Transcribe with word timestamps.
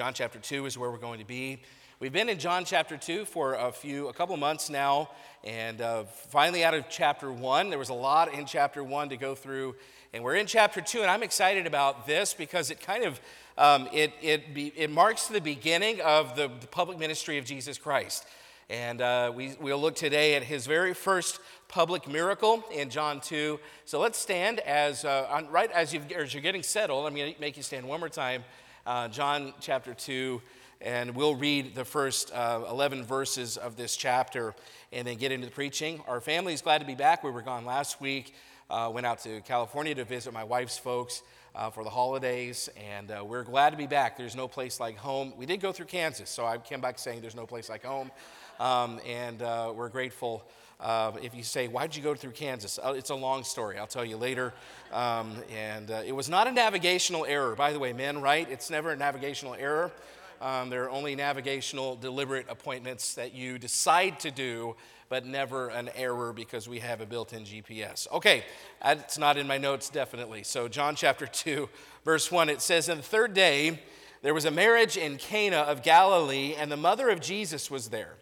John 0.00 0.14
chapter 0.14 0.38
2 0.38 0.64
is 0.64 0.78
where 0.78 0.90
we're 0.90 0.96
going 0.96 1.18
to 1.18 1.26
be. 1.26 1.60
We've 1.98 2.10
been 2.10 2.30
in 2.30 2.38
John 2.38 2.64
chapter 2.64 2.96
2 2.96 3.26
for 3.26 3.52
a 3.52 3.70
few, 3.70 4.08
a 4.08 4.14
couple 4.14 4.34
months 4.38 4.70
now, 4.70 5.10
and 5.44 5.82
uh, 5.82 6.04
finally 6.04 6.64
out 6.64 6.72
of 6.72 6.86
chapter 6.88 7.30
1. 7.30 7.68
There 7.68 7.78
was 7.78 7.90
a 7.90 7.94
lot 7.94 8.32
in 8.32 8.46
chapter 8.46 8.82
1 8.82 9.10
to 9.10 9.18
go 9.18 9.34
through, 9.34 9.74
and 10.14 10.24
we're 10.24 10.36
in 10.36 10.46
chapter 10.46 10.80
2, 10.80 11.02
and 11.02 11.10
I'm 11.10 11.22
excited 11.22 11.66
about 11.66 12.06
this 12.06 12.32
because 12.32 12.70
it 12.70 12.80
kind 12.80 13.04
of, 13.04 13.20
um, 13.58 13.90
it, 13.92 14.14
it, 14.22 14.54
be, 14.54 14.72
it 14.74 14.88
marks 14.88 15.26
the 15.26 15.38
beginning 15.38 16.00
of 16.00 16.34
the, 16.34 16.50
the 16.62 16.66
public 16.66 16.98
ministry 16.98 17.36
of 17.36 17.44
Jesus 17.44 17.76
Christ. 17.76 18.24
And 18.70 19.02
uh, 19.02 19.30
we, 19.34 19.52
we'll 19.60 19.82
look 19.82 19.96
today 19.96 20.34
at 20.34 20.44
his 20.44 20.66
very 20.66 20.94
first 20.94 21.40
public 21.68 22.08
miracle 22.08 22.64
in 22.72 22.88
John 22.88 23.20
2. 23.20 23.60
So 23.84 24.00
let's 24.00 24.18
stand 24.18 24.60
as, 24.60 25.04
uh, 25.04 25.26
on, 25.30 25.50
right 25.50 25.70
as, 25.72 25.92
you 25.92 26.00
as 26.16 26.32
you're 26.32 26.42
getting 26.42 26.62
settled. 26.62 27.06
I'm 27.06 27.14
going 27.14 27.34
to 27.34 27.38
make 27.38 27.58
you 27.58 27.62
stand 27.62 27.86
one 27.86 28.00
more 28.00 28.08
time. 28.08 28.44
Uh, 28.86 29.08
John 29.08 29.52
chapter 29.60 29.92
2, 29.92 30.40
and 30.80 31.14
we'll 31.14 31.34
read 31.34 31.74
the 31.74 31.84
first 31.84 32.32
uh, 32.32 32.64
11 32.70 33.04
verses 33.04 33.58
of 33.58 33.76
this 33.76 33.94
chapter 33.94 34.54
and 34.90 35.06
then 35.06 35.18
get 35.18 35.32
into 35.32 35.46
the 35.46 35.52
preaching. 35.52 36.02
Our 36.08 36.20
family 36.20 36.54
is 36.54 36.62
glad 36.62 36.78
to 36.78 36.86
be 36.86 36.94
back. 36.94 37.22
We 37.22 37.30
were 37.30 37.42
gone 37.42 37.66
last 37.66 38.00
week. 38.00 38.34
Uh, 38.70 38.90
went 38.92 39.04
out 39.04 39.18
to 39.20 39.42
California 39.42 39.94
to 39.96 40.04
visit 40.04 40.32
my 40.32 40.44
wife's 40.44 40.78
folks 40.78 41.22
uh, 41.54 41.68
for 41.68 41.84
the 41.84 41.90
holidays, 41.90 42.70
and 42.76 43.10
uh, 43.10 43.22
we're 43.22 43.42
glad 43.42 43.70
to 43.70 43.76
be 43.76 43.86
back. 43.86 44.16
There's 44.16 44.36
no 44.36 44.48
place 44.48 44.80
like 44.80 44.96
home. 44.96 45.34
We 45.36 45.44
did 45.44 45.60
go 45.60 45.72
through 45.72 45.86
Kansas, 45.86 46.30
so 46.30 46.46
I 46.46 46.56
came 46.56 46.80
back 46.80 46.98
saying 46.98 47.20
there's 47.20 47.36
no 47.36 47.46
place 47.46 47.68
like 47.68 47.84
home, 47.84 48.10
um, 48.58 48.98
and 49.06 49.42
uh, 49.42 49.74
we're 49.74 49.90
grateful. 49.90 50.44
Uh, 50.80 51.12
if 51.22 51.34
you 51.34 51.42
say, 51.42 51.68
Why'd 51.68 51.94
you 51.94 52.02
go 52.02 52.14
through 52.14 52.32
Kansas? 52.32 52.78
Uh, 52.82 52.94
it's 52.96 53.10
a 53.10 53.14
long 53.14 53.44
story. 53.44 53.78
I'll 53.78 53.86
tell 53.86 54.04
you 54.04 54.16
later. 54.16 54.54
Um, 54.92 55.34
and 55.54 55.90
uh, 55.90 56.02
it 56.06 56.12
was 56.12 56.28
not 56.28 56.46
a 56.46 56.52
navigational 56.52 57.26
error. 57.26 57.54
By 57.54 57.72
the 57.72 57.78
way, 57.78 57.92
men, 57.92 58.20
right? 58.20 58.48
It's 58.50 58.70
never 58.70 58.90
a 58.90 58.96
navigational 58.96 59.54
error. 59.54 59.92
Um, 60.40 60.70
there 60.70 60.84
are 60.84 60.90
only 60.90 61.14
navigational, 61.14 61.96
deliberate 61.96 62.46
appointments 62.48 63.14
that 63.14 63.34
you 63.34 63.58
decide 63.58 64.20
to 64.20 64.30
do, 64.30 64.74
but 65.10 65.26
never 65.26 65.68
an 65.68 65.90
error 65.94 66.32
because 66.32 66.66
we 66.66 66.78
have 66.78 67.02
a 67.02 67.06
built 67.06 67.34
in 67.34 67.42
GPS. 67.42 68.10
Okay, 68.10 68.44
it's 68.82 69.18
not 69.18 69.36
in 69.36 69.46
my 69.46 69.58
notes, 69.58 69.90
definitely. 69.90 70.42
So, 70.44 70.66
John 70.66 70.94
chapter 70.94 71.26
2, 71.30 71.68
verse 72.06 72.32
1, 72.32 72.48
it 72.48 72.62
says, 72.62 72.88
In 72.88 72.96
the 72.96 73.02
third 73.02 73.34
day, 73.34 73.80
there 74.22 74.32
was 74.32 74.46
a 74.46 74.50
marriage 74.50 74.96
in 74.96 75.18
Cana 75.18 75.58
of 75.58 75.82
Galilee, 75.82 76.54
and 76.56 76.72
the 76.72 76.76
mother 76.76 77.10
of 77.10 77.20
Jesus 77.20 77.70
was 77.70 77.88
there. 77.88 78.14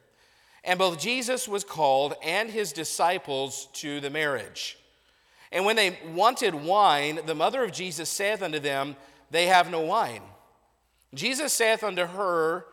And 0.65 0.79
both 0.79 0.99
Jesus 0.99 1.49
was 1.49 1.65
called 1.65 2.15
and 2.23 2.51
his 2.51 2.73
disciples 2.73 3.69
to 3.75 4.01
the 4.01 4.11
marriage. 4.11 4.79
And 5.51 5.65
when 5.65 5.77
they 5.77 5.99
wanted 6.13 6.55
wine, 6.55 7.21
the 7.27 7.35
mother 7.35 7.65
of 7.65 7.73
Jesus 7.73 8.09
saith 8.09 8.43
unto 8.43 8.59
them, 8.59 8.97
They 9.31 9.47
have 9.47 9.71
no 9.71 9.81
wine. 9.81 10.23
Jesus 11.15 11.53
saith 11.53 11.83
unto 11.83 12.05
her, 12.05 12.67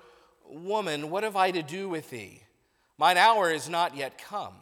Woman, 0.48 1.10
what 1.10 1.24
have 1.24 1.36
I 1.36 1.52
to 1.52 1.64
do 1.64 1.90
with 1.90 2.10
thee? 2.10 2.42
Mine 2.98 3.18
hour 3.18 3.52
is 3.52 3.70
not 3.70 3.96
yet 3.96 4.18
come. 4.18 4.54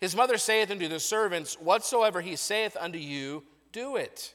His 0.00 0.14
mother 0.14 0.38
saith 0.38 0.70
unto 0.70 0.88
the 0.88 1.00
servants, 1.00 1.54
Whatsoever 1.54 2.20
he 2.20 2.36
saith 2.36 2.76
unto 2.78 2.98
you, 2.98 3.44
do 3.72 3.96
it. 3.96 4.34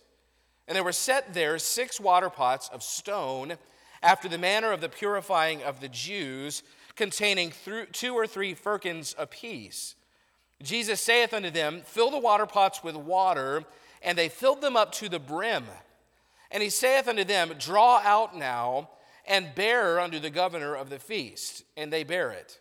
And 0.68 0.76
there 0.76 0.84
were 0.84 0.92
set 0.92 1.34
there 1.34 1.58
six 1.60 2.00
water 2.00 2.30
pots 2.30 2.70
of 2.70 2.84
stone, 2.84 3.58
after 4.02 4.28
the 4.28 4.38
manner 4.38 4.72
of 4.74 4.82
the 4.82 4.90
purifying 4.90 5.64
of 5.64 5.80
the 5.80 5.88
Jews, 5.88 6.64
containing 6.96 7.52
two 7.92 8.14
or 8.14 8.28
three 8.28 8.54
firkins 8.54 9.16
apiece. 9.18 9.96
Jesus 10.62 11.02
saith 11.02 11.34
unto 11.34 11.50
them, 11.50 11.82
Fill 11.86 12.12
the 12.12 12.20
water 12.20 12.46
pots 12.46 12.84
with 12.84 12.96
water, 12.96 13.64
and 14.02 14.18
they 14.18 14.30
filled 14.30 14.62
them 14.62 14.78
up 14.78 14.92
to 14.94 15.10
the 15.10 15.20
brim. 15.20 15.66
And 16.52 16.62
he 16.62 16.70
saith 16.70 17.08
unto 17.08 17.24
them, 17.24 17.54
Draw 17.58 18.02
out 18.04 18.36
now, 18.36 18.90
and 19.26 19.56
bear 19.56 20.00
unto 20.00 20.20
the 20.20 20.30
governor 20.30 20.76
of 20.76 20.90
the 20.90 21.00
feast. 21.00 21.64
And 21.76 21.92
they 21.92 22.04
bear 22.04 22.32
it. 22.32 22.60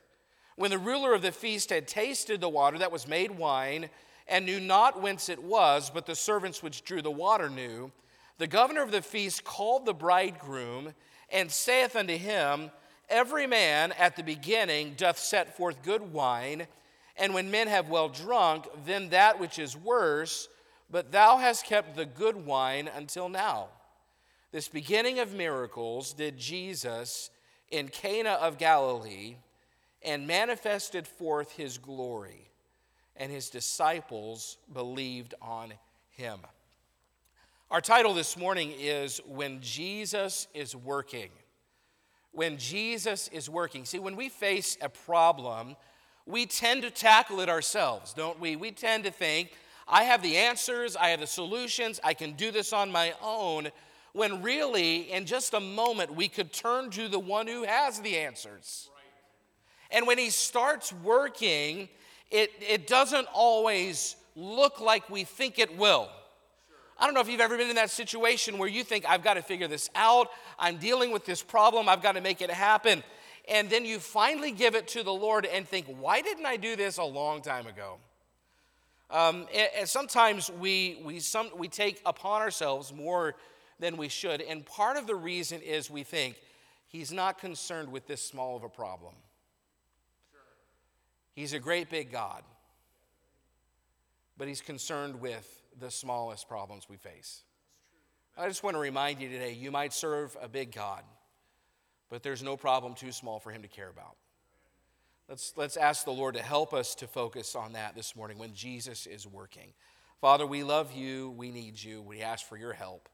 When 0.56 0.70
the 0.70 0.78
ruler 0.78 1.14
of 1.14 1.22
the 1.22 1.32
feast 1.32 1.70
had 1.70 1.86
tasted 1.86 2.40
the 2.40 2.48
water 2.48 2.78
that 2.78 2.92
was 2.92 3.08
made 3.08 3.30
wine, 3.32 3.88
and 4.28 4.46
knew 4.46 4.60
not 4.60 5.00
whence 5.00 5.28
it 5.28 5.42
was, 5.42 5.90
but 5.90 6.06
the 6.06 6.14
servants 6.14 6.62
which 6.62 6.84
drew 6.84 7.02
the 7.02 7.10
water 7.10 7.50
knew, 7.50 7.90
the 8.38 8.46
governor 8.46 8.82
of 8.82 8.90
the 8.90 9.02
feast 9.02 9.44
called 9.44 9.84
the 9.84 9.94
bridegroom, 9.94 10.94
and 11.30 11.50
saith 11.50 11.96
unto 11.96 12.16
him, 12.16 12.70
Every 13.12 13.46
man 13.46 13.92
at 13.98 14.16
the 14.16 14.22
beginning 14.22 14.94
doth 14.96 15.18
set 15.18 15.54
forth 15.54 15.82
good 15.82 16.14
wine, 16.14 16.66
and 17.18 17.34
when 17.34 17.50
men 17.50 17.68
have 17.68 17.90
well 17.90 18.08
drunk, 18.08 18.66
then 18.86 19.10
that 19.10 19.38
which 19.38 19.58
is 19.58 19.76
worse, 19.76 20.48
but 20.90 21.12
thou 21.12 21.36
hast 21.36 21.66
kept 21.66 21.94
the 21.94 22.06
good 22.06 22.46
wine 22.46 22.88
until 22.96 23.28
now. 23.28 23.68
This 24.50 24.66
beginning 24.66 25.18
of 25.18 25.34
miracles 25.34 26.14
did 26.14 26.38
Jesus 26.38 27.28
in 27.70 27.88
Cana 27.88 28.30
of 28.30 28.56
Galilee 28.56 29.36
and 30.02 30.26
manifested 30.26 31.06
forth 31.06 31.52
his 31.52 31.76
glory, 31.76 32.48
and 33.14 33.30
his 33.30 33.50
disciples 33.50 34.56
believed 34.72 35.34
on 35.42 35.74
him. 36.16 36.38
Our 37.70 37.82
title 37.82 38.14
this 38.14 38.38
morning 38.38 38.72
is 38.78 39.20
When 39.26 39.60
Jesus 39.60 40.48
is 40.54 40.74
Working. 40.74 41.28
When 42.32 42.56
Jesus 42.56 43.28
is 43.28 43.48
working. 43.48 43.84
See, 43.84 43.98
when 43.98 44.16
we 44.16 44.28
face 44.28 44.76
a 44.80 44.88
problem, 44.88 45.76
we 46.26 46.46
tend 46.46 46.82
to 46.82 46.90
tackle 46.90 47.40
it 47.40 47.48
ourselves, 47.48 48.14
don't 48.14 48.40
we? 48.40 48.56
We 48.56 48.70
tend 48.70 49.04
to 49.04 49.10
think, 49.10 49.52
I 49.86 50.04
have 50.04 50.22
the 50.22 50.36
answers, 50.36 50.96
I 50.96 51.08
have 51.08 51.20
the 51.20 51.26
solutions, 51.26 52.00
I 52.02 52.14
can 52.14 52.32
do 52.32 52.50
this 52.50 52.72
on 52.72 52.90
my 52.90 53.14
own 53.22 53.70
when 54.12 54.42
really, 54.42 55.10
in 55.10 55.24
just 55.24 55.54
a 55.54 55.60
moment, 55.60 56.14
we 56.14 56.28
could 56.28 56.52
turn 56.52 56.90
to 56.90 57.08
the 57.08 57.18
one 57.18 57.46
who 57.46 57.64
has 57.64 58.00
the 58.00 58.18
answers. 58.18 58.90
And 59.90 60.06
when 60.06 60.18
he 60.18 60.30
starts 60.30 60.92
working, 60.92 61.88
it, 62.30 62.50
it 62.60 62.86
doesn't 62.86 63.26
always 63.32 64.16
look 64.36 64.80
like 64.80 65.08
we 65.08 65.24
think 65.24 65.58
it 65.58 65.76
will. 65.76 66.08
I 67.02 67.06
don't 67.06 67.14
know 67.14 67.20
if 67.20 67.28
you've 67.28 67.40
ever 67.40 67.58
been 67.58 67.68
in 67.68 67.74
that 67.74 67.90
situation 67.90 68.58
where 68.58 68.68
you 68.68 68.84
think, 68.84 69.04
I've 69.08 69.24
got 69.24 69.34
to 69.34 69.42
figure 69.42 69.66
this 69.66 69.90
out, 69.96 70.28
I'm 70.56 70.76
dealing 70.76 71.10
with 71.10 71.24
this 71.24 71.42
problem, 71.42 71.88
I've 71.88 72.00
got 72.00 72.12
to 72.12 72.20
make 72.20 72.40
it 72.40 72.48
happen. 72.48 73.02
And 73.48 73.68
then 73.68 73.84
you 73.84 73.98
finally 73.98 74.52
give 74.52 74.76
it 74.76 74.86
to 74.88 75.02
the 75.02 75.12
Lord 75.12 75.44
and 75.44 75.66
think, 75.66 75.86
why 75.86 76.20
didn't 76.20 76.46
I 76.46 76.56
do 76.56 76.76
this 76.76 76.98
a 76.98 77.04
long 77.04 77.42
time 77.42 77.66
ago? 77.66 77.96
Um, 79.10 79.48
and, 79.52 79.68
and 79.78 79.88
sometimes 79.88 80.48
we, 80.48 81.02
we, 81.04 81.18
some, 81.18 81.50
we 81.56 81.66
take 81.66 82.00
upon 82.06 82.40
ourselves 82.40 82.92
more 82.92 83.34
than 83.80 83.96
we 83.96 84.08
should. 84.08 84.40
And 84.40 84.64
part 84.64 84.96
of 84.96 85.08
the 85.08 85.16
reason 85.16 85.60
is 85.60 85.90
we 85.90 86.04
think 86.04 86.36
he's 86.86 87.10
not 87.10 87.36
concerned 87.36 87.90
with 87.90 88.06
this 88.06 88.22
small 88.22 88.56
of 88.56 88.62
a 88.62 88.68
problem. 88.68 89.14
He's 91.34 91.52
a 91.52 91.58
great 91.58 91.90
big 91.90 92.12
God, 92.12 92.44
but 94.38 94.46
he's 94.46 94.60
concerned 94.60 95.20
with 95.20 95.61
the 95.78 95.90
smallest 95.90 96.48
problems 96.48 96.88
we 96.88 96.96
face. 96.96 97.42
I 98.36 98.48
just 98.48 98.62
want 98.62 98.76
to 98.76 98.80
remind 98.80 99.20
you 99.20 99.28
today 99.28 99.52
you 99.52 99.70
might 99.70 99.92
serve 99.92 100.36
a 100.40 100.48
big 100.48 100.72
God, 100.72 101.02
but 102.08 102.22
there's 102.22 102.42
no 102.42 102.56
problem 102.56 102.94
too 102.94 103.12
small 103.12 103.38
for 103.38 103.50
him 103.50 103.62
to 103.62 103.68
care 103.68 103.88
about. 103.88 104.16
Let's, 105.28 105.52
let's 105.56 105.76
ask 105.76 106.04
the 106.04 106.12
Lord 106.12 106.34
to 106.34 106.42
help 106.42 106.74
us 106.74 106.94
to 106.96 107.06
focus 107.06 107.54
on 107.54 107.72
that 107.74 107.94
this 107.94 108.16
morning 108.16 108.38
when 108.38 108.54
Jesus 108.54 109.06
is 109.06 109.26
working. 109.26 109.72
Father, 110.20 110.46
we 110.46 110.62
love 110.62 110.92
you. 110.92 111.30
We 111.30 111.50
need 111.50 111.82
you. 111.82 112.02
We 112.02 112.22
ask 112.22 112.46
for 112.46 112.56
your 112.56 112.72
help. 112.72 113.08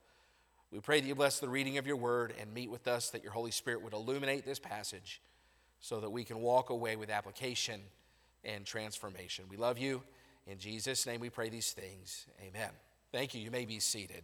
We 0.71 0.81
pray 0.81 1.01
that 1.01 1.07
you 1.07 1.15
bless 1.15 1.41
the 1.41 1.49
reading 1.49 1.79
of 1.79 1.87
your 1.87 1.97
word 1.97 2.35
and 2.41 2.53
meet 2.53 2.71
with 2.71 2.87
us, 2.87 3.11
that 3.11 3.23
your 3.23 3.33
Holy 3.33 3.51
Spirit 3.51 3.83
would 3.83 3.95
illuminate 3.95 4.45
this 4.45 4.59
passage 4.59 5.23
so 5.81 6.01
that 6.01 6.11
we 6.11 6.25
can 6.25 6.41
walk 6.41 6.71
away 6.71 6.97
with 6.97 7.09
application 7.09 7.81
and 8.45 8.67
transformation. 8.67 9.47
We 9.49 9.57
love 9.57 9.79
you. 9.79 10.03
In 10.50 10.59
Jesus' 10.59 11.04
name 11.04 11.20
we 11.20 11.28
pray 11.28 11.50
these 11.50 11.72
things. 11.72 12.26
Amen. 12.41 12.70
Thank 13.12 13.34
you. 13.34 13.41
You 13.42 13.50
may 13.50 13.66
be 13.66 13.81
seated. 13.81 14.22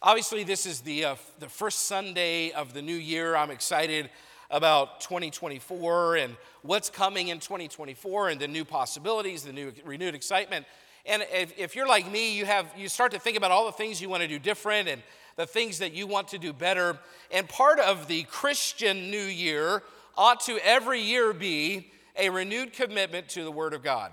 Obviously, 0.00 0.44
this 0.44 0.66
is 0.66 0.82
the, 0.82 1.04
uh, 1.04 1.14
the 1.40 1.48
first 1.48 1.88
Sunday 1.88 2.52
of 2.52 2.72
the 2.72 2.80
new 2.80 2.94
year. 2.94 3.34
I'm 3.34 3.50
excited 3.50 4.08
about 4.48 5.00
2024 5.00 6.16
and 6.16 6.36
what's 6.62 6.90
coming 6.90 7.28
in 7.28 7.40
2024 7.40 8.28
and 8.28 8.40
the 8.40 8.46
new 8.46 8.64
possibilities, 8.64 9.42
the 9.42 9.52
new 9.52 9.72
renewed 9.84 10.14
excitement. 10.14 10.64
And 11.06 11.26
if, 11.32 11.58
if 11.58 11.74
you're 11.74 11.88
like 11.88 12.08
me, 12.08 12.36
you, 12.36 12.46
have, 12.46 12.72
you 12.76 12.88
start 12.88 13.10
to 13.12 13.18
think 13.18 13.36
about 13.36 13.50
all 13.50 13.66
the 13.66 13.72
things 13.72 14.00
you 14.00 14.08
want 14.08 14.22
to 14.22 14.28
do 14.28 14.38
different 14.38 14.86
and 14.88 15.02
the 15.34 15.46
things 15.46 15.80
that 15.80 15.92
you 15.92 16.06
want 16.06 16.28
to 16.28 16.38
do 16.38 16.52
better. 16.52 16.96
And 17.32 17.48
part 17.48 17.80
of 17.80 18.06
the 18.06 18.22
Christian 18.24 19.10
New 19.10 19.24
Year 19.24 19.82
ought 20.16 20.38
to 20.46 20.56
every 20.64 21.00
year 21.00 21.32
be 21.32 21.90
a 22.16 22.30
renewed 22.30 22.72
commitment 22.72 23.28
to 23.30 23.42
the 23.42 23.50
Word 23.50 23.74
of 23.74 23.82
God. 23.82 24.12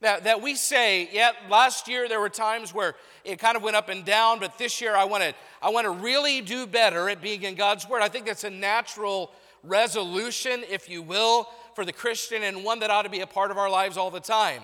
That, 0.00 0.24
that 0.24 0.40
we 0.40 0.54
say, 0.54 1.10
yeah, 1.12 1.32
last 1.50 1.86
year 1.86 2.08
there 2.08 2.20
were 2.20 2.30
times 2.30 2.72
where 2.72 2.94
it 3.22 3.38
kind 3.38 3.54
of 3.54 3.62
went 3.62 3.76
up 3.76 3.90
and 3.90 4.02
down, 4.02 4.40
but 4.40 4.56
this 4.56 4.80
year 4.80 4.96
I 4.96 5.04
want 5.04 5.22
to 5.22 5.34
I 5.60 5.68
want 5.68 5.84
to 5.84 5.90
really 5.90 6.40
do 6.40 6.66
better 6.66 7.10
at 7.10 7.20
being 7.20 7.42
in 7.42 7.54
God's 7.54 7.86
Word. 7.86 8.00
I 8.00 8.08
think 8.08 8.24
that's 8.24 8.44
a 8.44 8.50
natural 8.50 9.30
resolution, 9.62 10.64
if 10.70 10.88
you 10.88 11.02
will, 11.02 11.48
for 11.74 11.84
the 11.84 11.92
Christian 11.92 12.42
and 12.42 12.64
one 12.64 12.80
that 12.80 12.90
ought 12.90 13.02
to 13.02 13.10
be 13.10 13.20
a 13.20 13.26
part 13.26 13.50
of 13.50 13.58
our 13.58 13.68
lives 13.68 13.98
all 13.98 14.10
the 14.10 14.20
time. 14.20 14.62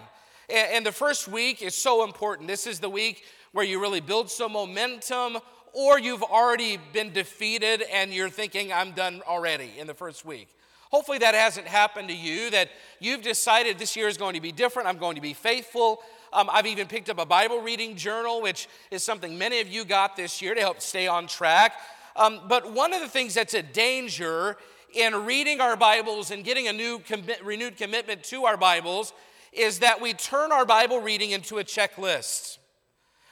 And 0.49 0.87
the 0.87 0.93
first 0.93 1.29
week 1.29 1.61
is 1.61 1.75
so 1.75 2.05
important. 2.05 2.49
This 2.49 2.67
is 2.67 2.81
the 2.81 2.89
week 2.89 3.25
where 3.53 3.65
you 3.65 3.81
really 3.81 4.01
build 4.01 4.31
some 4.31 4.53
momentum 4.53 5.39
or 5.73 5.99
you've 5.99 6.23
already 6.23 6.79
been 6.93 7.13
defeated 7.13 7.83
and 7.93 8.13
you're 8.13 8.31
thinking, 8.31 8.73
I'm 8.73 8.93
done 8.93 9.23
already 9.27 9.73
in 9.77 9.87
the 9.87 9.95
first 9.95 10.25
week. 10.25 10.49
Hopefully, 10.97 11.19
that 11.19 11.35
hasn't 11.35 11.67
happened 11.67 12.09
to 12.09 12.17
you, 12.17 12.49
that 12.49 12.71
you've 13.01 13.21
decided 13.21 13.79
this 13.79 13.97
year 13.97 14.09
is 14.09 14.17
going 14.17 14.35
to 14.35 14.41
be 14.41 14.51
different. 14.51 14.89
I'm 14.89 14.97
going 14.97 15.15
to 15.17 15.21
be 15.21 15.35
faithful. 15.35 16.01
Um, 16.33 16.49
I've 16.51 16.65
even 16.65 16.87
picked 16.87 17.11
up 17.11 17.19
a 17.19 17.27
Bible 17.27 17.61
reading 17.61 17.97
journal, 17.97 18.41
which 18.41 18.67
is 18.91 19.05
something 19.05 19.37
many 19.37 19.61
of 19.61 19.69
you 19.69 19.85
got 19.85 20.17
this 20.17 20.41
year 20.41 20.55
to 20.55 20.61
help 20.63 20.81
stay 20.81 21.07
on 21.07 21.27
track. 21.27 21.75
Um, 22.17 22.41
but 22.49 22.73
one 22.73 22.95
of 22.95 23.03
the 23.03 23.09
things 23.09 23.35
that's 23.35 23.53
a 23.53 23.63
danger 23.63 24.57
in 24.95 25.27
reading 25.27 25.61
our 25.61 25.77
Bibles 25.77 26.31
and 26.31 26.43
getting 26.43 26.67
a 26.67 26.73
new 26.73 27.03
renewed 27.45 27.77
commitment 27.77 28.23
to 28.25 28.47
our 28.47 28.57
Bibles 28.57 29.13
is 29.53 29.81
that 29.81 30.01
we 30.01 30.15
turn 30.15 30.51
our 30.51 30.65
Bible 30.65 31.03
reading 31.03 31.33
into 31.33 31.59
a 31.59 31.65
checklist. 31.65 32.57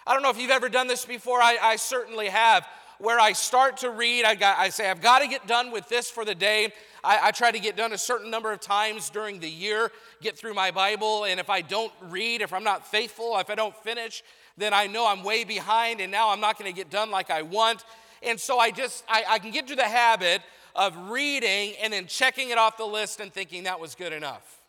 I 0.06 0.12
don't 0.12 0.22
know 0.22 0.28
if 0.28 0.38
you've 0.38 0.50
ever 0.50 0.68
done 0.68 0.86
this 0.86 1.06
before, 1.06 1.40
I, 1.40 1.56
I 1.62 1.76
certainly 1.76 2.26
have. 2.26 2.66
Where 2.98 3.18
I 3.18 3.32
start 3.32 3.78
to 3.78 3.90
read, 3.90 4.24
I, 4.24 4.34
got, 4.34 4.58
I 4.58 4.68
say, 4.68 4.88
I've 4.88 5.00
got 5.00 5.18
to 5.20 5.26
get 5.26 5.46
done 5.46 5.72
with 5.72 5.88
this 5.88 6.10
for 6.10 6.24
the 6.24 6.34
day. 6.34 6.72
I, 7.02 7.18
I 7.24 7.30
try 7.32 7.50
to 7.50 7.58
get 7.58 7.76
done 7.76 7.92
a 7.92 7.98
certain 7.98 8.30
number 8.30 8.52
of 8.52 8.60
times 8.60 9.10
during 9.10 9.40
the 9.40 9.48
year, 9.48 9.90
get 10.22 10.38
through 10.38 10.54
my 10.54 10.70
Bible, 10.70 11.24
and 11.24 11.40
if 11.40 11.50
I 11.50 11.60
don't 11.60 11.92
read, 12.02 12.40
if 12.40 12.52
I'm 12.52 12.64
not 12.64 12.86
faithful, 12.86 13.36
if 13.38 13.50
I 13.50 13.54
don't 13.54 13.76
finish, 13.82 14.22
then 14.56 14.72
I 14.72 14.86
know 14.86 15.06
I'm 15.06 15.24
way 15.24 15.44
behind, 15.44 16.00
and 16.00 16.10
now 16.12 16.30
I'm 16.30 16.40
not 16.40 16.58
going 16.58 16.72
to 16.72 16.76
get 16.76 16.90
done 16.90 17.10
like 17.10 17.30
I 17.30 17.42
want. 17.42 17.84
And 18.22 18.38
so 18.38 18.58
I 18.58 18.70
just, 18.70 19.04
I, 19.08 19.24
I 19.28 19.38
can 19.38 19.50
get 19.50 19.66
to 19.68 19.76
the 19.76 19.82
habit 19.84 20.40
of 20.74 20.96
reading 21.10 21.74
and 21.82 21.92
then 21.92 22.06
checking 22.06 22.50
it 22.50 22.58
off 22.58 22.76
the 22.76 22.84
list 22.84 23.20
and 23.20 23.32
thinking 23.32 23.64
that 23.64 23.78
was 23.78 23.94
good 23.94 24.12
enough. 24.12 24.60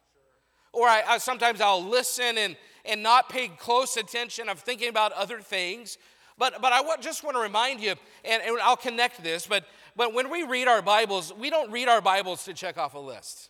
Or 0.73 0.87
I, 0.87 1.03
I, 1.07 1.17
sometimes 1.19 1.61
I'll 1.61 1.83
listen 1.83 2.37
and, 2.37 2.57
and 2.83 3.01
not 3.01 3.29
pay 3.29 3.47
close 3.47 3.97
attention. 3.97 4.49
I'm 4.49 4.57
thinking 4.57 4.89
about 4.89 5.13
other 5.13 5.39
things. 5.39 5.97
But, 6.37 6.61
but 6.61 6.73
I 6.73 6.81
just 6.99 7.23
want 7.23 7.37
to 7.37 7.41
remind 7.41 7.79
you, 7.79 7.93
and, 8.25 8.43
and 8.43 8.59
I'll 8.61 8.75
connect 8.75 9.23
this, 9.23 9.47
but, 9.47 9.63
but 9.95 10.13
when 10.13 10.29
we 10.29 10.43
read 10.43 10.67
our 10.67 10.81
Bibles, 10.81 11.33
we 11.33 11.49
don't 11.49 11.71
read 11.71 11.87
our 11.87 12.01
Bibles 12.01 12.43
to 12.45 12.53
check 12.53 12.77
off 12.77 12.93
a 12.93 12.99
list. 12.99 13.49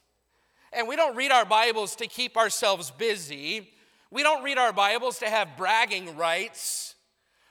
And 0.72 0.88
we 0.88 0.96
don't 0.96 1.16
read 1.16 1.32
our 1.32 1.46
Bibles 1.46 1.96
to 1.96 2.08
keep 2.08 2.38
ourselves 2.38 2.92
busy. 2.92 3.72
We 4.12 4.22
don't 4.22 4.44
read 4.44 4.58
our 4.58 4.74
Bibles 4.74 5.20
to 5.20 5.30
have 5.30 5.58
bragging 5.58 6.16
rights. 6.16 6.96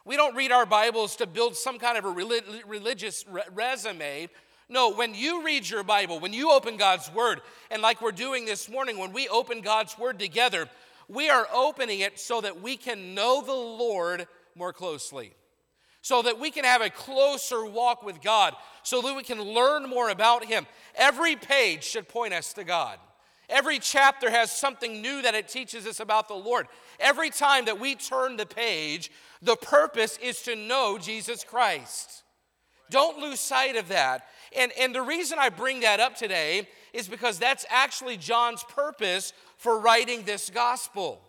We 0.04 0.16
don't 0.16 0.36
read 0.36 0.52
our 0.52 0.66
Bibles 0.66 1.16
to 1.16 1.26
build 1.26 1.56
some 1.56 1.78
kind 1.78 1.98
of 1.98 2.04
a 2.04 2.10
religious 2.10 3.25
resume. 3.52 4.28
No, 4.69 4.92
when 4.92 5.14
you 5.14 5.44
read 5.44 5.69
your 5.69 5.82
Bible, 5.82 6.20
when 6.20 6.32
you 6.32 6.52
open 6.52 6.76
God's 6.76 7.12
Word, 7.12 7.40
and 7.70 7.82
like 7.82 8.00
we're 8.00 8.12
doing 8.12 8.44
this 8.44 8.69
morning, 8.69 8.98
when 8.98 9.12
we 9.12 9.28
open 9.28 9.62
God's 9.62 9.98
Word 9.98 10.19
together, 10.19 10.69
we 11.08 11.28
are 11.28 11.48
opening 11.52 12.00
it 12.00 12.20
so 12.20 12.40
that 12.40 12.62
we 12.62 12.76
can 12.76 13.14
know 13.14 13.42
the 13.42 13.52
Lord 13.52 14.26
more 14.55 14.73
closely, 14.73 15.33
so 16.03 16.23
that 16.23 16.39
we 16.39 16.51
can 16.51 16.65
have 16.65 16.83
a 16.83 16.91
closer 16.91 17.65
walk 17.65 18.03
with 18.03 18.21
God, 18.21 18.55
so 18.83 19.01
that 19.03 19.15
we 19.15 19.23
can 19.23 19.41
learn 19.41 19.89
more 19.89 20.11
about 20.11 20.45
Him. 20.45 20.67
Every 20.95 21.37
page 21.37 21.85
should 21.85 22.09
point 22.09 22.35
us 22.35 22.53
to 22.55 22.65
God. 22.65 22.99
Every 23.49 23.79
chapter 23.79 24.31
has 24.31 24.51
something 24.51 25.03
new 25.03 25.23
that 25.23 25.35
it 25.35 25.49
teaches 25.49 25.87
us 25.87 26.01
about 26.01 26.29
the 26.29 26.35
Lord. 26.35 26.67
Every 26.99 27.31
time 27.31 27.67
that 27.67 27.79
we 27.79 27.95
turn 27.95 28.37
the 28.37 28.47
page, 28.47 29.11
the 29.43 29.56
purpose 29.56 30.19
is 30.23 30.41
to 30.43 30.56
know 30.56 30.99
Jesus 30.99 31.45
Christ. 31.45 32.23
Don't 32.91 33.19
lose 33.19 33.41
sight 33.41 33.77
of 33.77 33.89
that. 33.89 34.27
And, 34.56 34.73
and 34.79 34.95
the 34.95 35.03
reason 35.03 35.39
I 35.39 35.49
bring 35.49 35.81
that 35.81 36.01
up 36.01 36.17
today 36.17 36.69
is 36.93 37.09
because 37.09 37.39
that's 37.39 37.67
actually 37.69 38.17
John's 38.17 38.62
purpose 38.65 39.33
for 39.56 39.79
writing 39.79 40.23
this 40.23 40.49
gospel. 40.49 41.21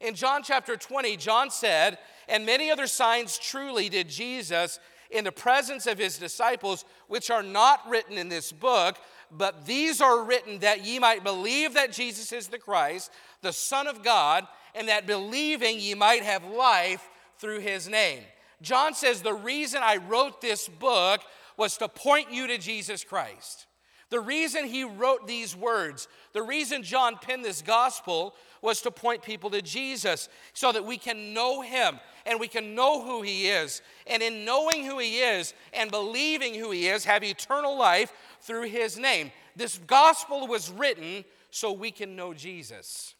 In 0.00 0.14
John 0.14 0.42
chapter 0.42 0.76
20, 0.76 1.16
John 1.16 1.50
said, 1.50 1.98
And 2.28 2.44
many 2.44 2.70
other 2.70 2.86
signs 2.86 3.38
truly 3.38 3.88
did 3.88 4.08
Jesus 4.08 4.78
in 5.10 5.24
the 5.24 5.32
presence 5.32 5.86
of 5.86 5.98
his 5.98 6.18
disciples, 6.18 6.84
which 7.06 7.30
are 7.30 7.42
not 7.42 7.88
written 7.88 8.18
in 8.18 8.28
this 8.28 8.52
book, 8.52 8.98
but 9.30 9.66
these 9.66 10.00
are 10.00 10.22
written 10.22 10.58
that 10.60 10.84
ye 10.84 10.98
might 10.98 11.24
believe 11.24 11.74
that 11.74 11.92
Jesus 11.92 12.32
is 12.32 12.48
the 12.48 12.58
Christ, 12.58 13.10
the 13.42 13.52
Son 13.52 13.86
of 13.86 14.02
God, 14.02 14.46
and 14.74 14.88
that 14.88 15.06
believing 15.06 15.80
ye 15.80 15.94
might 15.94 16.22
have 16.22 16.44
life 16.44 17.08
through 17.38 17.60
his 17.60 17.88
name. 17.88 18.22
John 18.60 18.94
says, 18.94 19.22
The 19.22 19.34
reason 19.34 19.80
I 19.82 19.96
wrote 19.96 20.40
this 20.40 20.68
book 20.68 21.20
was 21.56 21.76
to 21.78 21.88
point 21.88 22.32
you 22.32 22.46
to 22.46 22.58
Jesus 22.58 23.04
Christ. 23.04 23.66
The 24.10 24.20
reason 24.20 24.64
he 24.64 24.84
wrote 24.84 25.26
these 25.26 25.54
words, 25.54 26.08
the 26.32 26.42
reason 26.42 26.82
John 26.82 27.18
penned 27.20 27.44
this 27.44 27.60
gospel 27.60 28.34
was 28.62 28.80
to 28.82 28.90
point 28.90 29.22
people 29.22 29.50
to 29.50 29.60
Jesus 29.60 30.30
so 30.54 30.72
that 30.72 30.84
we 30.84 30.96
can 30.96 31.34
know 31.34 31.60
him 31.60 32.00
and 32.28 32.38
we 32.38 32.46
can 32.46 32.74
know 32.74 33.02
who 33.02 33.22
he 33.22 33.48
is. 33.48 33.80
And 34.06 34.22
in 34.22 34.44
knowing 34.44 34.84
who 34.84 34.98
he 34.98 35.18
is 35.20 35.54
and 35.72 35.90
believing 35.90 36.54
who 36.54 36.70
he 36.70 36.86
is, 36.86 37.04
have 37.06 37.24
eternal 37.24 37.76
life 37.76 38.12
through 38.42 38.64
his 38.64 38.98
name. 38.98 39.32
This 39.56 39.78
gospel 39.86 40.46
was 40.46 40.70
written 40.70 41.24
so 41.50 41.72
we 41.72 41.90
can 41.90 42.14
know 42.14 42.34
Jesus. 42.34 43.14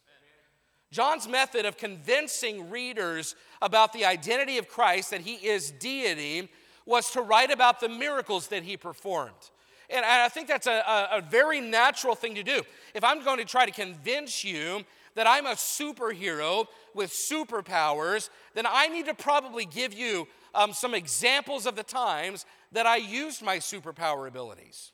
John's 0.91 1.27
method 1.27 1.65
of 1.65 1.77
convincing 1.77 2.69
readers 2.69 3.35
about 3.61 3.93
the 3.93 4.05
identity 4.05 4.57
of 4.57 4.67
Christ, 4.67 5.11
that 5.11 5.21
he 5.21 5.35
is 5.35 5.71
deity, 5.71 6.49
was 6.85 7.11
to 7.11 7.21
write 7.21 7.51
about 7.51 7.79
the 7.79 7.89
miracles 7.89 8.47
that 8.47 8.63
he 8.63 8.77
performed. 8.77 9.51
And 9.89 10.05
I 10.05 10.29
think 10.29 10.47
that's 10.47 10.67
a, 10.67 11.07
a, 11.11 11.21
very 11.21 11.59
natural 11.59 12.13
thing 12.13 12.35
to 12.35 12.43
do. 12.43 12.61
If 12.93 13.03
I'm 13.03 13.23
going 13.23 13.39
to 13.39 13.45
try 13.45 13.65
to 13.65 13.71
convince 13.71 14.43
you 14.43 14.85
that 15.15 15.27
I'm 15.27 15.45
a 15.45 15.51
superhero 15.53 16.67
with 16.93 17.11
superpowers, 17.11 18.29
then 18.53 18.65
I 18.67 18.87
need 18.87 19.05
to 19.05 19.13
probably 19.13 19.65
give 19.65 19.93
you 19.93 20.27
um, 20.53 20.73
some 20.73 20.93
examples 20.93 21.65
of 21.65 21.75
the 21.75 21.83
times 21.83 22.45
that 22.71 22.85
I 22.85 22.97
used 22.97 23.41
my 23.41 23.57
superpower 23.57 24.27
abilities. 24.27 24.91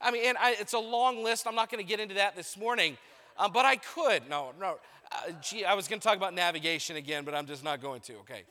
I 0.00 0.10
mean, 0.10 0.26
and 0.26 0.38
I, 0.38 0.56
it's 0.58 0.74
a 0.74 0.78
long 0.78 1.24
list. 1.24 1.46
I'm 1.46 1.54
not 1.54 1.70
going 1.70 1.82
to 1.82 1.88
get 1.88 2.00
into 2.00 2.16
that 2.16 2.36
this 2.36 2.56
morning, 2.56 2.96
um, 3.38 3.52
but 3.52 3.64
I 3.64 3.76
could. 3.76 4.28
No, 4.28 4.52
no. 4.60 4.78
Uh, 5.10 5.32
gee, 5.40 5.64
I 5.64 5.74
was 5.74 5.88
going 5.88 6.00
to 6.00 6.06
talk 6.06 6.16
about 6.16 6.34
navigation 6.34 6.96
again, 6.96 7.24
but 7.24 7.34
I'm 7.34 7.46
just 7.46 7.64
not 7.64 7.80
going 7.80 8.00
to. 8.02 8.14
Okay. 8.18 8.42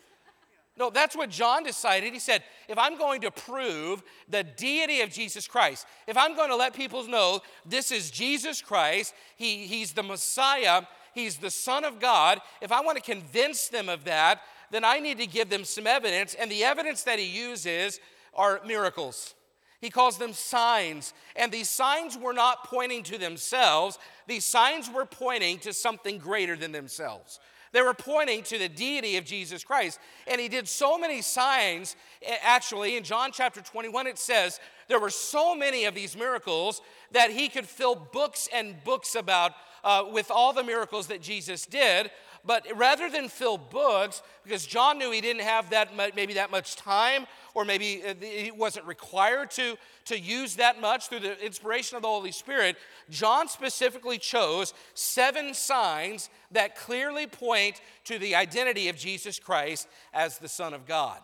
No, 0.78 0.90
that's 0.90 1.16
what 1.16 1.30
John 1.30 1.64
decided. 1.64 2.12
He 2.12 2.20
said, 2.20 2.44
if 2.68 2.78
I'm 2.78 2.98
going 2.98 3.22
to 3.22 3.32
prove 3.32 4.04
the 4.28 4.44
deity 4.44 5.02
of 5.02 5.10
Jesus 5.10 5.48
Christ, 5.48 5.86
if 6.06 6.18
I'm 6.18 6.36
going 6.36 6.50
to 6.50 6.56
let 6.56 6.74
people 6.74 7.08
know 7.08 7.40
this 7.66 7.92
is 7.92 8.12
Jesus 8.12 8.62
Christ, 8.62 9.14
he, 9.38 9.68
he's 9.68 9.94
the 9.94 10.04
Messiah, 10.04 10.82
he's 11.16 11.38
the 11.38 11.50
Son 11.50 11.84
of 11.84 12.00
God, 12.00 12.40
if 12.62 12.72
I 12.72 12.82
want 12.82 12.98
to 12.98 13.04
convince 13.04 13.70
them 13.70 13.90
of 13.90 14.04
that, 14.04 14.42
then 14.70 14.86
I 14.86 15.00
need 15.00 15.18
to 15.18 15.28
give 15.28 15.50
them 15.50 15.64
some 15.64 15.88
evidence. 15.88 16.36
And 16.36 16.52
the 16.52 16.64
evidence 16.64 17.04
that 17.04 17.18
he 17.18 17.26
uses 17.26 18.00
are 18.34 18.62
miracles. 18.66 19.34
He 19.82 19.90
calls 19.90 20.18
them 20.18 20.34
signs. 20.34 21.14
And 21.36 21.52
these 21.52 21.70
signs 21.70 22.18
were 22.18 22.34
not 22.34 22.66
pointing 22.66 23.04
to 23.04 23.18
themselves, 23.18 23.98
these 24.28 24.46
signs 24.46 24.90
were 24.90 25.06
pointing 25.06 25.60
to 25.60 25.74
something 25.74 26.18
greater 26.18 26.56
than 26.56 26.72
themselves. 26.72 27.40
They 27.72 27.82
were 27.82 27.94
pointing 27.94 28.42
to 28.44 28.58
the 28.58 28.70
deity 28.70 29.18
of 29.18 29.26
Jesus 29.26 29.66
Christ. 29.66 30.00
And 30.28 30.40
he 30.40 30.48
did 30.48 30.66
so 30.66 30.98
many 30.98 31.22
signs. 31.22 31.98
Actually, 32.42 32.96
in 32.96 33.04
John 33.04 33.32
chapter 33.34 33.60
21, 33.60 34.08
it 34.08 34.18
says 34.18 34.62
there 34.88 35.00
were 35.00 35.10
so 35.10 35.54
many 35.54 35.84
of 35.84 35.94
these 35.94 36.16
miracles 36.16 36.82
that 37.12 37.32
he 37.32 37.50
could 37.50 37.66
fill 37.66 37.96
books 37.96 38.48
and 38.54 38.82
books 38.86 39.14
about 39.14 39.52
uh, 39.86 40.04
with 40.12 40.30
all 40.30 40.52
the 40.52 40.64
miracles 40.64 41.08
that 41.08 41.22
Jesus 41.22 41.66
did. 41.66 42.12
But 42.44 42.68
rather 42.76 43.10
than 43.10 43.28
fill 43.28 43.58
books, 43.58 44.22
because 44.44 44.68
John 44.68 45.00
knew 45.00 45.10
he 45.12 45.22
didn't 45.22 45.42
have 45.42 45.72
that 45.72 45.96
much, 45.96 46.14
maybe 46.16 46.34
that 46.36 46.52
much 46.52 46.76
time, 46.76 47.26
or 47.56 47.66
maybe 47.66 48.04
uh, 48.06 48.14
he 48.20 48.52
wasn't 48.52 48.86
required 48.86 49.50
to, 49.52 49.78
to 50.06 50.20
use 50.20 50.56
that 50.58 50.80
much 50.80 51.08
through 51.08 51.22
the 51.22 51.44
inspiration 51.44 51.96
of 51.96 52.04
the 52.04 52.08
Holy 52.08 52.32
Spirit, 52.32 52.76
John 53.10 53.48
specifically 53.48 54.20
chose 54.20 54.76
seven 54.94 55.56
signs 55.56 56.30
that 56.52 56.76
clearly 56.76 57.26
point 57.26 57.82
to 58.04 58.20
the 58.20 58.36
identity 58.36 58.90
of 58.90 58.96
Jesus 58.96 59.40
Christ 59.40 59.88
as 60.14 60.38
the 60.38 60.50
Son 60.50 60.76
of 60.76 60.86
God. 60.86 61.20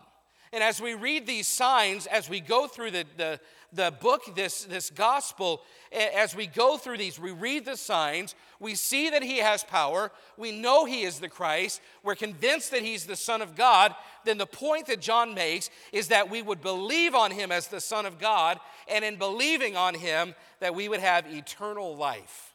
And 0.52 0.62
as 0.62 0.80
we 0.80 0.94
read 0.94 1.26
these 1.26 1.48
signs, 1.48 2.06
as 2.06 2.28
we 2.28 2.40
go 2.40 2.66
through 2.66 2.90
the, 2.90 3.06
the, 3.16 3.40
the 3.72 3.94
book, 4.00 4.34
this, 4.36 4.64
this 4.64 4.90
gospel, 4.90 5.62
as 5.90 6.36
we 6.36 6.46
go 6.46 6.76
through 6.76 6.98
these, 6.98 7.18
we 7.18 7.30
read 7.30 7.64
the 7.64 7.76
signs, 7.76 8.34
we 8.60 8.74
see 8.74 9.08
that 9.08 9.22
he 9.22 9.38
has 9.38 9.64
power, 9.64 10.12
we 10.36 10.52
know 10.52 10.84
he 10.84 11.02
is 11.02 11.20
the 11.20 11.28
Christ, 11.28 11.80
we're 12.02 12.14
convinced 12.14 12.70
that 12.72 12.82
he's 12.82 13.06
the 13.06 13.16
Son 13.16 13.40
of 13.40 13.56
God, 13.56 13.94
then 14.26 14.36
the 14.36 14.46
point 14.46 14.88
that 14.88 15.00
John 15.00 15.34
makes 15.34 15.70
is 15.90 16.08
that 16.08 16.28
we 16.28 16.42
would 16.42 16.60
believe 16.60 17.14
on 17.14 17.30
him 17.30 17.50
as 17.50 17.68
the 17.68 17.80
Son 17.80 18.04
of 18.04 18.18
God, 18.18 18.58
and 18.88 19.04
in 19.04 19.16
believing 19.16 19.74
on 19.74 19.94
him, 19.94 20.34
that 20.60 20.74
we 20.74 20.86
would 20.86 21.00
have 21.00 21.26
eternal 21.26 21.96
life. 21.96 22.52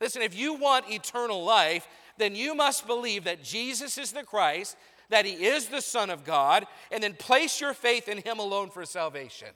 Listen, 0.00 0.22
if 0.22 0.34
you 0.36 0.54
want 0.54 0.90
eternal 0.90 1.44
life, 1.44 1.86
then 2.16 2.34
you 2.34 2.54
must 2.54 2.86
believe 2.86 3.24
that 3.24 3.42
Jesus 3.42 3.98
is 3.98 4.12
the 4.12 4.22
Christ, 4.22 4.76
that 5.10 5.26
he 5.26 5.32
is 5.32 5.66
the 5.66 5.80
Son 5.80 6.10
of 6.10 6.24
God, 6.24 6.66
and 6.90 7.02
then 7.02 7.14
place 7.14 7.60
your 7.60 7.74
faith 7.74 8.08
in 8.08 8.18
him 8.18 8.38
alone 8.38 8.70
for 8.70 8.84
salvation. 8.84 9.48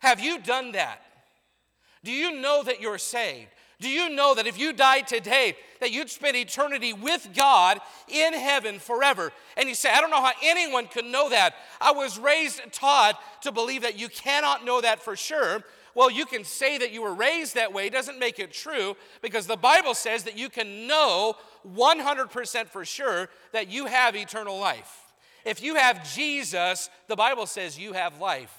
Have 0.00 0.20
you 0.20 0.38
done 0.40 0.72
that? 0.72 1.00
Do 2.04 2.12
you 2.12 2.40
know 2.40 2.62
that 2.64 2.80
you're 2.80 2.98
saved? 2.98 3.48
Do 3.80 3.88
you 3.88 4.10
know 4.10 4.34
that 4.36 4.46
if 4.46 4.58
you 4.58 4.72
died 4.72 5.08
today, 5.08 5.56
that 5.80 5.90
you'd 5.90 6.08
spend 6.08 6.36
eternity 6.36 6.92
with 6.92 7.28
God 7.34 7.80
in 8.08 8.32
heaven 8.32 8.78
forever? 8.78 9.32
And 9.56 9.68
you 9.68 9.74
say, 9.74 9.90
I 9.92 10.00
don't 10.00 10.10
know 10.10 10.22
how 10.22 10.32
anyone 10.42 10.86
could 10.86 11.04
know 11.04 11.28
that. 11.30 11.54
I 11.80 11.90
was 11.90 12.18
raised 12.18 12.60
and 12.60 12.72
taught 12.72 13.18
to 13.42 13.50
believe 13.50 13.82
that 13.82 13.98
you 13.98 14.08
cannot 14.08 14.64
know 14.64 14.80
that 14.80 15.02
for 15.02 15.16
sure. 15.16 15.64
Well, 15.94 16.10
you 16.10 16.24
can 16.24 16.44
say 16.44 16.78
that 16.78 16.92
you 16.92 17.02
were 17.02 17.14
raised 17.14 17.54
that 17.54 17.72
way, 17.72 17.88
doesn't 17.90 18.18
make 18.18 18.38
it 18.38 18.52
true 18.52 18.96
because 19.20 19.46
the 19.46 19.56
Bible 19.56 19.94
says 19.94 20.24
that 20.24 20.38
you 20.38 20.48
can 20.48 20.86
know 20.86 21.34
100% 21.68 22.68
for 22.68 22.84
sure 22.84 23.28
that 23.52 23.68
you 23.68 23.86
have 23.86 24.16
eternal 24.16 24.58
life. 24.58 25.12
If 25.44 25.62
you 25.62 25.74
have 25.74 26.10
Jesus, 26.14 26.88
the 27.08 27.16
Bible 27.16 27.46
says 27.46 27.78
you 27.78 27.92
have 27.92 28.20
life. 28.20 28.56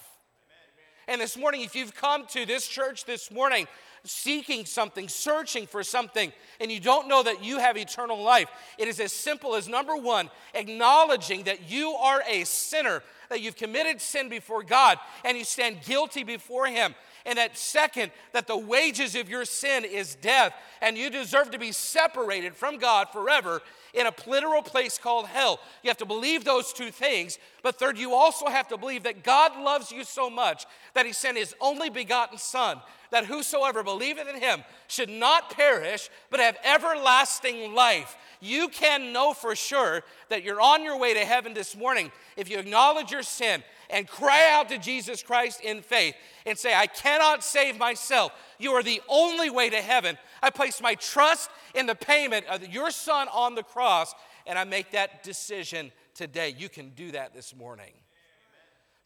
And 1.08 1.20
this 1.20 1.36
morning, 1.36 1.62
if 1.62 1.74
you've 1.74 1.94
come 1.94 2.26
to 2.28 2.46
this 2.46 2.66
church 2.66 3.04
this 3.04 3.30
morning 3.30 3.66
seeking 4.04 4.66
something, 4.66 5.08
searching 5.08 5.66
for 5.66 5.82
something, 5.82 6.32
and 6.60 6.70
you 6.70 6.78
don't 6.78 7.08
know 7.08 7.22
that 7.22 7.42
you 7.42 7.58
have 7.58 7.76
eternal 7.76 8.22
life, 8.22 8.48
it 8.78 8.86
is 8.86 9.00
as 9.00 9.12
simple 9.12 9.54
as 9.54 9.66
number 9.66 9.96
one, 9.96 10.30
acknowledging 10.54 11.44
that 11.44 11.70
you 11.70 11.90
are 11.92 12.22
a 12.28 12.44
sinner, 12.44 13.02
that 13.30 13.40
you've 13.40 13.56
committed 13.56 14.00
sin 14.00 14.28
before 14.28 14.62
God, 14.62 14.98
and 15.24 15.38
you 15.38 15.44
stand 15.44 15.82
guilty 15.82 16.22
before 16.22 16.66
Him. 16.66 16.94
And 17.26 17.38
that 17.38 17.56
second, 17.56 18.12
that 18.32 18.46
the 18.46 18.56
wages 18.56 19.14
of 19.14 19.30
your 19.30 19.44
sin 19.46 19.84
is 19.84 20.14
death, 20.14 20.52
and 20.82 20.96
you 20.98 21.08
deserve 21.08 21.50
to 21.52 21.58
be 21.58 21.72
separated 21.72 22.54
from 22.54 22.76
God 22.76 23.08
forever 23.12 23.62
in 23.94 24.06
a 24.06 24.12
literal 24.26 24.62
place 24.62 24.98
called 24.98 25.26
hell. 25.26 25.60
You 25.82 25.88
have 25.88 25.96
to 25.98 26.06
believe 26.06 26.44
those 26.44 26.72
two 26.72 26.90
things. 26.90 27.38
But 27.62 27.78
third, 27.78 27.96
you 27.96 28.12
also 28.12 28.46
have 28.46 28.68
to 28.68 28.76
believe 28.76 29.04
that 29.04 29.22
God 29.22 29.58
loves 29.58 29.90
you 29.90 30.04
so 30.04 30.28
much 30.28 30.66
that 30.92 31.06
He 31.06 31.12
sent 31.12 31.38
His 31.38 31.54
only 31.60 31.88
begotten 31.88 32.36
Son, 32.36 32.80
that 33.14 33.26
whosoever 33.26 33.84
believeth 33.84 34.28
in 34.28 34.40
Him 34.40 34.64
should 34.88 35.08
not 35.08 35.48
perish, 35.48 36.10
but 36.30 36.40
have 36.40 36.56
everlasting 36.64 37.72
life. 37.72 38.16
You 38.40 38.66
can 38.66 39.12
know 39.12 39.32
for 39.32 39.54
sure 39.54 40.02
that 40.30 40.42
you're 40.42 40.60
on 40.60 40.82
your 40.82 40.98
way 40.98 41.14
to 41.14 41.20
heaven 41.20 41.54
this 41.54 41.76
morning 41.76 42.10
if 42.36 42.50
you 42.50 42.58
acknowledge 42.58 43.12
your 43.12 43.22
sin 43.22 43.62
and 43.88 44.08
cry 44.08 44.50
out 44.50 44.68
to 44.70 44.78
Jesus 44.78 45.22
Christ 45.22 45.60
in 45.60 45.80
faith 45.80 46.16
and 46.44 46.58
say, 46.58 46.74
I 46.74 46.88
cannot 46.88 47.44
save 47.44 47.78
myself. 47.78 48.32
You 48.58 48.72
are 48.72 48.82
the 48.82 49.00
only 49.08 49.48
way 49.48 49.70
to 49.70 49.80
heaven. 49.80 50.18
I 50.42 50.50
place 50.50 50.82
my 50.82 50.96
trust 50.96 51.50
in 51.72 51.86
the 51.86 51.94
payment 51.94 52.46
of 52.46 52.66
your 52.66 52.90
son 52.90 53.28
on 53.32 53.54
the 53.54 53.62
cross, 53.62 54.12
and 54.44 54.58
I 54.58 54.64
make 54.64 54.90
that 54.90 55.22
decision 55.22 55.92
today. 56.16 56.52
You 56.58 56.68
can 56.68 56.88
do 56.90 57.12
that 57.12 57.32
this 57.32 57.54
morning. 57.54 57.92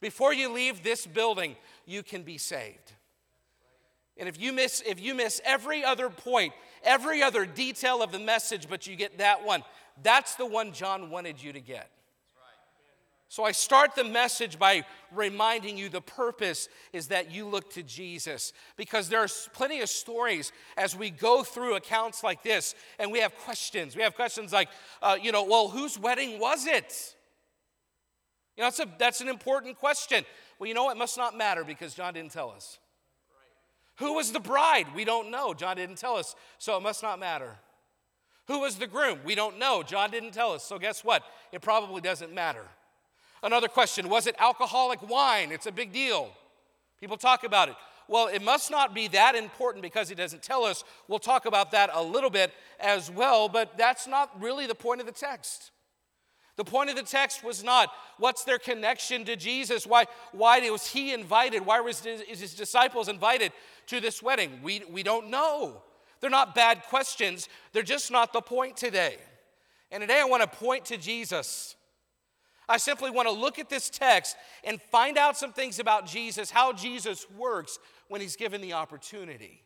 Before 0.01 0.33
you 0.33 0.51
leave 0.51 0.81
this 0.81 1.05
building, 1.05 1.55
you 1.85 2.01
can 2.01 2.23
be 2.23 2.39
saved. 2.39 2.93
And 4.19 4.27
if 4.27 4.39
you 4.39 4.53
miss 4.53 4.83
if 4.85 4.99
you 4.99 5.15
miss 5.15 5.41
every 5.45 5.83
other 5.83 6.09
point, 6.09 6.53
every 6.83 7.23
other 7.23 7.45
detail 7.45 8.03
of 8.03 8.11
the 8.11 8.19
message 8.19 8.69
but 8.69 8.85
you 8.85 8.95
get 8.95 9.17
that 9.17 9.45
one, 9.45 9.63
that's 10.03 10.35
the 10.35 10.45
one 10.45 10.73
John 10.73 11.09
wanted 11.09 11.41
you 11.41 11.53
to 11.53 11.59
get. 11.59 11.89
So 13.31 13.43
I 13.43 13.51
start 13.51 13.93
the 13.93 14.03
message 14.03 14.57
by 14.57 14.83
reminding 15.13 15.77
you 15.77 15.87
the 15.87 16.01
purpose 16.01 16.67
is 16.93 17.09
that 17.09 17.29
you 17.29 17.45
look 17.45 17.71
to 17.73 17.83
Jesus 17.83 18.53
because 18.75 19.07
there's 19.07 19.47
plenty 19.53 19.81
of 19.81 19.89
stories 19.89 20.51
as 20.75 20.95
we 20.95 21.11
go 21.11 21.43
through 21.43 21.75
accounts 21.75 22.23
like 22.23 22.41
this 22.41 22.73
and 22.97 23.11
we 23.11 23.19
have 23.19 23.37
questions. 23.37 23.95
We 23.95 24.01
have 24.01 24.15
questions 24.15 24.51
like, 24.51 24.69
uh, 25.03 25.15
you 25.21 25.31
know, 25.31 25.43
well, 25.43 25.67
whose 25.67 25.97
wedding 25.99 26.39
was 26.39 26.65
it? 26.65 27.15
You 28.57 28.63
know, 28.63 28.65
that's, 28.65 28.79
a, 28.79 28.87
that's 28.97 29.21
an 29.21 29.27
important 29.27 29.77
question. 29.77 30.25
Well, 30.57 30.67
you 30.67 30.73
know, 30.73 30.89
it 30.89 30.97
must 30.97 31.15
not 31.15 31.37
matter 31.37 31.63
because 31.63 31.93
John 31.93 32.15
didn't 32.15 32.31
tell 32.31 32.49
us. 32.49 32.79
Who 33.99 34.13
was 34.13 34.31
the 34.31 34.39
bride? 34.39 34.87
We 34.95 35.05
don't 35.05 35.29
know. 35.29 35.53
John 35.53 35.75
didn't 35.75 35.97
tell 35.97 36.15
us, 36.15 36.35
so 36.57 36.77
it 36.77 36.81
must 36.81 37.03
not 37.03 37.19
matter. 37.19 37.57
Who 38.47 38.59
was 38.61 38.75
the 38.75 38.87
groom? 38.87 39.19
We 39.23 39.35
don't 39.35 39.59
know. 39.59 39.83
John 39.83 40.09
didn't 40.09 40.31
tell 40.31 40.53
us, 40.53 40.63
so 40.63 40.79
guess 40.79 41.03
what? 41.03 41.23
It 41.51 41.61
probably 41.61 42.01
doesn't 42.01 42.33
matter. 42.33 42.65
Another 43.43 43.67
question 43.67 44.09
was 44.09 44.25
it 44.25 44.35
alcoholic 44.39 45.07
wine? 45.07 45.51
It's 45.51 45.67
a 45.67 45.71
big 45.71 45.93
deal. 45.93 46.31
People 46.99 47.17
talk 47.17 47.43
about 47.43 47.69
it. 47.69 47.75
Well, 48.07 48.27
it 48.27 48.41
must 48.41 48.71
not 48.71 48.95
be 48.95 49.07
that 49.09 49.35
important 49.35 49.83
because 49.83 50.09
he 50.09 50.15
doesn't 50.15 50.41
tell 50.41 50.63
us. 50.63 50.83
We'll 51.07 51.19
talk 51.19 51.45
about 51.45 51.71
that 51.71 51.91
a 51.93 52.01
little 52.01 52.31
bit 52.31 52.51
as 52.79 53.11
well, 53.11 53.47
but 53.49 53.77
that's 53.77 54.07
not 54.07 54.41
really 54.41 54.65
the 54.65 54.75
point 54.75 54.99
of 54.99 55.05
the 55.05 55.13
text. 55.13 55.71
The 56.59 56.65
point 56.65 56.89
of 56.89 56.97
the 56.97 57.03
text 57.03 57.41
was 57.41 57.63
not 57.63 57.89
what's 58.17 58.43
their 58.43 58.59
connection 58.59 59.23
to 59.23 59.37
Jesus? 59.37 59.87
Why, 59.87 60.07
why 60.33 60.69
was 60.69 60.87
he 60.87 61.13
invited? 61.13 61.65
Why 61.65 61.79
was 61.79 62.01
his, 62.01 62.19
his 62.19 62.53
disciples 62.53 63.07
invited 63.07 63.53
to 63.87 64.01
this 64.01 64.21
wedding? 64.21 64.59
We, 64.61 64.83
we 64.91 65.01
don't 65.01 65.29
know. 65.29 65.81
They're 66.19 66.29
not 66.29 66.55
bad 66.55 66.83
questions, 66.89 67.47
they're 67.71 67.81
just 67.81 68.11
not 68.11 68.33
the 68.33 68.41
point 68.41 68.75
today. 68.75 69.15
And 69.89 70.01
today 70.01 70.19
I 70.19 70.25
want 70.25 70.43
to 70.43 70.49
point 70.49 70.83
to 70.87 70.97
Jesus. 70.97 71.77
I 72.67 72.75
simply 72.75 73.09
want 73.09 73.29
to 73.29 73.33
look 73.33 73.57
at 73.57 73.69
this 73.69 73.89
text 73.89 74.35
and 74.65 74.81
find 74.81 75.17
out 75.17 75.37
some 75.37 75.53
things 75.53 75.79
about 75.79 76.07
Jesus, 76.07 76.51
how 76.51 76.73
Jesus 76.73 77.25
works 77.37 77.79
when 78.09 78.19
he's 78.19 78.35
given 78.35 78.59
the 78.59 78.73
opportunity. 78.73 79.63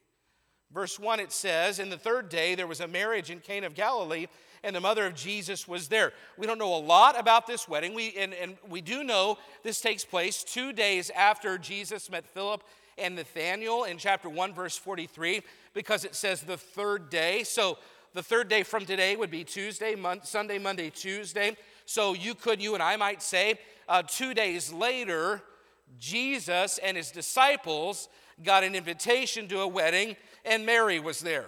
Verse 0.72 1.00
1 1.00 1.20
it 1.20 1.32
says, 1.32 1.80
In 1.80 1.90
the 1.90 1.98
third 1.98 2.30
day 2.30 2.54
there 2.54 2.68
was 2.68 2.82
a 2.82 2.88
marriage 2.88 3.32
in 3.32 3.40
Cana 3.40 3.66
of 3.66 3.74
Galilee, 3.74 4.28
and 4.64 4.76
the 4.76 4.82
mother 4.82 5.06
of 5.06 5.16
Jesus 5.16 5.68
was 5.68 5.88
there. 5.88 6.14
We 6.38 6.48
don't 6.48 6.58
know 6.58 6.76
a 6.76 6.78
lot 6.78 7.20
about 7.20 7.48
this 7.48 7.68
wedding, 7.68 7.94
we, 7.94 8.16
and, 8.18 8.34
and 8.34 8.58
we 8.70 8.82
do 8.82 9.04
know 9.04 9.38
this 9.64 9.82
takes 9.82 10.06
place 10.06 10.44
two 10.44 10.74
days 10.74 11.10
after 11.16 11.58
Jesus 11.58 12.10
met 12.10 12.26
Philip 12.26 12.64
and 12.98 13.16
Nathanael 13.16 13.84
in 13.84 13.98
chapter 13.98 14.30
1, 14.30 14.54
verse 14.54 14.78
43, 14.78 15.42
because 15.74 16.06
it 16.06 16.16
says 16.16 16.42
the 16.42 16.58
third 16.58 17.10
day. 17.10 17.44
So 17.44 17.78
the 18.14 18.24
third 18.24 18.48
day 18.48 18.64
from 18.64 18.86
today 18.86 19.16
would 19.16 19.32
be 19.32 19.44
Tuesday, 19.44 19.96
Mon- 19.96 20.24
Sunday, 20.24 20.60
Monday, 20.60 20.90
Tuesday. 20.90 21.58
So 21.86 22.14
you 22.14 22.36
could, 22.36 22.62
you 22.62 22.74
and 22.76 22.84
I 22.84 22.96
might 22.96 23.22
say, 23.22 23.60
uh, 23.90 24.04
two 24.04 24.34
days 24.34 24.72
later, 24.72 25.42
Jesus 26.00 26.78
and 26.78 26.96
his 26.96 27.12
disciples 27.12 28.08
got 28.44 28.64
an 28.64 28.76
invitation 28.76 29.48
to 29.50 29.60
a 29.60 29.68
wedding, 29.68 30.16
and 30.46 30.66
Mary 30.66 31.00
was 31.00 31.20
there. 31.20 31.48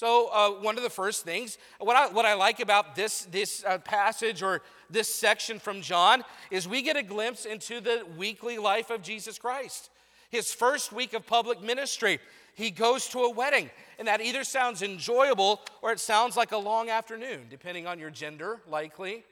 So, 0.00 0.30
uh, 0.32 0.62
one 0.62 0.78
of 0.78 0.82
the 0.82 0.88
first 0.88 1.24
things, 1.24 1.58
what 1.78 1.94
I, 1.94 2.06
what 2.08 2.24
I 2.24 2.32
like 2.32 2.58
about 2.60 2.96
this, 2.96 3.26
this 3.30 3.62
uh, 3.66 3.76
passage 3.76 4.42
or 4.42 4.62
this 4.88 5.14
section 5.14 5.58
from 5.58 5.82
John 5.82 6.24
is 6.50 6.66
we 6.66 6.80
get 6.80 6.96
a 6.96 7.02
glimpse 7.02 7.44
into 7.44 7.82
the 7.82 8.06
weekly 8.16 8.56
life 8.56 8.88
of 8.88 9.02
Jesus 9.02 9.38
Christ. 9.38 9.90
His 10.30 10.54
first 10.54 10.90
week 10.90 11.12
of 11.12 11.26
public 11.26 11.60
ministry, 11.60 12.18
he 12.54 12.70
goes 12.70 13.08
to 13.08 13.24
a 13.24 13.30
wedding, 13.30 13.68
and 13.98 14.08
that 14.08 14.22
either 14.22 14.42
sounds 14.42 14.80
enjoyable 14.80 15.60
or 15.82 15.92
it 15.92 16.00
sounds 16.00 16.34
like 16.34 16.52
a 16.52 16.56
long 16.56 16.88
afternoon, 16.88 17.48
depending 17.50 17.86
on 17.86 17.98
your 17.98 18.08
gender, 18.08 18.62
likely. 18.66 19.22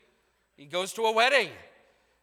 He 0.54 0.66
goes 0.66 0.92
to 0.92 1.04
a 1.04 1.12
wedding. 1.12 1.48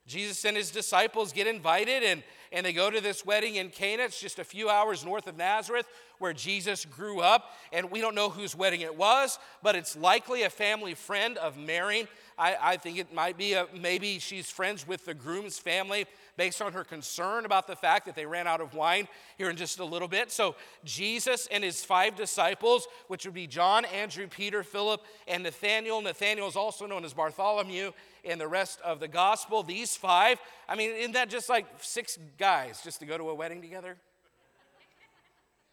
Jesus 0.06 0.46
and 0.46 0.56
his 0.56 0.70
disciples 0.70 1.34
get 1.34 1.48
invited 1.48 2.04
and, 2.04 2.22
and 2.56 2.66
they 2.66 2.72
go 2.72 2.90
to 2.90 3.02
this 3.02 3.26
wedding 3.26 3.56
in 3.56 3.70
Cana. 3.70 4.04
It's 4.04 4.20
just 4.20 4.40
a 4.40 4.46
few 4.46 4.70
hours 4.70 5.04
north 5.04 5.28
of 5.28 5.36
Nazareth 5.36 5.86
where 6.20 6.32
Jesus 6.32 6.86
grew 6.86 7.20
up. 7.20 7.52
And 7.74 7.92
we 7.92 8.00
don't 8.00 8.16
know 8.16 8.30
whose 8.30 8.56
wedding 8.56 8.80
it 8.80 8.96
was, 8.96 9.38
but 9.62 9.76
it's 9.76 9.98
likely 9.98 10.44
a 10.44 10.50
family 10.50 10.94
friend 10.94 11.38
of 11.38 11.58
Mary. 11.58 12.08
I, 12.38 12.58
I 12.62 12.78
think 12.78 12.98
it 12.98 13.14
might 13.14 13.38
be 13.38 13.54
a, 13.54 13.68
maybe 13.80 14.20
she's 14.20 14.50
friends 14.50 14.88
with 14.88 15.06
the 15.06 15.14
groom's 15.14 15.58
family 15.58 16.06
based 16.38 16.62
on 16.62 16.74
her 16.74 16.84
concern 16.84 17.46
about 17.46 17.68
the 17.68 17.76
fact 17.76 18.06
that 18.06 18.16
they 18.16 18.26
ran 18.26 18.46
out 18.46 18.60
of 18.60 18.74
wine 18.74 19.08
here 19.38 19.50
in 19.50 19.56
just 19.56 19.80
a 19.80 19.86
little 19.86 20.08
bit. 20.08 20.32
So, 20.32 20.56
Jesus 20.84 21.48
and 21.50 21.64
his 21.64 21.84
five 21.84 22.16
disciples, 22.16 22.88
which 23.08 23.26
would 23.26 23.34
be 23.34 23.48
John, 23.48 23.86
Andrew, 23.86 24.28
Peter, 24.28 24.64
Philip, 24.64 25.02
and 25.28 25.44
Nathanael. 25.44 26.02
Nathanael 26.02 26.48
is 26.48 26.56
also 26.56 26.86
known 26.86 27.06
as 27.06 27.14
Bartholomew 27.14 27.92
in 28.24 28.38
the 28.38 28.48
rest 28.48 28.82
of 28.82 29.00
the 29.00 29.08
gospel. 29.08 29.64
These 29.64 29.96
five, 29.96 30.40
I 30.68 30.76
mean, 30.76 30.92
isn't 30.92 31.14
that 31.14 31.30
just 31.30 31.48
like 31.48 31.66
six 31.80 32.18
guys 32.38 32.82
just 32.84 33.00
to 33.00 33.06
go 33.06 33.18
to 33.18 33.30
a 33.30 33.36
wedding 33.36 33.62
together? 33.62 33.98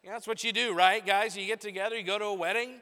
Yeah, 0.05 0.15
that's 0.15 0.27
what 0.27 0.43
you 0.43 0.53
do, 0.53 0.75
right, 0.75 1.07
guys? 1.07 1.37
You 1.37 1.47
get 1.47 1.61
together, 1.61 1.97
you 1.97 2.03
go 2.03 2.19
to 2.19 2.25
a 2.25 2.35
wedding. 2.35 2.81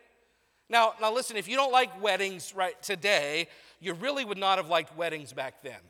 Now, 0.71 0.95
now 1.01 1.13
listen, 1.13 1.37
if 1.37 1.49
you 1.49 1.57
don't 1.57 1.73
like 1.73 2.01
weddings 2.01 2.55
right 2.55 2.81
today, 2.81 3.49
you 3.81 3.93
really 3.93 4.25
would 4.25 4.39
not 4.39 4.59
have 4.59 4.69
liked 4.69 4.97
weddings 4.97 5.33
back 5.33 5.63
then. 5.63 5.81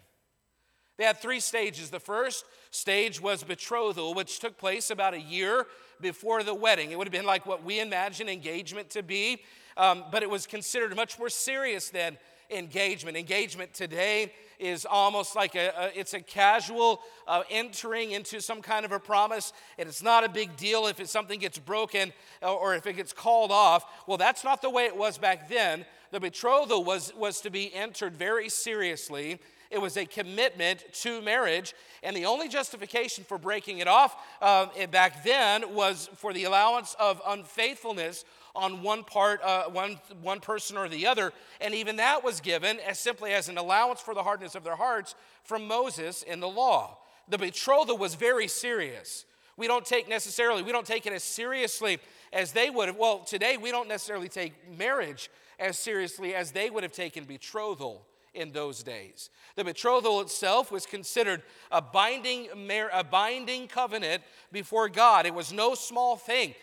They 0.96 1.04
had 1.04 1.18
three 1.18 1.40
stages. 1.40 1.90
The 1.90 2.00
first 2.00 2.44
stage 2.70 3.20
was 3.20 3.44
betrothal, 3.44 4.14
which 4.14 4.38
took 4.38 4.58
place 4.58 4.90
about 4.90 5.14
a 5.14 5.20
year 5.20 5.66
before 6.00 6.42
the 6.42 6.54
wedding. 6.54 6.90
It 6.90 6.98
would 6.98 7.06
have 7.06 7.12
been 7.12 7.26
like 7.26 7.46
what 7.46 7.62
we 7.62 7.80
imagine 7.80 8.28
engagement 8.28 8.90
to 8.90 9.02
be, 9.02 9.42
um, 9.76 10.04
but 10.10 10.22
it 10.22 10.30
was 10.30 10.46
considered 10.46 10.96
much 10.96 11.18
more 11.18 11.28
serious 11.28 11.90
than 11.90 12.18
engagement. 12.50 13.16
Engagement 13.16 13.72
today 13.74 14.32
is 14.58 14.84
almost 14.84 15.34
like 15.34 15.54
a, 15.54 15.72
a 15.78 15.98
it's 15.98 16.14
a 16.14 16.20
casual 16.20 17.00
uh, 17.26 17.42
entering 17.50 18.10
into 18.10 18.40
some 18.40 18.60
kind 18.60 18.84
of 18.84 18.92
a 18.92 18.98
promise, 18.98 19.52
and 19.78 19.88
it's 19.88 20.02
not 20.02 20.24
a 20.24 20.28
big 20.28 20.56
deal 20.56 20.86
if 20.86 21.04
something 21.08 21.40
gets 21.40 21.58
broken 21.58 22.12
or, 22.42 22.48
or 22.50 22.74
if 22.74 22.86
it 22.86 22.96
gets 22.96 23.12
called 23.12 23.50
off. 23.50 23.84
Well, 24.06 24.18
that's 24.18 24.44
not 24.44 24.60
the 24.60 24.70
way 24.70 24.84
it 24.84 24.96
was 24.96 25.18
back 25.18 25.48
then. 25.48 25.86
The 26.10 26.20
betrothal 26.20 26.84
was, 26.84 27.12
was 27.16 27.40
to 27.42 27.50
be 27.50 27.72
entered 27.72 28.16
very 28.16 28.48
seriously 28.48 29.38
It 29.70 29.80
was 29.80 29.96
a 29.96 30.04
commitment 30.04 30.84
to 30.94 31.22
marriage, 31.22 31.74
and 32.02 32.16
the 32.16 32.26
only 32.26 32.48
justification 32.48 33.22
for 33.22 33.38
breaking 33.38 33.78
it 33.78 33.86
off 33.86 34.16
uh, 34.42 34.66
back 34.90 35.22
then 35.22 35.74
was 35.74 36.10
for 36.16 36.32
the 36.32 36.44
allowance 36.44 36.96
of 36.98 37.22
unfaithfulness 37.24 38.24
on 38.54 38.82
one 38.82 39.04
part, 39.04 39.42
uh, 39.42 39.64
one, 39.64 39.98
one 40.22 40.40
person 40.40 40.76
or 40.76 40.88
the 40.88 41.06
other, 41.06 41.32
and 41.60 41.74
even 41.74 41.96
that 41.96 42.24
was 42.24 42.40
given 42.40 42.78
as 42.80 42.98
simply 42.98 43.32
as 43.32 43.48
an 43.48 43.58
allowance 43.58 44.00
for 44.00 44.14
the 44.14 44.22
hardness 44.22 44.54
of 44.54 44.64
their 44.64 44.76
hearts 44.76 45.14
from 45.44 45.66
Moses 45.66 46.22
in 46.22 46.40
the 46.40 46.48
law. 46.48 46.98
The 47.28 47.38
betrothal 47.38 47.96
was 47.96 48.14
very 48.14 48.48
serious. 48.48 49.24
We 49.56 49.66
don't 49.66 49.84
take 49.84 50.08
necessarily, 50.08 50.62
we 50.62 50.72
don't 50.72 50.86
take 50.86 51.06
it 51.06 51.12
as 51.12 51.22
seriously 51.22 51.98
as 52.32 52.52
they 52.52 52.70
would 52.70 52.88
have. 52.88 52.96
Well, 52.96 53.20
today 53.20 53.56
we 53.56 53.70
don't 53.70 53.88
necessarily 53.88 54.28
take 54.28 54.54
marriage 54.76 55.30
as 55.58 55.78
seriously 55.78 56.34
as 56.34 56.52
they 56.52 56.70
would 56.70 56.82
have 56.82 56.92
taken 56.92 57.24
betrothal 57.24 58.06
in 58.32 58.52
those 58.52 58.82
days. 58.82 59.28
The 59.56 59.64
betrothal 59.64 60.20
itself 60.20 60.70
was 60.70 60.86
considered 60.86 61.42
a 61.70 61.82
binding, 61.82 62.48
a 62.92 63.04
binding 63.04 63.68
covenant 63.68 64.22
before 64.52 64.88
God. 64.88 65.26
It 65.26 65.34
was 65.34 65.52
no 65.52 65.74
small 65.74 66.16
thing. 66.16 66.54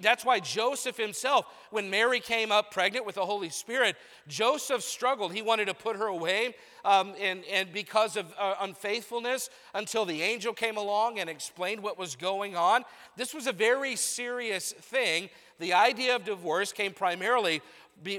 That's 0.00 0.24
why 0.24 0.40
Joseph 0.40 0.96
himself, 0.96 1.44
when 1.70 1.90
Mary 1.90 2.20
came 2.20 2.50
up 2.50 2.72
pregnant 2.72 3.04
with 3.04 3.16
the 3.16 3.26
Holy 3.26 3.50
Spirit, 3.50 3.96
Joseph 4.26 4.82
struggled. 4.82 5.34
He 5.34 5.42
wanted 5.42 5.66
to 5.66 5.74
put 5.74 5.96
her 5.96 6.06
away, 6.06 6.54
um, 6.86 7.14
and, 7.20 7.44
and 7.44 7.70
because 7.70 8.16
of 8.16 8.32
uh, 8.38 8.54
unfaithfulness, 8.62 9.50
until 9.74 10.06
the 10.06 10.22
angel 10.22 10.54
came 10.54 10.78
along 10.78 11.18
and 11.18 11.28
explained 11.28 11.82
what 11.82 11.98
was 11.98 12.16
going 12.16 12.56
on. 12.56 12.84
This 13.16 13.34
was 13.34 13.46
a 13.46 13.52
very 13.52 13.94
serious 13.94 14.72
thing. 14.72 15.28
The 15.58 15.74
idea 15.74 16.16
of 16.16 16.24
divorce 16.24 16.72
came 16.72 16.94
primarily 16.94 17.60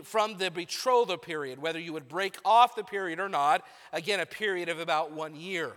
from 0.03 0.37
the 0.37 0.51
betrothal 0.51 1.17
period, 1.17 1.59
whether 1.59 1.79
you 1.79 1.93
would 1.93 2.07
break 2.07 2.37
off 2.45 2.75
the 2.75 2.83
period 2.83 3.19
or 3.19 3.29
not, 3.29 3.63
again, 3.91 4.19
a 4.19 4.25
period 4.25 4.69
of 4.69 4.79
about 4.79 5.13
one 5.13 5.35
year. 5.35 5.71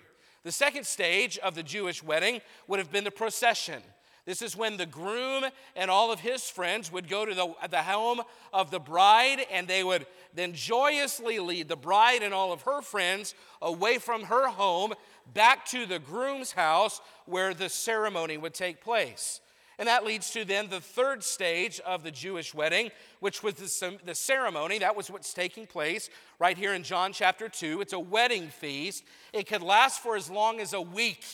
The 0.45 0.53
second 0.53 0.87
stage 0.87 1.39
of 1.39 1.55
the 1.55 1.63
Jewish 1.63 2.03
wedding 2.03 2.41
would 2.67 2.81
have 2.81 2.91
been 2.91 3.05
the 3.05 3.13
procession. 3.13 3.81
This 4.25 4.41
is 4.41 4.57
when 4.57 4.77
the 4.77 4.87
groom 4.87 5.45
and 5.75 5.91
all 5.91 6.13
of 6.13 6.21
his 6.21 6.49
friends 6.49 6.93
would 6.93 7.09
go 7.09 7.25
to 7.25 7.35
the, 7.35 7.55
the 7.69 7.83
home 7.83 8.23
of 8.53 8.71
the 8.71 8.79
bride 8.79 9.45
and 9.51 9.67
they 9.67 9.83
would 9.83 10.07
then 10.33 10.53
joyously 10.53 11.41
lead 11.41 11.69
the 11.69 11.77
bride 11.77 12.23
and 12.23 12.33
all 12.33 12.53
of 12.53 12.63
her 12.63 12.83
friends 12.83 13.35
away 13.61 13.99
from 13.99 14.25
her 14.25 14.49
home 14.49 14.95
back 15.35 15.67
to 15.67 15.87
the 15.87 15.99
groom's 15.99 16.53
house 16.53 17.01
where 17.27 17.53
the 17.53 17.69
ceremony 17.69 18.37
would 18.37 18.55
take 18.55 18.81
place. 18.81 19.41
And 19.79 19.89
that 19.89 20.05
leads 20.05 20.31
to 20.33 20.45
then 20.45 20.69
the 20.69 20.81
third 20.81 21.25
stage 21.25 21.81
of 21.81 22.05
the 22.05 22.13
Jewish 22.13 22.55
wedding, 22.55 22.91
which 23.19 23.43
was 23.43 23.55
the, 23.55 23.99
the, 24.05 24.15
ceremony. 24.15 24.79
That 24.79 24.95
was 24.95 25.11
what's 25.11 25.35
taking 25.35 25.67
place 25.67 26.09
right 26.39 26.57
here 26.57 26.75
in 26.75 26.85
John 26.85 27.13
chapter 27.13 27.49
2. 27.49 27.81
It's 27.81 27.93
a 27.93 27.99
wedding 27.99 28.49
feast. 28.49 29.03
It 29.33 29.49
could 29.49 29.63
last 29.63 30.01
for 30.01 30.15
as 30.15 30.31
long 30.31 30.61
as 30.61 30.73
a 30.73 30.81
week. 30.81 31.25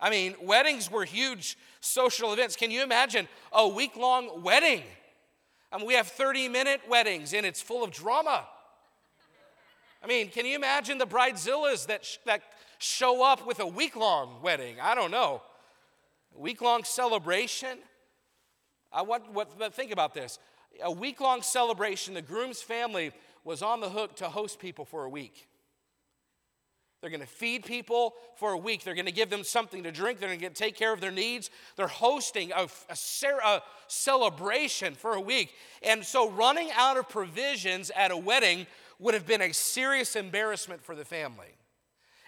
I 0.00 0.10
mean, 0.10 0.34
weddings 0.40 0.90
were 0.90 1.04
huge 1.04 1.58
social 1.80 2.32
events. 2.32 2.56
Can 2.56 2.70
you 2.70 2.82
imagine 2.82 3.28
a 3.52 3.68
week 3.68 3.96
long 3.96 4.42
wedding? 4.42 4.82
I 5.70 5.78
mean, 5.78 5.86
we 5.86 5.94
have 5.94 6.08
30 6.08 6.48
minute 6.48 6.80
weddings 6.88 7.32
and 7.34 7.44
it's 7.44 7.60
full 7.60 7.84
of 7.84 7.90
drama. 7.90 8.46
I 10.02 10.06
mean, 10.06 10.30
can 10.30 10.46
you 10.46 10.56
imagine 10.56 10.98
the 10.98 11.06
bridezillas 11.06 11.86
that, 11.86 12.04
sh- 12.04 12.16
that 12.24 12.42
show 12.78 13.22
up 13.22 13.46
with 13.46 13.60
a 13.60 13.66
week 13.66 13.94
long 13.96 14.40
wedding? 14.42 14.80
I 14.80 14.94
don't 14.94 15.10
know. 15.10 15.42
Week 16.34 16.62
long 16.62 16.84
celebration. 16.84 17.78
I 18.92 19.02
want 19.02 19.30
what 19.32 19.74
think 19.74 19.92
about 19.92 20.14
this. 20.14 20.38
A 20.82 20.90
week 20.90 21.20
long 21.20 21.42
celebration, 21.42 22.14
the 22.14 22.22
groom's 22.22 22.62
family 22.62 23.12
was 23.44 23.62
on 23.62 23.80
the 23.80 23.90
hook 23.90 24.16
to 24.16 24.28
host 24.28 24.58
people 24.58 24.84
for 24.84 25.04
a 25.04 25.10
week. 25.10 25.49
They're 27.00 27.10
going 27.10 27.20
to 27.20 27.26
feed 27.26 27.64
people 27.64 28.14
for 28.36 28.52
a 28.52 28.58
week. 28.58 28.84
They're 28.84 28.94
going 28.94 29.06
to 29.06 29.12
give 29.12 29.30
them 29.30 29.42
something 29.42 29.82
to 29.84 29.92
drink. 29.92 30.18
They're 30.18 30.28
going 30.28 30.40
to 30.40 30.50
take 30.50 30.76
care 30.76 30.92
of 30.92 31.00
their 31.00 31.10
needs. 31.10 31.50
They're 31.76 31.86
hosting 31.86 32.52
a, 32.52 32.68
a, 32.90 32.94
a, 33.44 33.62
celebration 33.86 34.94
for 34.94 35.14
a 35.14 35.20
week. 35.20 35.54
And 35.82 36.04
so, 36.04 36.30
running 36.30 36.68
out 36.76 36.98
of 36.98 37.08
provisions 37.08 37.90
at 37.96 38.10
a 38.10 38.16
wedding 38.16 38.66
would 38.98 39.14
have 39.14 39.26
been 39.26 39.40
a 39.40 39.52
serious 39.52 40.14
embarrassment 40.14 40.82
for 40.82 40.94
the 40.94 41.04
family. 41.04 41.46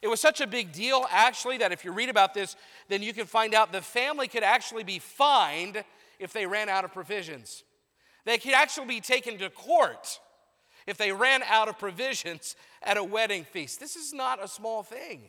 It 0.01 0.09
was 0.09 0.21
such 0.21 0.41
a 0.41 0.47
big 0.47 0.73
deal, 0.73 1.07
actually, 1.11 1.59
that 1.59 1.71
if 1.71 1.85
you 1.85 1.93
read 1.93 2.09
about 2.09 2.35
this, 2.35 2.57
then 2.89 3.03
you 3.03 3.13
can 3.13 3.27
find 3.27 3.55
out 3.55 3.73
the 3.73 3.83
family 3.83 4.27
could 4.27 4.43
actually 4.43 4.85
be 4.85 4.99
fined 4.99 5.85
if 6.19 6.33
they 6.33 6.47
ran 6.47 6.69
out 6.69 6.85
of 6.85 6.93
provisions. 6.93 7.63
They 8.25 8.39
could 8.39 8.55
actually 8.55 8.87
be 8.87 9.01
taken 9.01 9.39
to 9.39 9.51
court 9.51 10.19
if 10.87 10.97
they 10.97 11.13
ran 11.13 11.43
out 11.45 11.69
of 11.69 11.79
provisions 11.79 12.57
at 12.83 12.97
a 12.97 13.05
wedding 13.05 13.45
feast. 13.45 13.81
This 13.81 13.97
is 13.97 14.13
not 14.13 14.43
a 14.43 14.49
small 14.49 14.83
thing. 14.83 15.23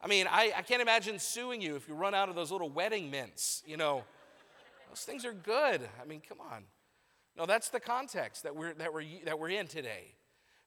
I 0.00 0.06
mean, 0.06 0.26
I, 0.30 0.52
I 0.56 0.62
can't 0.62 0.82
imagine 0.82 1.18
suing 1.18 1.62
you 1.62 1.76
if 1.76 1.88
you 1.88 1.94
run 1.94 2.14
out 2.14 2.28
of 2.28 2.34
those 2.34 2.50
little 2.50 2.68
wedding 2.68 3.10
mints, 3.10 3.62
you 3.66 3.76
know. 3.76 4.04
Those 4.90 5.00
things 5.00 5.24
are 5.24 5.32
good. 5.32 5.80
I 6.00 6.04
mean, 6.04 6.20
come 6.28 6.38
on. 6.40 6.64
No, 7.36 7.46
that's 7.46 7.70
the 7.70 7.80
context 7.80 8.42
that 8.44 8.54
we're, 8.54 8.74
that 8.74 8.92
we're, 8.92 9.04
that 9.24 9.38
we're 9.38 9.48
in 9.48 9.66
today. 9.66 10.14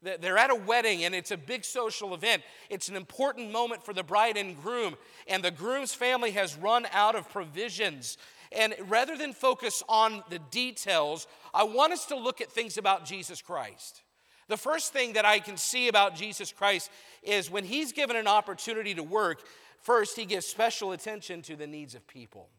They're 0.02 0.38
at 0.38 0.52
a 0.52 0.56
wedding 0.56 1.06
and 1.06 1.16
it's 1.16 1.32
a 1.32 1.38
big 1.38 1.66
social 1.66 2.13
event. 2.13 2.44
It's 2.70 2.88
an 2.88 2.96
important 2.96 3.52
moment 3.52 3.84
for 3.84 3.94
the 3.94 4.04
bride 4.04 4.38
and 4.38 4.62
groom, 4.62 4.96
and 5.28 5.44
the 5.44 5.50
groom's 5.50 5.94
family 5.94 6.32
has 6.32 6.56
run 6.56 6.86
out 6.92 7.16
of 7.16 7.30
provisions. 7.30 8.18
And 8.52 8.76
rather 8.88 9.18
than 9.18 9.34
focus 9.34 9.84
on 9.90 10.24
the 10.30 10.40
details, 10.40 11.28
I 11.54 11.64
want 11.64 11.94
us 11.94 12.06
to 12.06 12.16
look 12.16 12.42
at 12.42 12.52
things 12.52 12.78
about 12.78 13.06
Jesus 13.06 13.42
Christ. 13.42 14.04
The 14.48 14.58
first 14.58 14.94
thing 14.94 15.14
that 15.14 15.26
I 15.26 15.40
can 15.40 15.58
see 15.58 15.88
about 15.90 16.16
Jesus 16.16 16.52
Christ 16.52 16.90
is 17.22 17.52
when 17.52 17.66
he's 17.66 17.92
given 17.92 18.16
an 18.16 18.28
opportunity 18.28 18.94
to 18.96 19.04
work, 19.04 19.44
first, 19.82 20.16
he 20.16 20.26
gives 20.26 20.46
special 20.46 20.94
attention 20.94 21.42
to 21.44 21.56
the 21.56 21.68
needs 21.68 21.96
of 21.96 22.08
people. 22.08 22.50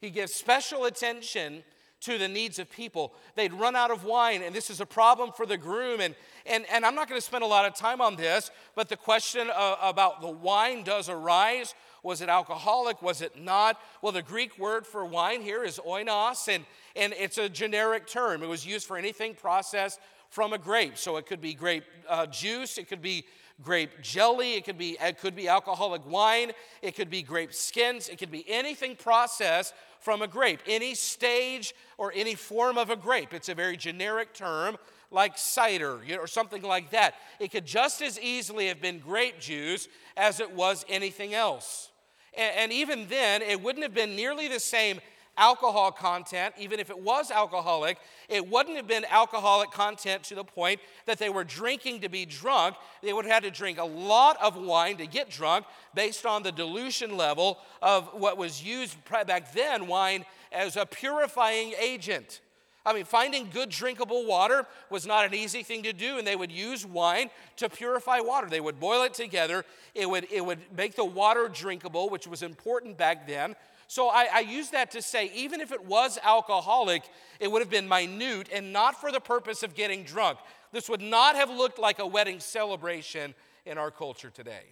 He 0.00 0.10
gives 0.10 0.34
special 0.34 0.84
attention 0.84 1.64
to 2.02 2.18
the 2.18 2.28
needs 2.28 2.58
of 2.58 2.70
people. 2.70 3.14
They'd 3.36 3.52
run 3.52 3.76
out 3.76 3.90
of 3.90 4.04
wine, 4.04 4.42
and 4.42 4.54
this 4.54 4.70
is 4.70 4.80
a 4.80 4.86
problem 4.86 5.32
for 5.32 5.46
the 5.46 5.56
groom. 5.56 6.00
And, 6.00 6.14
and, 6.46 6.64
and 6.70 6.84
I'm 6.84 6.94
not 6.94 7.08
going 7.08 7.20
to 7.20 7.24
spend 7.24 7.44
a 7.44 7.46
lot 7.46 7.64
of 7.64 7.74
time 7.74 8.00
on 8.00 8.16
this, 8.16 8.50
but 8.74 8.88
the 8.88 8.96
question 8.96 9.48
uh, 9.54 9.76
about 9.80 10.20
the 10.20 10.28
wine 10.28 10.82
does 10.82 11.08
arise. 11.08 11.74
Was 12.02 12.20
it 12.20 12.28
alcoholic? 12.28 13.00
Was 13.00 13.22
it 13.22 13.40
not? 13.40 13.80
Well, 14.00 14.12
the 14.12 14.22
Greek 14.22 14.58
word 14.58 14.86
for 14.86 15.04
wine 15.04 15.40
here 15.40 15.62
is 15.62 15.78
oinos, 15.78 16.52
and, 16.52 16.64
and 16.96 17.12
it's 17.16 17.38
a 17.38 17.48
generic 17.48 18.06
term. 18.06 18.42
It 18.42 18.48
was 18.48 18.66
used 18.66 18.86
for 18.86 18.96
anything 18.96 19.34
processed 19.34 20.00
from 20.28 20.52
a 20.52 20.58
grape. 20.58 20.98
So 20.98 21.16
it 21.18 21.26
could 21.26 21.40
be 21.40 21.54
grape 21.54 21.84
uh, 22.08 22.26
juice, 22.26 22.78
it 22.78 22.88
could 22.88 23.02
be 23.02 23.24
grape 23.62 24.00
jelly, 24.00 24.54
it 24.54 24.64
could 24.64 24.78
be 24.78 24.96
it 25.00 25.18
could 25.20 25.36
be 25.36 25.46
alcoholic 25.46 26.04
wine, 26.06 26.52
it 26.80 26.96
could 26.96 27.10
be 27.10 27.22
grape 27.22 27.52
skins, 27.52 28.08
it 28.08 28.18
could 28.18 28.30
be 28.30 28.44
anything 28.48 28.96
processed 28.96 29.74
from 30.00 30.22
a 30.22 30.26
grape, 30.26 30.60
any 30.66 30.94
stage 30.94 31.74
or 31.98 32.12
any 32.16 32.34
form 32.34 32.76
of 32.78 32.90
a 32.90 32.96
grape. 32.96 33.32
It's 33.32 33.48
a 33.48 33.54
very 33.54 33.76
generic 33.76 34.34
term 34.34 34.76
like 35.12 35.38
cider 35.38 36.00
or 36.18 36.26
something 36.26 36.62
like 36.62 36.90
that. 36.90 37.14
It 37.38 37.52
could 37.52 37.66
just 37.66 38.02
as 38.02 38.18
easily 38.18 38.66
have 38.68 38.80
been 38.80 38.98
grape 38.98 39.38
juice 39.38 39.86
as 40.16 40.40
it 40.40 40.50
was 40.50 40.84
anything 40.88 41.34
else. 41.34 41.91
And, 42.34 42.56
and 42.56 42.72
even 42.72 43.06
then, 43.08 43.42
it 43.42 43.62
wouldn't 43.62 43.82
have 43.82 43.94
been 43.94 44.16
nearly 44.16 44.48
the 44.48 44.60
same 44.60 45.00
alcohol 45.36 45.90
content, 45.90 46.54
even 46.58 46.78
if 46.78 46.90
it 46.90 46.98
was 46.98 47.30
alcoholic, 47.30 47.98
it 48.28 48.46
wouldn't 48.48 48.76
have 48.76 48.86
been 48.86 49.04
alcoholic 49.08 49.70
content 49.70 50.22
to 50.24 50.34
the 50.34 50.44
point 50.44 50.80
that 51.06 51.18
they 51.18 51.30
were 51.30 51.44
drinking 51.44 52.00
to 52.00 52.08
be 52.08 52.26
drunk. 52.26 52.76
They 53.02 53.12
would 53.12 53.24
have 53.24 53.42
had 53.42 53.42
to 53.44 53.50
drink 53.50 53.78
a 53.78 53.84
lot 53.84 54.36
of 54.42 54.56
wine 54.56 54.98
to 54.98 55.06
get 55.06 55.30
drunk 55.30 55.66
based 55.94 56.26
on 56.26 56.42
the 56.42 56.52
dilution 56.52 57.16
level 57.16 57.58
of 57.80 58.08
what 58.12 58.36
was 58.36 58.62
used 58.62 58.96
back 59.10 59.52
then, 59.52 59.86
wine 59.86 60.24
as 60.50 60.76
a 60.76 60.84
purifying 60.84 61.72
agent. 61.80 62.40
I 62.84 62.92
mean, 62.92 63.04
finding 63.04 63.48
good 63.48 63.68
drinkable 63.68 64.26
water 64.26 64.66
was 64.90 65.06
not 65.06 65.24
an 65.24 65.34
easy 65.34 65.62
thing 65.62 65.84
to 65.84 65.92
do, 65.92 66.18
and 66.18 66.26
they 66.26 66.34
would 66.34 66.50
use 66.50 66.84
wine 66.84 67.30
to 67.56 67.68
purify 67.68 68.18
water. 68.20 68.48
They 68.48 68.60
would 68.60 68.80
boil 68.80 69.02
it 69.04 69.14
together, 69.14 69.64
it 69.94 70.08
would, 70.08 70.26
it 70.32 70.44
would 70.44 70.58
make 70.76 70.96
the 70.96 71.04
water 71.04 71.48
drinkable, 71.48 72.10
which 72.10 72.26
was 72.26 72.42
important 72.42 72.98
back 72.98 73.26
then. 73.26 73.54
So 73.86 74.08
I, 74.08 74.28
I 74.32 74.40
use 74.40 74.70
that 74.70 74.90
to 74.92 75.02
say, 75.02 75.30
even 75.34 75.60
if 75.60 75.70
it 75.70 75.84
was 75.84 76.18
alcoholic, 76.22 77.02
it 77.38 77.52
would 77.52 77.60
have 77.60 77.70
been 77.70 77.88
minute 77.88 78.48
and 78.52 78.72
not 78.72 79.00
for 79.00 79.12
the 79.12 79.20
purpose 79.20 79.62
of 79.62 79.74
getting 79.74 80.02
drunk. 80.02 80.38
This 80.72 80.88
would 80.88 81.02
not 81.02 81.36
have 81.36 81.50
looked 81.50 81.78
like 81.78 81.98
a 81.98 82.06
wedding 82.06 82.40
celebration 82.40 83.34
in 83.66 83.76
our 83.78 83.90
culture 83.90 84.30
today. 84.30 84.64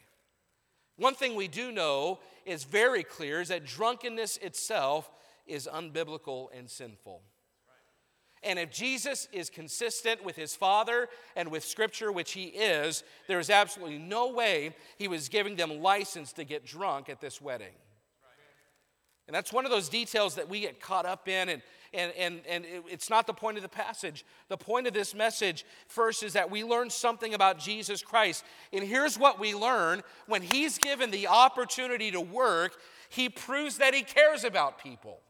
One 0.96 1.14
thing 1.14 1.34
we 1.34 1.48
do 1.48 1.70
know 1.70 2.20
is 2.46 2.64
very 2.64 3.02
clear 3.02 3.40
is 3.40 3.48
that 3.48 3.66
drunkenness 3.66 4.38
itself 4.38 5.10
is 5.46 5.68
unbiblical 5.70 6.48
and 6.56 6.68
sinful. 6.68 7.22
And 8.42 8.58
if 8.58 8.70
Jesus 8.70 9.28
is 9.32 9.50
consistent 9.50 10.24
with 10.24 10.34
his 10.34 10.56
Father 10.56 11.08
and 11.36 11.50
with 11.50 11.62
Scripture, 11.62 12.10
which 12.10 12.32
he 12.32 12.44
is, 12.44 13.04
there 13.28 13.38
is 13.38 13.50
absolutely 13.50 13.98
no 13.98 14.32
way 14.32 14.74
he 14.96 15.08
was 15.08 15.28
giving 15.28 15.56
them 15.56 15.82
license 15.82 16.32
to 16.34 16.44
get 16.44 16.64
drunk 16.64 17.08
at 17.10 17.20
this 17.20 17.40
wedding. 17.40 17.74
And 19.30 19.34
that's 19.34 19.52
one 19.52 19.64
of 19.64 19.70
those 19.70 19.88
details 19.88 20.34
that 20.34 20.48
we 20.48 20.60
get 20.60 20.80
caught 20.80 21.06
up 21.06 21.28
in, 21.28 21.50
and, 21.50 21.62
and, 21.94 22.12
and, 22.18 22.40
and 22.48 22.64
it's 22.90 23.08
not 23.08 23.28
the 23.28 23.32
point 23.32 23.58
of 23.58 23.62
the 23.62 23.68
passage. 23.68 24.24
The 24.48 24.56
point 24.56 24.88
of 24.88 24.92
this 24.92 25.14
message, 25.14 25.64
first, 25.86 26.24
is 26.24 26.32
that 26.32 26.50
we 26.50 26.64
learn 26.64 26.90
something 26.90 27.32
about 27.32 27.58
Jesus 27.58 28.02
Christ. 28.02 28.42
And 28.72 28.82
here's 28.82 29.16
what 29.16 29.38
we 29.38 29.54
learn 29.54 30.02
when 30.26 30.42
He's 30.42 30.78
given 30.78 31.12
the 31.12 31.28
opportunity 31.28 32.10
to 32.10 32.20
work, 32.20 32.76
He 33.08 33.28
proves 33.28 33.78
that 33.78 33.94
He 33.94 34.02
cares 34.02 34.42
about 34.42 34.82
people. 34.82 35.20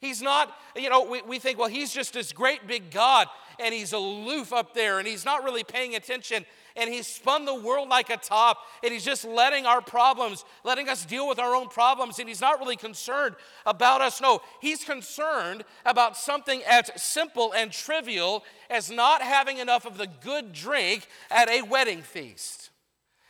He's 0.00 0.20
not, 0.20 0.54
you 0.74 0.90
know, 0.90 1.04
we, 1.04 1.22
we 1.22 1.38
think, 1.38 1.58
well, 1.58 1.68
he's 1.68 1.92
just 1.92 2.12
this 2.12 2.32
great 2.32 2.66
big 2.66 2.90
God 2.90 3.28
and 3.58 3.72
he's 3.72 3.94
aloof 3.94 4.52
up 4.52 4.74
there 4.74 4.98
and 4.98 5.08
he's 5.08 5.24
not 5.24 5.42
really 5.42 5.64
paying 5.64 5.94
attention 5.94 6.44
and 6.76 6.92
he's 6.92 7.06
spun 7.06 7.46
the 7.46 7.54
world 7.54 7.88
like 7.88 8.10
a 8.10 8.18
top 8.18 8.58
and 8.82 8.92
he's 8.92 9.04
just 9.04 9.24
letting 9.24 9.64
our 9.64 9.80
problems, 9.80 10.44
letting 10.64 10.90
us 10.90 11.06
deal 11.06 11.26
with 11.26 11.38
our 11.38 11.54
own 11.54 11.68
problems 11.68 12.18
and 12.18 12.28
he's 12.28 12.42
not 12.42 12.58
really 12.58 12.76
concerned 12.76 13.34
about 13.64 14.02
us. 14.02 14.20
No, 14.20 14.42
he's 14.60 14.84
concerned 14.84 15.64
about 15.86 16.16
something 16.16 16.62
as 16.68 16.90
simple 16.96 17.52
and 17.54 17.72
trivial 17.72 18.44
as 18.68 18.90
not 18.90 19.22
having 19.22 19.56
enough 19.56 19.86
of 19.86 19.96
the 19.96 20.08
good 20.22 20.52
drink 20.52 21.06
at 21.30 21.48
a 21.48 21.62
wedding 21.62 22.02
feast. 22.02 22.68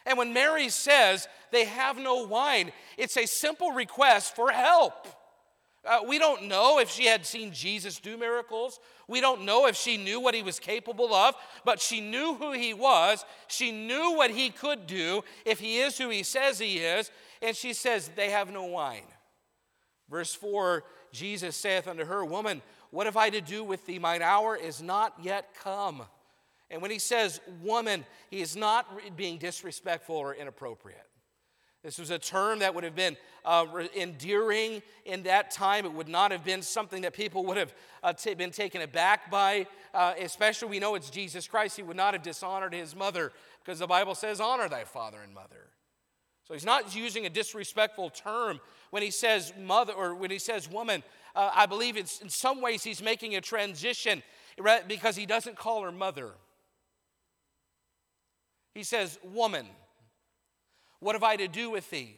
And 0.04 0.18
when 0.18 0.32
Mary 0.32 0.68
says 0.68 1.28
they 1.52 1.64
have 1.64 1.96
no 1.96 2.26
wine, 2.26 2.72
it's 2.96 3.16
a 3.16 3.26
simple 3.26 3.70
request 3.70 4.34
for 4.34 4.50
help. 4.50 5.06
Uh, 5.86 6.00
we 6.06 6.18
don't 6.18 6.44
know 6.44 6.78
if 6.78 6.90
she 6.90 7.06
had 7.06 7.24
seen 7.24 7.52
Jesus 7.52 7.98
do 7.98 8.16
miracles. 8.16 8.80
We 9.08 9.20
don't 9.20 9.44
know 9.44 9.66
if 9.66 9.76
she 9.76 9.96
knew 9.96 10.20
what 10.20 10.34
he 10.34 10.42
was 10.42 10.58
capable 10.58 11.14
of, 11.14 11.34
but 11.64 11.80
she 11.80 12.00
knew 12.00 12.34
who 12.34 12.52
he 12.52 12.74
was. 12.74 13.24
She 13.46 13.70
knew 13.70 14.14
what 14.16 14.30
he 14.30 14.50
could 14.50 14.86
do 14.86 15.22
if 15.44 15.60
he 15.60 15.78
is 15.78 15.96
who 15.96 16.08
he 16.08 16.22
says 16.22 16.58
he 16.58 16.78
is. 16.78 17.10
And 17.40 17.56
she 17.56 17.72
says, 17.72 18.10
They 18.16 18.30
have 18.30 18.50
no 18.50 18.64
wine. 18.64 19.06
Verse 20.10 20.34
4 20.34 20.84
Jesus 21.12 21.56
saith 21.56 21.88
unto 21.88 22.04
her, 22.04 22.24
Woman, 22.24 22.60
what 22.90 23.06
have 23.06 23.16
I 23.16 23.30
to 23.30 23.40
do 23.40 23.64
with 23.64 23.86
thee? 23.86 23.98
Mine 23.98 24.22
hour 24.22 24.56
is 24.56 24.82
not 24.82 25.14
yet 25.22 25.54
come. 25.62 26.02
And 26.70 26.82
when 26.82 26.90
he 26.90 26.98
says 26.98 27.40
woman, 27.62 28.04
he 28.30 28.40
is 28.40 28.56
not 28.56 29.16
being 29.16 29.38
disrespectful 29.38 30.16
or 30.16 30.34
inappropriate. 30.34 31.05
This 31.86 32.00
was 32.00 32.10
a 32.10 32.18
term 32.18 32.58
that 32.58 32.74
would 32.74 32.82
have 32.82 32.96
been 32.96 33.16
uh, 33.44 33.64
endearing 33.96 34.82
in 35.04 35.22
that 35.22 35.52
time. 35.52 35.84
It 35.84 35.92
would 35.92 36.08
not 36.08 36.32
have 36.32 36.42
been 36.42 36.60
something 36.60 37.02
that 37.02 37.12
people 37.14 37.46
would 37.46 37.56
have 37.56 37.72
uh, 38.02 38.12
t- 38.12 38.34
been 38.34 38.50
taken 38.50 38.82
aback 38.82 39.30
by, 39.30 39.68
uh, 39.94 40.14
especially 40.20 40.68
we 40.68 40.80
know 40.80 40.96
it's 40.96 41.10
Jesus 41.10 41.46
Christ. 41.46 41.76
He 41.76 41.84
would 41.84 41.96
not 41.96 42.12
have 42.12 42.24
dishonored 42.24 42.74
his 42.74 42.96
mother 42.96 43.30
because 43.64 43.78
the 43.78 43.86
Bible 43.86 44.16
says, 44.16 44.40
Honor 44.40 44.68
thy 44.68 44.82
father 44.82 45.18
and 45.22 45.32
mother. 45.32 45.68
So 46.48 46.54
he's 46.54 46.64
not 46.64 46.92
using 46.96 47.24
a 47.24 47.30
disrespectful 47.30 48.10
term 48.10 48.58
when 48.90 49.04
he 49.04 49.12
says 49.12 49.52
mother 49.56 49.92
or 49.92 50.16
when 50.16 50.32
he 50.32 50.40
says 50.40 50.68
woman. 50.68 51.04
Uh, 51.36 51.52
I 51.54 51.66
believe 51.66 51.96
it's, 51.96 52.20
in 52.20 52.28
some 52.28 52.60
ways 52.60 52.82
he's 52.82 53.00
making 53.00 53.36
a 53.36 53.40
transition 53.40 54.24
because 54.88 55.14
he 55.14 55.24
doesn't 55.24 55.56
call 55.56 55.84
her 55.84 55.92
mother. 55.92 56.32
He 58.74 58.82
says 58.82 59.20
woman. 59.22 59.68
What 61.00 61.14
have 61.14 61.22
I 61.22 61.36
to 61.36 61.48
do 61.48 61.70
with 61.70 61.90
thee? 61.90 62.16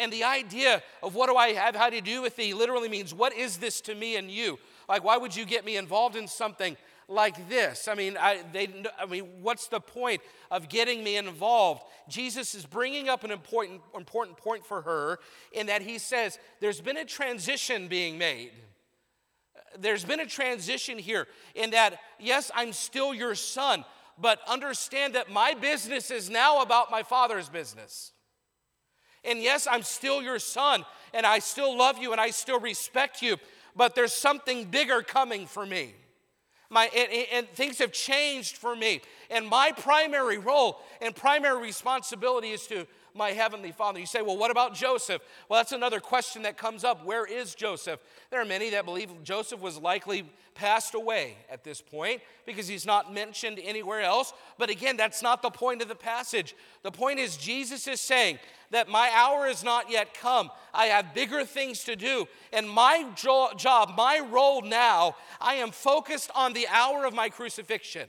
And 0.00 0.10
the 0.10 0.24
idea 0.24 0.82
of 1.02 1.14
what 1.14 1.28
do 1.28 1.36
I 1.36 1.48
have 1.48 1.76
how 1.76 1.90
to 1.90 2.00
do 2.00 2.22
with 2.22 2.36
thee 2.36 2.54
literally 2.54 2.88
means, 2.88 3.12
what 3.12 3.34
is 3.34 3.58
this 3.58 3.82
to 3.82 3.94
me 3.94 4.16
and 4.16 4.30
you? 4.30 4.58
Like, 4.88 5.04
why 5.04 5.18
would 5.18 5.36
you 5.36 5.44
get 5.44 5.66
me 5.66 5.76
involved 5.76 6.16
in 6.16 6.28
something 6.28 6.78
like 7.08 7.48
this? 7.50 7.86
I 7.86 7.94
mean, 7.94 8.16
I, 8.18 8.40
they, 8.54 8.68
I 8.98 9.04
mean, 9.04 9.24
what's 9.42 9.68
the 9.68 9.80
point 9.80 10.22
of 10.50 10.70
getting 10.70 11.04
me 11.04 11.18
involved? 11.18 11.82
Jesus 12.08 12.54
is 12.54 12.64
bringing 12.64 13.10
up 13.10 13.22
an 13.22 13.30
important, 13.30 13.82
important 13.94 14.38
point 14.38 14.64
for 14.64 14.80
her 14.80 15.18
in 15.52 15.66
that 15.66 15.82
he 15.82 15.98
says, 15.98 16.38
there's 16.60 16.80
been 16.80 16.96
a 16.96 17.04
transition 17.04 17.86
being 17.86 18.16
made. 18.16 18.52
There's 19.78 20.06
been 20.06 20.20
a 20.20 20.26
transition 20.26 20.98
here 20.98 21.26
in 21.54 21.72
that, 21.72 21.98
yes, 22.18 22.50
I'm 22.54 22.72
still 22.72 23.12
your 23.12 23.34
son, 23.34 23.84
but 24.20 24.40
understand 24.48 25.14
that 25.14 25.30
my 25.30 25.54
business 25.54 26.10
is 26.10 26.30
now 26.30 26.62
about 26.62 26.90
my 26.90 27.02
father's 27.02 27.48
business. 27.48 28.12
And 29.24 29.42
yes, 29.42 29.66
I'm 29.70 29.82
still 29.82 30.22
your 30.22 30.38
son, 30.38 30.84
and 31.12 31.26
I 31.26 31.40
still 31.40 31.76
love 31.76 31.98
you, 31.98 32.12
and 32.12 32.20
I 32.20 32.30
still 32.30 32.60
respect 32.60 33.22
you, 33.22 33.36
but 33.74 33.94
there's 33.94 34.12
something 34.12 34.64
bigger 34.64 35.02
coming 35.02 35.46
for 35.46 35.66
me. 35.66 35.94
My, 36.70 36.86
and, 36.86 37.26
and, 37.32 37.48
things 37.50 37.78
have 37.78 37.92
changed 37.92 38.56
for 38.56 38.74
me. 38.74 39.00
And 39.30 39.46
my 39.46 39.70
primary 39.70 40.38
role 40.38 40.80
and 41.00 41.14
primary 41.14 41.62
responsibility 41.62 42.50
is 42.50 42.66
to 42.66 42.86
my 43.16 43.30
heavenly 43.30 43.72
Father. 43.72 43.98
You 43.98 44.06
say, 44.06 44.22
well, 44.22 44.36
what 44.36 44.50
about 44.50 44.74
Joseph? 44.74 45.22
Well, 45.48 45.58
that's 45.58 45.72
another 45.72 46.00
question 46.00 46.42
that 46.42 46.56
comes 46.56 46.84
up. 46.84 47.04
Where 47.04 47.26
is 47.26 47.54
Joseph? 47.54 48.00
There 48.30 48.40
are 48.40 48.44
many 48.44 48.70
that 48.70 48.84
believe 48.84 49.10
Joseph 49.22 49.60
was 49.60 49.78
likely 49.78 50.30
passed 50.54 50.94
away 50.94 51.36
at 51.50 51.62
this 51.64 51.80
point 51.80 52.20
because 52.46 52.66
he's 52.66 52.86
not 52.86 53.12
mentioned 53.12 53.60
anywhere 53.62 54.00
else. 54.00 54.32
But 54.58 54.70
again, 54.70 54.96
that's 54.96 55.22
not 55.22 55.42
the 55.42 55.50
point 55.50 55.82
of 55.82 55.88
the 55.88 55.94
passage. 55.94 56.54
The 56.82 56.90
point 56.90 57.18
is, 57.18 57.36
Jesus 57.36 57.86
is 57.86 58.00
saying 58.00 58.38
that 58.70 58.88
my 58.88 59.10
hour 59.14 59.46
is 59.46 59.62
not 59.62 59.90
yet 59.90 60.14
come. 60.14 60.50
I 60.74 60.86
have 60.86 61.14
bigger 61.14 61.44
things 61.44 61.84
to 61.84 61.96
do. 61.96 62.26
And 62.52 62.68
my 62.68 63.06
jo- 63.14 63.52
job, 63.56 63.92
my 63.96 64.20
role 64.30 64.62
now, 64.62 65.16
I 65.40 65.54
am 65.56 65.70
focused 65.70 66.30
on 66.34 66.52
the 66.52 66.66
hour 66.68 67.04
of 67.04 67.14
my 67.14 67.28
crucifixion. 67.28 68.08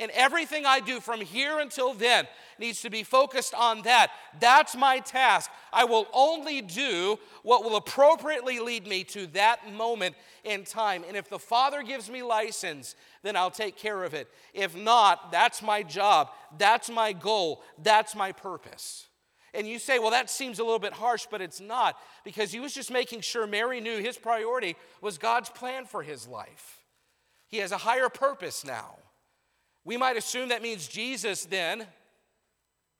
And 0.00 0.10
everything 0.12 0.64
I 0.64 0.80
do 0.80 0.98
from 0.98 1.20
here 1.20 1.60
until 1.60 1.92
then 1.92 2.26
needs 2.58 2.80
to 2.80 2.90
be 2.90 3.02
focused 3.02 3.52
on 3.54 3.82
that. 3.82 4.10
That's 4.40 4.74
my 4.74 5.00
task. 5.00 5.50
I 5.74 5.84
will 5.84 6.08
only 6.14 6.62
do 6.62 7.18
what 7.42 7.64
will 7.64 7.76
appropriately 7.76 8.60
lead 8.60 8.86
me 8.86 9.04
to 9.04 9.26
that 9.28 9.70
moment 9.72 10.16
in 10.42 10.64
time. 10.64 11.04
And 11.06 11.18
if 11.18 11.28
the 11.28 11.38
Father 11.38 11.82
gives 11.82 12.08
me 12.08 12.22
license, 12.22 12.96
then 13.22 13.36
I'll 13.36 13.50
take 13.50 13.76
care 13.76 14.02
of 14.02 14.14
it. 14.14 14.28
If 14.54 14.74
not, 14.74 15.30
that's 15.30 15.60
my 15.60 15.82
job. 15.82 16.30
That's 16.56 16.88
my 16.88 17.12
goal. 17.12 17.62
That's 17.82 18.16
my 18.16 18.32
purpose. 18.32 19.06
And 19.52 19.68
you 19.68 19.78
say, 19.78 19.98
well, 19.98 20.12
that 20.12 20.30
seems 20.30 20.60
a 20.60 20.64
little 20.64 20.78
bit 20.78 20.94
harsh, 20.94 21.26
but 21.30 21.42
it's 21.42 21.60
not, 21.60 21.96
because 22.24 22.52
he 22.52 22.60
was 22.60 22.72
just 22.72 22.90
making 22.90 23.20
sure 23.20 23.46
Mary 23.46 23.80
knew 23.80 23.98
his 23.98 24.16
priority 24.16 24.76
was 25.02 25.18
God's 25.18 25.50
plan 25.50 25.84
for 25.84 26.02
his 26.02 26.26
life. 26.26 26.78
He 27.48 27.58
has 27.58 27.72
a 27.72 27.78
higher 27.78 28.08
purpose 28.08 28.64
now. 28.64 28.96
We 29.84 29.96
might 29.96 30.16
assume 30.16 30.50
that 30.50 30.62
means 30.62 30.86
Jesus 30.86 31.44
then 31.44 31.86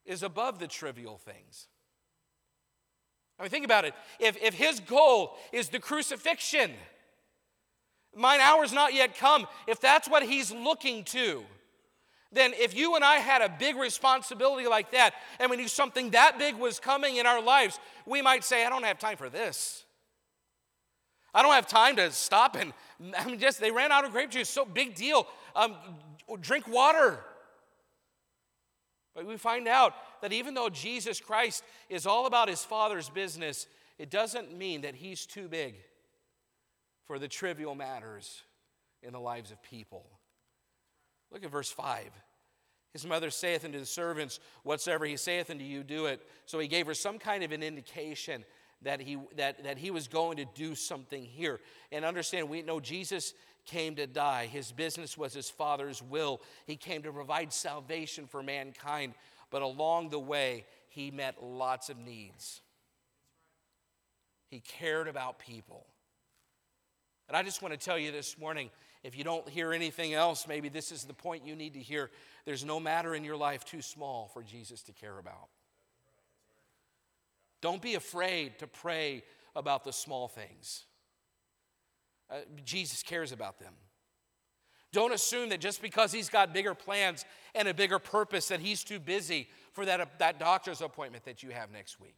is 0.05 0.23
above 0.23 0.59
the 0.59 0.67
trivial 0.67 1.17
things. 1.17 1.67
I 3.39 3.43
mean, 3.43 3.49
think 3.49 3.65
about 3.65 3.85
it. 3.85 3.93
If, 4.19 4.37
if 4.41 4.53
his 4.53 4.79
goal 4.79 5.37
is 5.51 5.69
the 5.69 5.79
crucifixion, 5.79 6.71
mine 8.15 8.39
hour's 8.39 8.73
not 8.73 8.93
yet 8.93 9.17
come, 9.17 9.47
if 9.67 9.79
that's 9.79 10.07
what 10.07 10.23
he's 10.23 10.51
looking 10.51 11.03
to, 11.05 11.43
then 12.31 12.53
if 12.53 12.75
you 12.75 12.95
and 12.95 13.03
I 13.03 13.15
had 13.15 13.41
a 13.41 13.49
big 13.49 13.75
responsibility 13.75 14.67
like 14.67 14.91
that, 14.91 15.13
and 15.39 15.49
we 15.49 15.57
knew 15.57 15.67
something 15.67 16.11
that 16.11 16.39
big 16.39 16.55
was 16.55 16.79
coming 16.79 17.17
in 17.17 17.25
our 17.25 17.41
lives, 17.41 17.79
we 18.05 18.21
might 18.21 18.43
say, 18.43 18.65
I 18.65 18.69
don't 18.69 18.83
have 18.83 18.99
time 18.99 19.17
for 19.17 19.29
this. 19.29 19.85
I 21.33 21.41
don't 21.41 21.53
have 21.53 21.67
time 21.67 21.95
to 21.97 22.11
stop 22.11 22.55
and 22.55 22.73
I 23.17 23.25
mean, 23.25 23.39
just 23.39 23.59
they 23.59 23.71
ran 23.71 23.91
out 23.91 24.05
of 24.05 24.11
grape 24.11 24.31
juice. 24.31 24.49
So 24.49 24.65
big 24.65 24.95
deal. 24.95 25.27
Um, 25.55 25.75
drink 26.37 26.67
water. 26.67 27.19
But 29.13 29.25
we 29.25 29.37
find 29.37 29.67
out 29.67 29.93
that 30.21 30.31
even 30.31 30.53
though 30.53 30.69
Jesus 30.69 31.19
Christ 31.19 31.63
is 31.89 32.05
all 32.05 32.25
about 32.25 32.47
his 32.47 32.63
Father's 32.63 33.09
business, 33.09 33.67
it 33.99 34.09
doesn't 34.09 34.57
mean 34.57 34.81
that 34.81 34.95
he's 34.95 35.25
too 35.25 35.47
big 35.47 35.75
for 37.05 37.19
the 37.19 37.27
trivial 37.27 37.75
matters 37.75 38.43
in 39.03 39.11
the 39.11 39.19
lives 39.19 39.51
of 39.51 39.61
people. 39.63 40.05
Look 41.31 41.43
at 41.43 41.51
verse 41.51 41.71
5. 41.71 42.09
His 42.93 43.05
mother 43.05 43.29
saith 43.29 43.63
unto 43.63 43.79
the 43.79 43.85
servants, 43.85 44.39
Whatsoever 44.63 45.05
he 45.05 45.17
saith 45.17 45.49
unto 45.49 45.63
you, 45.63 45.83
do 45.83 46.05
it. 46.07 46.21
So 46.45 46.59
he 46.59 46.67
gave 46.67 46.87
her 46.87 46.93
some 46.93 47.19
kind 47.19 47.43
of 47.43 47.51
an 47.51 47.63
indication 47.63 48.43
that 48.81 48.99
he, 48.99 49.17
that, 49.37 49.63
that 49.63 49.77
he 49.77 49.91
was 49.91 50.07
going 50.07 50.37
to 50.37 50.45
do 50.55 50.75
something 50.75 51.23
here. 51.23 51.59
And 51.91 52.03
understand, 52.03 52.49
we 52.49 52.61
know 52.61 52.79
Jesus 52.79 53.33
came 53.65 53.95
to 53.95 54.07
die. 54.07 54.47
His 54.47 54.71
business 54.71 55.17
was 55.17 55.33
his 55.33 55.49
Father's 55.49 56.01
will. 56.01 56.41
He 56.65 56.75
came 56.75 57.03
to 57.03 57.11
provide 57.11 57.53
salvation 57.53 58.27
for 58.27 58.41
mankind. 58.41 59.13
But 59.49 59.61
along 59.61 60.09
the 60.09 60.19
way, 60.19 60.65
he 60.89 61.11
met 61.11 61.43
lots 61.43 61.89
of 61.89 61.97
needs. 61.97 62.61
He 64.47 64.59
cared 64.59 65.07
about 65.07 65.39
people. 65.39 65.85
And 67.27 67.37
I 67.37 67.43
just 67.43 67.61
want 67.61 67.73
to 67.73 67.79
tell 67.79 67.97
you 67.97 68.11
this 68.11 68.37
morning 68.37 68.69
if 69.03 69.17
you 69.17 69.23
don't 69.23 69.47
hear 69.47 69.73
anything 69.73 70.13
else, 70.13 70.47
maybe 70.47 70.69
this 70.69 70.91
is 70.91 71.05
the 71.05 71.13
point 71.13 71.45
you 71.45 71.55
need 71.55 71.73
to 71.73 71.79
hear. 71.79 72.11
There's 72.45 72.63
no 72.63 72.79
matter 72.79 73.15
in 73.15 73.23
your 73.23 73.37
life 73.37 73.65
too 73.65 73.81
small 73.81 74.29
for 74.33 74.43
Jesus 74.43 74.83
to 74.83 74.91
care 74.91 75.17
about. 75.17 75.47
Don't 77.61 77.81
be 77.81 77.95
afraid 77.95 78.59
to 78.59 78.67
pray 78.67 79.23
about 79.55 79.83
the 79.83 79.93
small 79.93 80.27
things. 80.27 80.85
Uh, 82.31 82.37
Jesus 82.63 83.03
cares 83.03 83.31
about 83.31 83.59
them. 83.59 83.73
Don't 84.93 85.13
assume 85.13 85.49
that 85.49 85.59
just 85.59 85.81
because 85.81 86.11
he's 86.11 86.29
got 86.29 86.53
bigger 86.53 86.73
plans 86.73 87.25
and 87.55 87.67
a 87.67 87.73
bigger 87.73 87.99
purpose 87.99 88.47
that 88.49 88.59
he's 88.59 88.83
too 88.83 88.99
busy 88.99 89.47
for 89.73 89.85
that, 89.85 90.19
that 90.19 90.39
doctor's 90.39 90.81
appointment 90.81 91.25
that 91.25 91.43
you 91.43 91.49
have 91.49 91.71
next 91.71 91.99
week. 91.99 92.17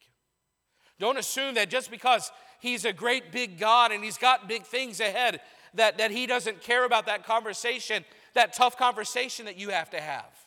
Don't 0.99 1.17
assume 1.17 1.55
that 1.55 1.69
just 1.69 1.91
because 1.91 2.31
he's 2.59 2.85
a 2.85 2.93
great 2.93 3.31
big 3.31 3.59
God 3.59 3.91
and 3.91 4.03
he's 4.03 4.17
got 4.17 4.47
big 4.47 4.63
things 4.63 4.99
ahead, 4.99 5.41
that, 5.75 5.97
that 5.97 6.11
he 6.11 6.25
doesn't 6.25 6.61
care 6.61 6.85
about 6.85 7.07
that 7.07 7.25
conversation, 7.25 8.05
that 8.33 8.53
tough 8.53 8.77
conversation 8.77 9.45
that 9.45 9.57
you 9.57 9.69
have 9.69 9.89
to 9.91 9.99
have. 9.99 10.42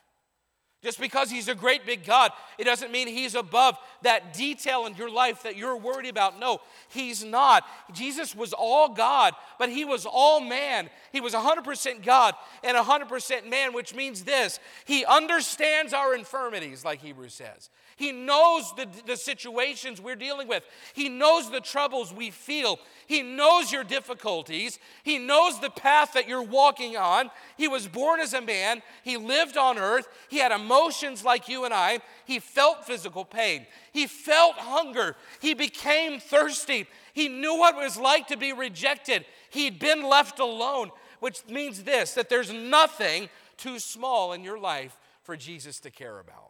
Just 0.86 1.00
because 1.00 1.32
he's 1.32 1.48
a 1.48 1.54
great 1.56 1.84
big 1.84 2.04
God, 2.04 2.30
it 2.58 2.62
doesn't 2.62 2.92
mean 2.92 3.08
he's 3.08 3.34
above 3.34 3.76
that 4.02 4.32
detail 4.32 4.86
in 4.86 4.94
your 4.94 5.10
life 5.10 5.42
that 5.42 5.56
you're 5.56 5.76
worried 5.76 6.08
about. 6.08 6.38
No, 6.38 6.60
he's 6.90 7.24
not. 7.24 7.64
Jesus 7.92 8.36
was 8.36 8.52
all 8.52 8.90
God, 8.90 9.34
but 9.58 9.68
he 9.68 9.84
was 9.84 10.06
all 10.06 10.38
man. 10.38 10.88
He 11.10 11.20
was 11.20 11.34
100% 11.34 12.04
God 12.04 12.36
and 12.62 12.76
100% 12.76 13.50
man, 13.50 13.72
which 13.72 13.96
means 13.96 14.22
this 14.22 14.60
He 14.84 15.04
understands 15.04 15.92
our 15.92 16.14
infirmities, 16.14 16.84
like 16.84 17.00
Hebrews 17.00 17.34
says. 17.34 17.68
He 17.96 18.12
knows 18.12 18.74
the, 18.76 18.86
the 19.06 19.16
situations 19.16 20.02
we're 20.02 20.16
dealing 20.16 20.48
with. 20.48 20.62
He 20.92 21.08
knows 21.08 21.50
the 21.50 21.62
troubles 21.62 22.12
we 22.12 22.30
feel. 22.30 22.78
He 23.06 23.22
knows 23.22 23.72
your 23.72 23.84
difficulties. 23.84 24.78
He 25.02 25.18
knows 25.18 25.60
the 25.60 25.70
path 25.70 26.12
that 26.12 26.28
you're 26.28 26.42
walking 26.42 26.98
on. 26.98 27.30
He 27.56 27.68
was 27.68 27.88
born 27.88 28.20
as 28.20 28.34
a 28.34 28.42
man. 28.42 28.82
He 29.02 29.16
lived 29.16 29.56
on 29.56 29.78
earth. 29.78 30.08
He 30.28 30.36
had 30.38 30.52
emotions 30.52 31.24
like 31.24 31.48
you 31.48 31.64
and 31.64 31.72
I. 31.72 32.00
He 32.26 32.38
felt 32.38 32.86
physical 32.86 33.24
pain. 33.24 33.66
He 33.92 34.06
felt 34.06 34.56
hunger. 34.56 35.16
He 35.40 35.54
became 35.54 36.20
thirsty. 36.20 36.86
He 37.14 37.30
knew 37.30 37.56
what 37.58 37.76
it 37.76 37.82
was 37.82 37.96
like 37.96 38.26
to 38.28 38.36
be 38.36 38.52
rejected. 38.52 39.24
He'd 39.48 39.78
been 39.78 40.06
left 40.06 40.38
alone, 40.38 40.90
which 41.20 41.46
means 41.48 41.84
this 41.84 42.12
that 42.12 42.28
there's 42.28 42.52
nothing 42.52 43.30
too 43.56 43.78
small 43.78 44.34
in 44.34 44.44
your 44.44 44.58
life 44.58 44.98
for 45.22 45.34
Jesus 45.34 45.80
to 45.80 45.90
care 45.90 46.18
about. 46.18 46.45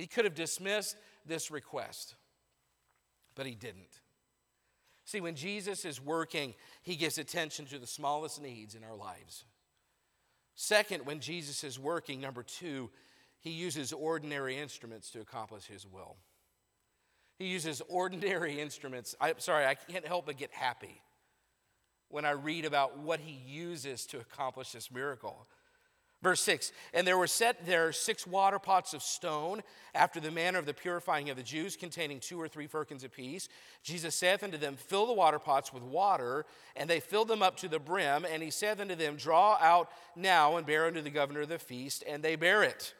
He 0.00 0.06
could 0.06 0.24
have 0.24 0.34
dismissed 0.34 0.96
this 1.26 1.50
request, 1.50 2.14
but 3.34 3.44
he 3.44 3.54
didn't. 3.54 4.00
See, 5.04 5.20
when 5.20 5.34
Jesus 5.34 5.84
is 5.84 6.00
working, 6.00 6.54
he 6.82 6.96
gives 6.96 7.18
attention 7.18 7.66
to 7.66 7.78
the 7.78 7.86
smallest 7.86 8.40
needs 8.40 8.74
in 8.74 8.82
our 8.82 8.96
lives. 8.96 9.44
Second, 10.54 11.04
when 11.04 11.20
Jesus 11.20 11.64
is 11.64 11.78
working, 11.78 12.18
number 12.18 12.42
two, 12.42 12.88
he 13.40 13.50
uses 13.50 13.92
ordinary 13.92 14.56
instruments 14.56 15.10
to 15.10 15.20
accomplish 15.20 15.66
his 15.66 15.86
will. 15.86 16.16
He 17.38 17.48
uses 17.48 17.82
ordinary 17.86 18.58
instruments. 18.58 19.14
I'm 19.20 19.38
sorry, 19.38 19.66
I 19.66 19.74
can't 19.74 20.06
help 20.06 20.26
but 20.26 20.38
get 20.38 20.52
happy 20.52 21.02
when 22.08 22.24
I 22.24 22.30
read 22.30 22.64
about 22.64 22.98
what 22.98 23.20
he 23.20 23.32
uses 23.32 24.06
to 24.06 24.18
accomplish 24.18 24.72
this 24.72 24.90
miracle. 24.90 25.46
Verse 26.22 26.40
6 26.42 26.72
And 26.92 27.06
there 27.06 27.18
were 27.18 27.26
set 27.26 27.66
there 27.66 27.92
six 27.92 28.26
water 28.26 28.58
pots 28.58 28.94
of 28.94 29.02
stone, 29.02 29.62
after 29.94 30.20
the 30.20 30.30
manner 30.30 30.58
of 30.58 30.66
the 30.66 30.74
purifying 30.74 31.30
of 31.30 31.36
the 31.36 31.42
Jews, 31.42 31.76
containing 31.76 32.20
two 32.20 32.40
or 32.40 32.48
three 32.48 32.66
firkins 32.66 33.04
apiece. 33.04 33.48
Jesus 33.82 34.14
saith 34.14 34.42
unto 34.42 34.58
them, 34.58 34.76
Fill 34.76 35.06
the 35.06 35.12
water 35.12 35.38
pots 35.38 35.72
with 35.72 35.82
water. 35.82 36.44
And 36.76 36.88
they 36.88 37.00
filled 37.00 37.28
them 37.28 37.42
up 37.42 37.56
to 37.58 37.68
the 37.68 37.78
brim. 37.78 38.24
And 38.30 38.42
he 38.42 38.50
saith 38.50 38.80
unto 38.80 38.94
them, 38.94 39.16
Draw 39.16 39.58
out 39.60 39.90
now 40.14 40.56
and 40.56 40.66
bear 40.66 40.86
unto 40.86 41.00
the 41.00 41.10
governor 41.10 41.40
of 41.40 41.48
the 41.48 41.58
feast. 41.58 42.04
And 42.06 42.22
they 42.22 42.36
bear 42.36 42.62
it. 42.62 42.94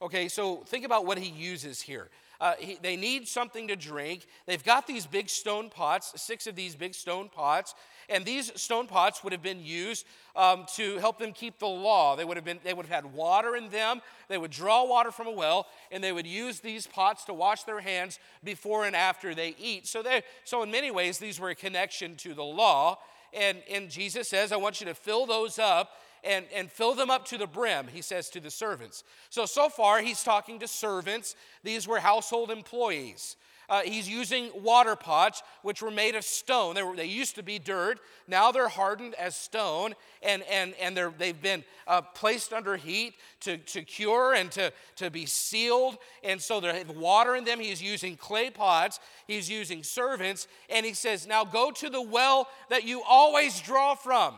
Okay, 0.00 0.28
so 0.28 0.56
think 0.66 0.84
about 0.84 1.06
what 1.06 1.18
he 1.18 1.28
uses 1.28 1.80
here. 1.80 2.08
Uh, 2.42 2.54
he, 2.58 2.76
they 2.82 2.96
need 2.96 3.28
something 3.28 3.68
to 3.68 3.76
drink. 3.76 4.26
They've 4.46 4.64
got 4.64 4.88
these 4.88 5.06
big 5.06 5.30
stone 5.30 5.70
pots, 5.70 6.12
six 6.20 6.48
of 6.48 6.56
these 6.56 6.74
big 6.74 6.92
stone 6.92 7.28
pots, 7.28 7.76
and 8.08 8.24
these 8.24 8.50
stone 8.60 8.88
pots 8.88 9.22
would 9.22 9.32
have 9.32 9.44
been 9.44 9.64
used 9.64 10.04
um, 10.34 10.66
to 10.74 10.98
help 10.98 11.20
them 11.20 11.32
keep 11.32 11.60
the 11.60 11.68
law. 11.68 12.16
They 12.16 12.24
would, 12.24 12.36
have 12.36 12.44
been, 12.44 12.58
they 12.64 12.74
would 12.74 12.86
have 12.86 13.04
had 13.04 13.14
water 13.14 13.54
in 13.54 13.68
them. 13.68 14.00
They 14.26 14.38
would 14.38 14.50
draw 14.50 14.84
water 14.84 15.12
from 15.12 15.28
a 15.28 15.30
well, 15.30 15.68
and 15.92 16.02
they 16.02 16.10
would 16.10 16.26
use 16.26 16.58
these 16.58 16.84
pots 16.84 17.22
to 17.26 17.32
wash 17.32 17.62
their 17.62 17.78
hands 17.78 18.18
before 18.42 18.86
and 18.86 18.96
after 18.96 19.36
they 19.36 19.54
eat. 19.56 19.86
So, 19.86 20.02
they, 20.02 20.22
so 20.42 20.64
in 20.64 20.70
many 20.72 20.90
ways, 20.90 21.18
these 21.18 21.38
were 21.38 21.50
a 21.50 21.54
connection 21.54 22.16
to 22.16 22.34
the 22.34 22.42
law. 22.42 22.98
And, 23.32 23.62
and 23.70 23.88
Jesus 23.88 24.28
says, 24.28 24.50
I 24.50 24.56
want 24.56 24.80
you 24.80 24.86
to 24.86 24.94
fill 24.94 25.26
those 25.26 25.60
up 25.60 25.92
and, 26.24 26.46
and 26.54 26.70
fill 26.70 26.94
them 26.94 27.10
up 27.10 27.24
to 27.26 27.38
the 27.38 27.46
brim, 27.46 27.88
he 27.88 28.02
says 28.02 28.30
to 28.30 28.40
the 28.40 28.50
servants. 28.50 29.04
So, 29.30 29.46
so 29.46 29.68
far, 29.68 30.00
he's 30.00 30.22
talking 30.22 30.58
to 30.60 30.68
servants. 30.68 31.34
These 31.64 31.88
were 31.88 32.00
household 32.00 32.50
employees. 32.50 33.36
Uh, 33.68 33.80
he's 33.82 34.06
using 34.06 34.50
water 34.62 34.94
pots, 34.94 35.42
which 35.62 35.80
were 35.80 35.90
made 35.90 36.14
of 36.14 36.24
stone. 36.24 36.74
They, 36.74 36.82
were, 36.82 36.94
they 36.94 37.06
used 37.06 37.36
to 37.36 37.42
be 37.42 37.58
dirt. 37.58 38.00
Now 38.28 38.52
they're 38.52 38.68
hardened 38.68 39.14
as 39.14 39.34
stone, 39.34 39.94
and, 40.22 40.42
and, 40.42 40.74
and 40.80 40.96
they're, 40.96 41.12
they've 41.16 41.40
been 41.40 41.64
uh, 41.86 42.02
placed 42.02 42.52
under 42.52 42.76
heat 42.76 43.14
to, 43.40 43.56
to 43.56 43.82
cure 43.82 44.34
and 44.34 44.50
to, 44.52 44.72
to 44.96 45.10
be 45.10 45.24
sealed. 45.24 45.96
And 46.22 46.40
so 46.40 46.60
they 46.60 46.76
have 46.76 46.90
water 46.90 47.34
in 47.34 47.44
them. 47.44 47.60
He's 47.60 47.82
using 47.82 48.16
clay 48.16 48.50
pots, 48.50 49.00
he's 49.26 49.48
using 49.48 49.82
servants, 49.82 50.48
and 50.68 50.84
he 50.84 50.92
says, 50.92 51.26
Now 51.26 51.44
go 51.44 51.70
to 51.70 51.88
the 51.88 52.02
well 52.02 52.48
that 52.68 52.84
you 52.84 53.02
always 53.08 53.58
draw 53.60 53.94
from 53.94 54.34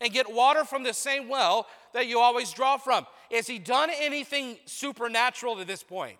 and 0.00 0.12
get 0.12 0.32
water 0.32 0.64
from 0.64 0.82
the 0.82 0.94
same 0.94 1.28
well 1.28 1.66
that 1.92 2.06
you 2.06 2.18
always 2.18 2.52
draw 2.52 2.76
from. 2.76 3.06
Has 3.30 3.46
he 3.46 3.58
done 3.58 3.90
anything 3.98 4.56
supernatural 4.64 5.56
to 5.56 5.64
this 5.64 5.82
point? 5.82 6.18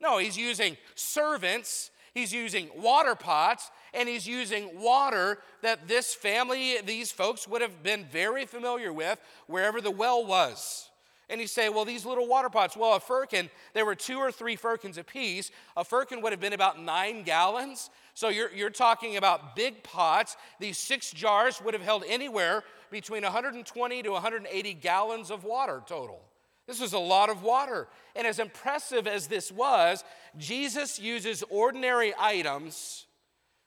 No, 0.00 0.18
he's 0.18 0.36
using 0.36 0.76
servants, 0.94 1.90
he's 2.12 2.32
using 2.32 2.68
water 2.76 3.14
pots, 3.14 3.70
and 3.94 4.08
he's 4.08 4.26
using 4.26 4.80
water 4.80 5.38
that 5.62 5.86
this 5.86 6.14
family, 6.14 6.78
these 6.84 7.12
folks 7.12 7.46
would 7.46 7.62
have 7.62 7.82
been 7.82 8.06
very 8.10 8.46
familiar 8.46 8.92
with 8.92 9.20
wherever 9.46 9.80
the 9.80 9.90
well 9.90 10.24
was. 10.26 10.88
And 11.28 11.40
you 11.40 11.46
say, 11.46 11.68
well, 11.68 11.84
these 11.84 12.04
little 12.04 12.26
water 12.26 12.50
pots, 12.50 12.76
well, 12.76 12.94
a 12.94 13.00
firkin, 13.00 13.48
there 13.72 13.86
were 13.86 13.94
two 13.94 14.18
or 14.18 14.30
three 14.30 14.56
firkins 14.56 14.98
apiece. 14.98 15.50
A 15.76 15.84
firkin 15.84 16.20
would 16.20 16.32
have 16.32 16.40
been 16.40 16.52
about 16.52 16.78
nine 16.78 17.22
gallons. 17.22 17.88
So 18.12 18.28
you're, 18.28 18.52
you're 18.52 18.70
talking 18.70 19.16
about 19.16 19.56
big 19.56 19.82
pots. 19.82 20.36
These 20.60 20.76
six 20.76 21.10
jars 21.10 21.62
would 21.64 21.72
have 21.72 21.82
held 21.82 22.04
anywhere 22.06 22.64
between 22.92 23.24
120 23.24 24.02
to 24.04 24.10
180 24.10 24.74
gallons 24.74 25.30
of 25.32 25.42
water 25.42 25.82
total. 25.86 26.20
This 26.68 26.80
was 26.80 26.92
a 26.92 26.98
lot 26.98 27.28
of 27.30 27.42
water. 27.42 27.88
And 28.14 28.26
as 28.26 28.38
impressive 28.38 29.08
as 29.08 29.26
this 29.26 29.50
was, 29.50 30.04
Jesus 30.38 31.00
uses 31.00 31.42
ordinary 31.50 32.14
items 32.16 33.06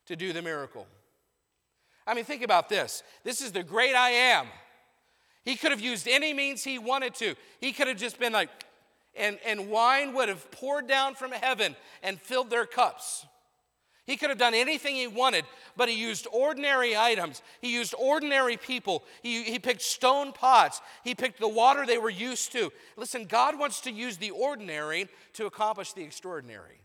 to 0.06 0.16
do 0.16 0.32
the 0.32 0.42
miracle. 0.42 0.88
I 2.08 2.14
mean, 2.14 2.24
think 2.24 2.44
about 2.44 2.70
this. 2.70 3.04
This 3.24 3.42
is 3.42 3.52
the 3.52 3.64
great 3.64 3.96
I 3.96 4.12
am. 4.12 4.48
He 5.44 5.56
could 5.56 5.72
have 5.72 5.82
used 5.82 6.08
any 6.08 6.34
means 6.34 6.64
he 6.64 6.80
wanted 6.80 7.16
to. 7.16 7.36
He 7.60 7.74
could 7.74 7.88
have 7.88 7.98
just 7.98 8.20
been 8.20 8.32
like, 8.32 8.50
and, 9.18 9.40
and 9.46 9.70
wine 9.70 10.14
would 10.14 10.30
have 10.30 10.50
poured 10.52 10.88
down 10.88 11.16
from 11.16 11.32
heaven 11.32 11.76
and 12.04 12.22
filled 12.22 12.50
their 12.50 12.66
cups. 12.66 13.26
He 14.06 14.18
could 14.18 14.30
have 14.30 14.38
done 14.38 14.54
anything 14.54 14.96
he 14.96 15.08
wanted, 15.08 15.46
but 15.76 15.90
he 15.90 15.96
used 16.00 16.28
ordinary 16.32 16.96
items. 16.96 17.42
He 17.60 17.74
used 17.74 17.96
ordinary 17.98 18.56
people. 18.56 19.04
He, 19.24 19.44
he 19.44 19.58
picked 19.58 19.82
stone 19.82 20.32
pots. 20.32 20.80
He 21.04 21.16
picked 21.16 21.40
the 21.40 21.48
water 21.48 21.86
they 21.86 21.98
were 21.98 22.12
used 22.12 22.52
to. 22.52 22.72
Listen, 22.98 23.26
God 23.26 23.58
wants 23.58 23.82
to 23.82 23.92
use 23.92 24.18
the 24.18 24.30
ordinary 24.30 25.08
to 25.34 25.48
accomplish 25.48 25.94
the 25.94 26.04
extraordinary. 26.04 26.82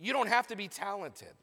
You 0.00 0.12
don't 0.12 0.28
have 0.28 0.48
to 0.48 0.56
be 0.56 0.66
talented. 0.66 1.34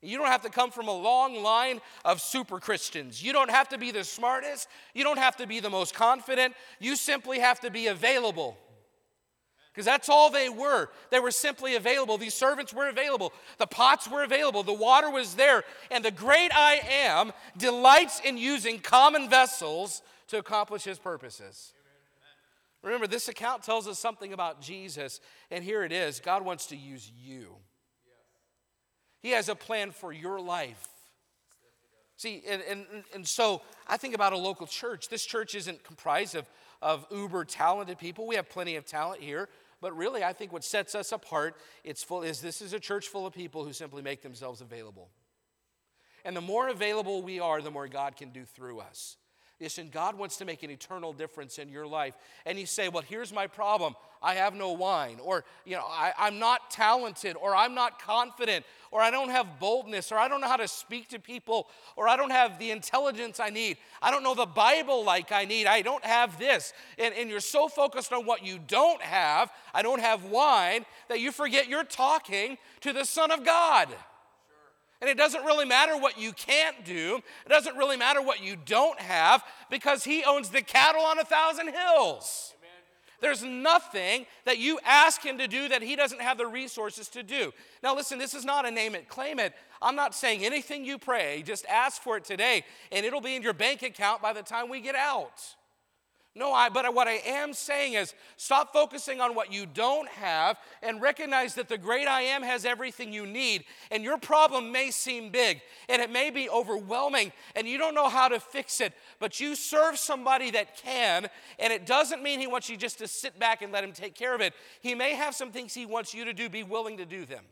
You 0.00 0.18
don't 0.18 0.28
have 0.28 0.42
to 0.42 0.50
come 0.50 0.70
from 0.70 0.88
a 0.88 0.96
long 0.96 1.42
line 1.42 1.80
of 2.04 2.20
super 2.20 2.58
Christians. 2.58 3.22
You 3.22 3.32
don't 3.32 3.50
have 3.50 3.68
to 3.70 3.78
be 3.78 3.90
the 3.90 4.04
smartest. 4.04 4.68
You 4.94 5.04
don't 5.04 5.18
have 5.18 5.36
to 5.36 5.46
be 5.46 5.60
the 5.60 5.70
most 5.70 5.94
confident. 5.94 6.54
You 6.78 6.96
simply 6.96 7.38
have 7.38 7.60
to 7.60 7.70
be 7.70 7.86
available 7.88 8.56
because 9.74 9.86
that's 9.86 10.08
all 10.08 10.30
they 10.30 10.48
were. 10.48 10.88
They 11.10 11.18
were 11.18 11.32
simply 11.32 11.74
available. 11.74 12.16
These 12.16 12.34
servants 12.34 12.72
were 12.72 12.88
available. 12.88 13.32
The 13.58 13.66
pots 13.66 14.08
were 14.08 14.22
available. 14.22 14.62
The 14.62 14.72
water 14.72 15.10
was 15.10 15.34
there. 15.34 15.64
And 15.90 16.04
the 16.04 16.12
great 16.12 16.54
I 16.54 16.80
am 16.88 17.32
delights 17.56 18.20
in 18.20 18.38
using 18.38 18.78
common 18.78 19.28
vessels 19.28 20.02
to 20.28 20.38
accomplish 20.38 20.84
his 20.84 21.00
purposes. 21.00 21.72
Remember, 22.84 23.08
this 23.08 23.28
account 23.28 23.64
tells 23.64 23.88
us 23.88 23.98
something 23.98 24.32
about 24.32 24.60
Jesus, 24.60 25.20
and 25.50 25.64
here 25.64 25.82
it 25.82 25.90
is 25.90 26.20
God 26.20 26.44
wants 26.44 26.66
to 26.66 26.76
use 26.76 27.10
you. 27.20 27.56
He 29.22 29.30
has 29.30 29.48
a 29.48 29.56
plan 29.56 29.90
for 29.90 30.12
your 30.12 30.38
life. 30.38 30.86
See, 32.16 32.42
and, 32.48 32.62
and, 32.70 32.86
and 33.12 33.26
so 33.26 33.62
I 33.88 33.96
think 33.96 34.14
about 34.14 34.34
a 34.34 34.36
local 34.36 34.66
church. 34.66 35.08
This 35.08 35.24
church 35.24 35.54
isn't 35.54 35.82
comprised 35.82 36.36
of, 36.36 36.48
of 36.80 37.06
uber 37.10 37.44
talented 37.44 37.98
people. 37.98 38.26
We 38.26 38.36
have 38.36 38.48
plenty 38.48 38.76
of 38.76 38.86
talent 38.86 39.20
here. 39.20 39.48
But 39.84 39.94
really, 39.98 40.24
I 40.24 40.32
think 40.32 40.50
what 40.50 40.64
sets 40.64 40.94
us 40.94 41.12
apart 41.12 41.58
it's 41.84 42.02
full, 42.02 42.22
is 42.22 42.40
this 42.40 42.62
is 42.62 42.72
a 42.72 42.80
church 42.80 43.08
full 43.08 43.26
of 43.26 43.34
people 43.34 43.66
who 43.66 43.74
simply 43.74 44.00
make 44.00 44.22
themselves 44.22 44.62
available. 44.62 45.10
And 46.24 46.34
the 46.34 46.40
more 46.40 46.68
available 46.68 47.20
we 47.20 47.38
are, 47.38 47.60
the 47.60 47.70
more 47.70 47.86
God 47.86 48.16
can 48.16 48.30
do 48.30 48.46
through 48.46 48.80
us. 48.80 49.18
Listen, 49.60 49.90
God 49.92 50.16
wants 50.16 50.38
to 50.38 50.46
make 50.46 50.62
an 50.62 50.70
eternal 50.70 51.12
difference 51.12 51.58
in 51.58 51.68
your 51.68 51.86
life. 51.86 52.16
And 52.46 52.58
you 52.58 52.64
say, 52.64 52.88
Well, 52.88 53.02
here's 53.06 53.30
my 53.30 53.46
problem. 53.46 53.94
I 54.24 54.36
have 54.36 54.54
no 54.54 54.72
wine, 54.72 55.18
or, 55.22 55.44
you 55.66 55.76
know, 55.76 55.84
I, 55.86 56.14
I'm 56.18 56.38
not 56.38 56.70
talented, 56.70 57.36
or 57.38 57.54
I'm 57.54 57.74
not 57.74 58.00
confident, 58.00 58.64
or 58.90 59.02
I 59.02 59.10
don't 59.10 59.28
have 59.28 59.60
boldness, 59.60 60.10
or 60.10 60.16
I 60.16 60.28
don't 60.28 60.40
know 60.40 60.48
how 60.48 60.56
to 60.56 60.66
speak 60.66 61.08
to 61.10 61.18
people, 61.18 61.68
or 61.94 62.08
I 62.08 62.16
don't 62.16 62.30
have 62.30 62.58
the 62.58 62.70
intelligence 62.70 63.38
I 63.38 63.50
need. 63.50 63.76
I 64.00 64.10
don't 64.10 64.22
know 64.22 64.34
the 64.34 64.46
Bible 64.46 65.04
like 65.04 65.30
I 65.30 65.44
need. 65.44 65.66
I 65.66 65.82
don't 65.82 66.04
have 66.06 66.38
this. 66.38 66.72
And, 66.98 67.12
and 67.14 67.28
you're 67.28 67.40
so 67.40 67.68
focused 67.68 68.14
on 68.14 68.24
what 68.24 68.44
you 68.46 68.58
don't 68.66 69.02
have, 69.02 69.52
I 69.74 69.82
don't 69.82 70.00
have 70.00 70.24
wine, 70.24 70.86
that 71.08 71.20
you 71.20 71.30
forget 71.30 71.68
you're 71.68 71.84
talking 71.84 72.56
to 72.80 72.94
the 72.94 73.04
Son 73.04 73.30
of 73.30 73.44
God. 73.44 73.88
And 75.02 75.10
it 75.10 75.18
doesn't 75.18 75.44
really 75.44 75.66
matter 75.66 75.98
what 75.98 76.18
you 76.18 76.32
can't 76.32 76.82
do, 76.86 77.20
it 77.44 77.48
doesn't 77.50 77.76
really 77.76 77.98
matter 77.98 78.22
what 78.22 78.42
you 78.42 78.56
don't 78.64 78.98
have, 79.00 79.44
because 79.70 80.02
He 80.02 80.24
owns 80.24 80.48
the 80.48 80.62
cattle 80.62 81.02
on 81.02 81.18
a 81.18 81.24
thousand 81.24 81.68
hills. 81.68 82.54
There's 83.24 83.42
nothing 83.42 84.26
that 84.44 84.58
you 84.58 84.78
ask 84.84 85.22
Him 85.22 85.38
to 85.38 85.48
do 85.48 85.70
that 85.70 85.80
He 85.80 85.96
doesn't 85.96 86.20
have 86.20 86.36
the 86.36 86.46
resources 86.46 87.08
to 87.08 87.22
do. 87.22 87.54
Now, 87.82 87.96
listen, 87.96 88.18
this 88.18 88.34
is 88.34 88.44
not 88.44 88.66
a 88.66 88.70
name 88.70 88.94
it, 88.94 89.08
claim 89.08 89.38
it. 89.38 89.54
I'm 89.80 89.96
not 89.96 90.14
saying 90.14 90.44
anything 90.44 90.84
you 90.84 90.98
pray, 90.98 91.42
just 91.42 91.64
ask 91.64 92.02
for 92.02 92.18
it 92.18 92.24
today, 92.24 92.66
and 92.92 93.06
it'll 93.06 93.22
be 93.22 93.34
in 93.34 93.40
your 93.40 93.54
bank 93.54 93.82
account 93.82 94.20
by 94.20 94.34
the 94.34 94.42
time 94.42 94.68
we 94.68 94.82
get 94.82 94.94
out. 94.94 95.40
No, 96.36 96.52
I, 96.52 96.68
but 96.68 96.92
what 96.92 97.06
I 97.06 97.20
am 97.24 97.52
saying 97.52 97.92
is 97.92 98.12
stop 98.36 98.72
focusing 98.72 99.20
on 99.20 99.36
what 99.36 99.52
you 99.52 99.66
don't 99.66 100.08
have 100.08 100.58
and 100.82 101.00
recognize 101.00 101.54
that 101.54 101.68
the 101.68 101.78
great 101.78 102.08
I 102.08 102.22
am 102.22 102.42
has 102.42 102.64
everything 102.64 103.12
you 103.12 103.24
need. 103.24 103.64
And 103.92 104.02
your 104.02 104.18
problem 104.18 104.72
may 104.72 104.90
seem 104.90 105.30
big 105.30 105.60
and 105.88 106.02
it 106.02 106.10
may 106.10 106.30
be 106.30 106.50
overwhelming 106.50 107.32
and 107.54 107.68
you 107.68 107.78
don't 107.78 107.94
know 107.94 108.08
how 108.08 108.26
to 108.26 108.40
fix 108.40 108.80
it, 108.80 108.94
but 109.20 109.38
you 109.38 109.54
serve 109.54 109.96
somebody 109.96 110.50
that 110.50 110.76
can. 110.76 111.28
And 111.60 111.72
it 111.72 111.86
doesn't 111.86 112.20
mean 112.20 112.40
he 112.40 112.48
wants 112.48 112.68
you 112.68 112.76
just 112.76 112.98
to 112.98 113.06
sit 113.06 113.38
back 113.38 113.62
and 113.62 113.72
let 113.72 113.84
him 113.84 113.92
take 113.92 114.16
care 114.16 114.34
of 114.34 114.40
it. 114.40 114.54
He 114.80 114.96
may 114.96 115.14
have 115.14 115.36
some 115.36 115.52
things 115.52 115.72
he 115.72 115.86
wants 115.86 116.14
you 116.14 116.24
to 116.24 116.32
do, 116.32 116.48
be 116.48 116.64
willing 116.64 116.96
to 116.96 117.06
do 117.06 117.24
them. 117.24 117.44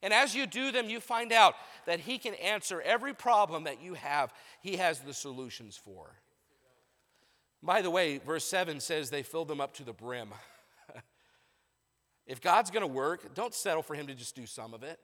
And 0.00 0.14
as 0.14 0.32
you 0.32 0.46
do 0.46 0.70
them, 0.70 0.88
you 0.88 1.00
find 1.00 1.32
out 1.32 1.54
that 1.86 1.98
he 1.98 2.18
can 2.18 2.34
answer 2.34 2.80
every 2.80 3.14
problem 3.14 3.64
that 3.64 3.82
you 3.82 3.94
have, 3.94 4.32
he 4.62 4.76
has 4.76 5.00
the 5.00 5.12
solutions 5.12 5.76
for. 5.76 6.14
By 7.62 7.82
the 7.82 7.90
way, 7.90 8.18
verse 8.18 8.44
7 8.44 8.80
says 8.80 9.10
they 9.10 9.22
filled 9.22 9.48
them 9.48 9.60
up 9.60 9.74
to 9.74 9.84
the 9.84 9.92
brim. 9.92 10.30
if 12.26 12.40
God's 12.40 12.70
going 12.70 12.82
to 12.82 12.86
work, 12.86 13.34
don't 13.34 13.54
settle 13.54 13.82
for 13.82 13.94
Him 13.94 14.06
to 14.06 14.14
just 14.14 14.34
do 14.34 14.46
some 14.46 14.72
of 14.72 14.82
it. 14.82 14.98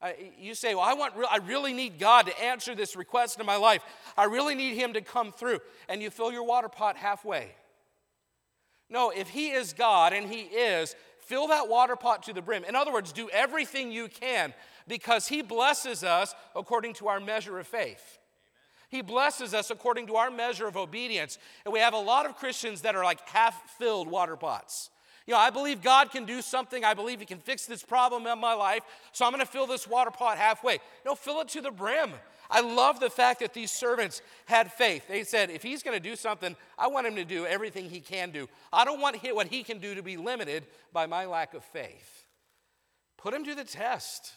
I, 0.00 0.14
you 0.38 0.54
say, 0.54 0.74
Well, 0.74 0.84
I, 0.84 0.94
want, 0.94 1.14
I 1.30 1.38
really 1.38 1.72
need 1.72 1.98
God 1.98 2.26
to 2.26 2.42
answer 2.42 2.74
this 2.74 2.94
request 2.94 3.40
in 3.40 3.46
my 3.46 3.56
life. 3.56 3.82
I 4.16 4.24
really 4.24 4.54
need 4.54 4.76
Him 4.76 4.92
to 4.92 5.00
come 5.00 5.32
through. 5.32 5.58
And 5.88 6.00
you 6.00 6.10
fill 6.10 6.30
your 6.30 6.44
water 6.44 6.68
pot 6.68 6.96
halfway. 6.96 7.54
No, 8.88 9.10
if 9.10 9.28
He 9.28 9.50
is 9.50 9.72
God, 9.72 10.12
and 10.12 10.28
He 10.28 10.42
is, 10.42 10.94
fill 11.18 11.48
that 11.48 11.68
water 11.68 11.96
pot 11.96 12.22
to 12.24 12.32
the 12.32 12.42
brim. 12.42 12.62
In 12.64 12.76
other 12.76 12.92
words, 12.92 13.10
do 13.10 13.28
everything 13.30 13.90
you 13.90 14.06
can 14.06 14.54
because 14.86 15.26
He 15.26 15.42
blesses 15.42 16.04
us 16.04 16.34
according 16.54 16.94
to 16.94 17.08
our 17.08 17.18
measure 17.18 17.58
of 17.58 17.66
faith. 17.66 18.18
He 18.88 19.02
blesses 19.02 19.52
us 19.52 19.70
according 19.70 20.06
to 20.08 20.16
our 20.16 20.30
measure 20.30 20.66
of 20.66 20.76
obedience. 20.76 21.38
And 21.64 21.72
we 21.72 21.80
have 21.80 21.94
a 21.94 21.98
lot 21.98 22.26
of 22.26 22.36
Christians 22.36 22.82
that 22.82 22.94
are 22.94 23.04
like 23.04 23.26
half 23.28 23.70
filled 23.78 24.08
water 24.08 24.36
pots. 24.36 24.90
You 25.26 25.34
know, 25.34 25.40
I 25.40 25.50
believe 25.50 25.82
God 25.82 26.12
can 26.12 26.24
do 26.24 26.40
something. 26.40 26.84
I 26.84 26.94
believe 26.94 27.18
He 27.18 27.26
can 27.26 27.40
fix 27.40 27.66
this 27.66 27.82
problem 27.82 28.26
in 28.28 28.38
my 28.38 28.54
life. 28.54 28.82
So 29.10 29.24
I'm 29.24 29.32
going 29.32 29.44
to 29.44 29.50
fill 29.50 29.66
this 29.66 29.88
water 29.88 30.12
pot 30.12 30.38
halfway. 30.38 30.78
No, 31.04 31.16
fill 31.16 31.40
it 31.40 31.48
to 31.48 31.60
the 31.60 31.72
brim. 31.72 32.12
I 32.48 32.60
love 32.60 33.00
the 33.00 33.10
fact 33.10 33.40
that 33.40 33.52
these 33.52 33.72
servants 33.72 34.22
had 34.44 34.70
faith. 34.70 35.08
They 35.08 35.24
said, 35.24 35.50
if 35.50 35.64
He's 35.64 35.82
going 35.82 36.00
to 36.00 36.08
do 36.08 36.14
something, 36.14 36.54
I 36.78 36.86
want 36.86 37.08
Him 37.08 37.16
to 37.16 37.24
do 37.24 37.44
everything 37.44 37.90
He 37.90 37.98
can 37.98 38.30
do. 38.30 38.48
I 38.72 38.84
don't 38.84 39.00
want 39.00 39.16
what 39.32 39.48
He 39.48 39.64
can 39.64 39.80
do 39.80 39.96
to 39.96 40.02
be 40.02 40.16
limited 40.16 40.64
by 40.92 41.06
my 41.06 41.26
lack 41.26 41.54
of 41.54 41.64
faith. 41.64 42.26
Put 43.16 43.34
Him 43.34 43.44
to 43.46 43.56
the 43.56 43.64
test. 43.64 44.32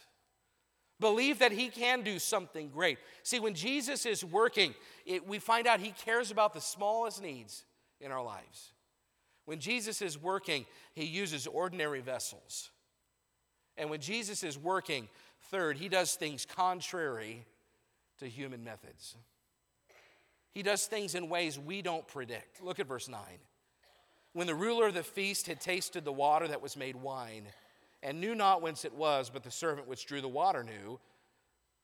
Believe 1.00 1.38
that 1.38 1.50
He 1.50 1.68
can 1.68 2.02
do 2.02 2.18
something 2.18 2.68
great. 2.68 2.98
See, 3.22 3.40
when 3.40 3.54
Jesus 3.54 4.04
is 4.06 4.24
working, 4.24 4.74
it, 5.06 5.26
we 5.26 5.38
find 5.38 5.66
out 5.66 5.80
He 5.80 5.92
cares 5.92 6.30
about 6.30 6.52
the 6.52 6.60
smallest 6.60 7.22
needs 7.22 7.64
in 8.00 8.12
our 8.12 8.22
lives. 8.22 8.72
When 9.46 9.58
Jesus 9.58 10.02
is 10.02 10.20
working, 10.20 10.66
He 10.94 11.06
uses 11.06 11.46
ordinary 11.46 12.02
vessels. 12.02 12.70
And 13.78 13.88
when 13.88 14.00
Jesus 14.00 14.44
is 14.44 14.58
working, 14.58 15.08
third, 15.50 15.78
He 15.78 15.88
does 15.88 16.14
things 16.14 16.46
contrary 16.46 17.46
to 18.18 18.28
human 18.28 18.62
methods. 18.62 19.16
He 20.52 20.62
does 20.62 20.86
things 20.86 21.14
in 21.14 21.28
ways 21.28 21.58
we 21.58 21.80
don't 21.80 22.06
predict. 22.06 22.62
Look 22.62 22.78
at 22.78 22.86
verse 22.86 23.08
9. 23.08 23.20
When 24.32 24.46
the 24.46 24.54
ruler 24.54 24.88
of 24.88 24.94
the 24.94 25.02
feast 25.02 25.46
had 25.46 25.60
tasted 25.60 26.04
the 26.04 26.12
water 26.12 26.46
that 26.46 26.62
was 26.62 26.76
made 26.76 26.96
wine, 26.96 27.46
and 28.02 28.20
knew 28.20 28.34
not 28.34 28.62
whence 28.62 28.84
it 28.84 28.94
was, 28.94 29.30
but 29.30 29.42
the 29.42 29.50
servant 29.50 29.88
which 29.88 30.06
drew 30.06 30.20
the 30.20 30.28
water 30.28 30.62
knew. 30.62 30.98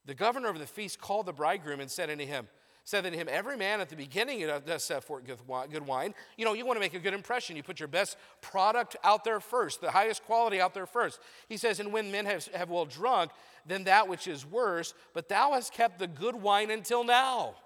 The 0.07 0.14
governor 0.14 0.48
of 0.48 0.59
the 0.59 0.66
feast 0.66 1.00
called 1.00 1.26
the 1.26 1.33
bridegroom 1.33 1.81
and 1.81 1.90
said 1.90 2.11
unto 2.11 2.24
him, 2.24 2.48
said 2.85 3.05
unto 3.05 3.18
him, 3.18 3.29
Every 3.29 3.57
man 3.57 3.81
at 3.81 3.88
the 3.88 3.96
beginning 3.96 4.46
does 4.64 4.85
set 4.85 5.02
forth 5.02 5.24
good 5.24 5.87
wine. 5.87 6.14
You 6.37 6.44
know, 6.44 6.52
you 6.52 6.64
want 6.64 6.76
to 6.76 6.81
make 6.81 6.94
a 6.94 7.00
good 7.00 7.14
impression. 7.14 7.57
You 7.57 7.64
put 7.64 7.81
your 7.81 7.88
best 7.88 8.16
product 8.40 8.96
out 9.02 9.24
there 9.24 9.40
first, 9.40 9.81
the 9.81 9.90
highest 9.90 10.24
quality 10.24 10.61
out 10.61 10.74
there 10.74 10.87
first. 10.87 11.20
He 11.48 11.57
says, 11.57 11.81
And 11.81 11.92
when 11.92 12.12
men 12.12 12.24
have, 12.26 12.46
have 12.55 12.70
well 12.70 12.85
drunk, 12.85 13.33
then 13.66 13.85
that 13.85 14.09
which 14.09 14.29
is 14.29 14.46
worse, 14.46 14.94
but 15.12 15.29
thou 15.29 15.52
hast 15.52 15.72
kept 15.72 15.98
the 15.98 16.07
good 16.07 16.37
wine 16.37 16.70
until 16.70 17.02
now. 17.02 17.57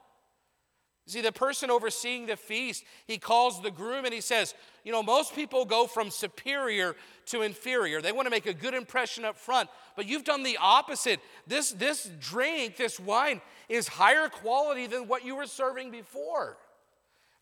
See, 1.11 1.23
the 1.23 1.33
person 1.33 1.73
overseeing 1.73 2.27
the 2.27 2.37
feast, 2.37 2.85
he 3.05 3.18
calls 3.18 3.61
the 3.61 3.73
groom 3.73 4.05
and 4.05 4.14
he 4.14 4.20
says, 4.20 4.55
You 4.85 4.92
know, 4.92 5.03
most 5.03 5.35
people 5.35 5.64
go 5.64 5.88
from 5.88 6.09
superior 6.09 6.94
to 7.27 7.42
inferior. 7.42 8.01
They 8.01 8.12
want 8.12 8.27
to 8.27 8.31
make 8.31 8.46
a 8.46 8.55
good 8.55 8.75
impression 8.75 9.25
up 9.25 9.37
front, 9.37 9.68
but 9.96 10.07
you've 10.07 10.23
done 10.23 10.44
the 10.44 10.57
opposite. 10.61 11.18
This, 11.49 11.73
this 11.73 12.09
drink, 12.20 12.77
this 12.77 13.01
wine, 13.01 13.40
is 13.68 13.88
higher 13.88 14.29
quality 14.29 14.87
than 14.87 15.09
what 15.09 15.25
you 15.25 15.35
were 15.35 15.46
serving 15.46 15.90
before. 15.90 16.57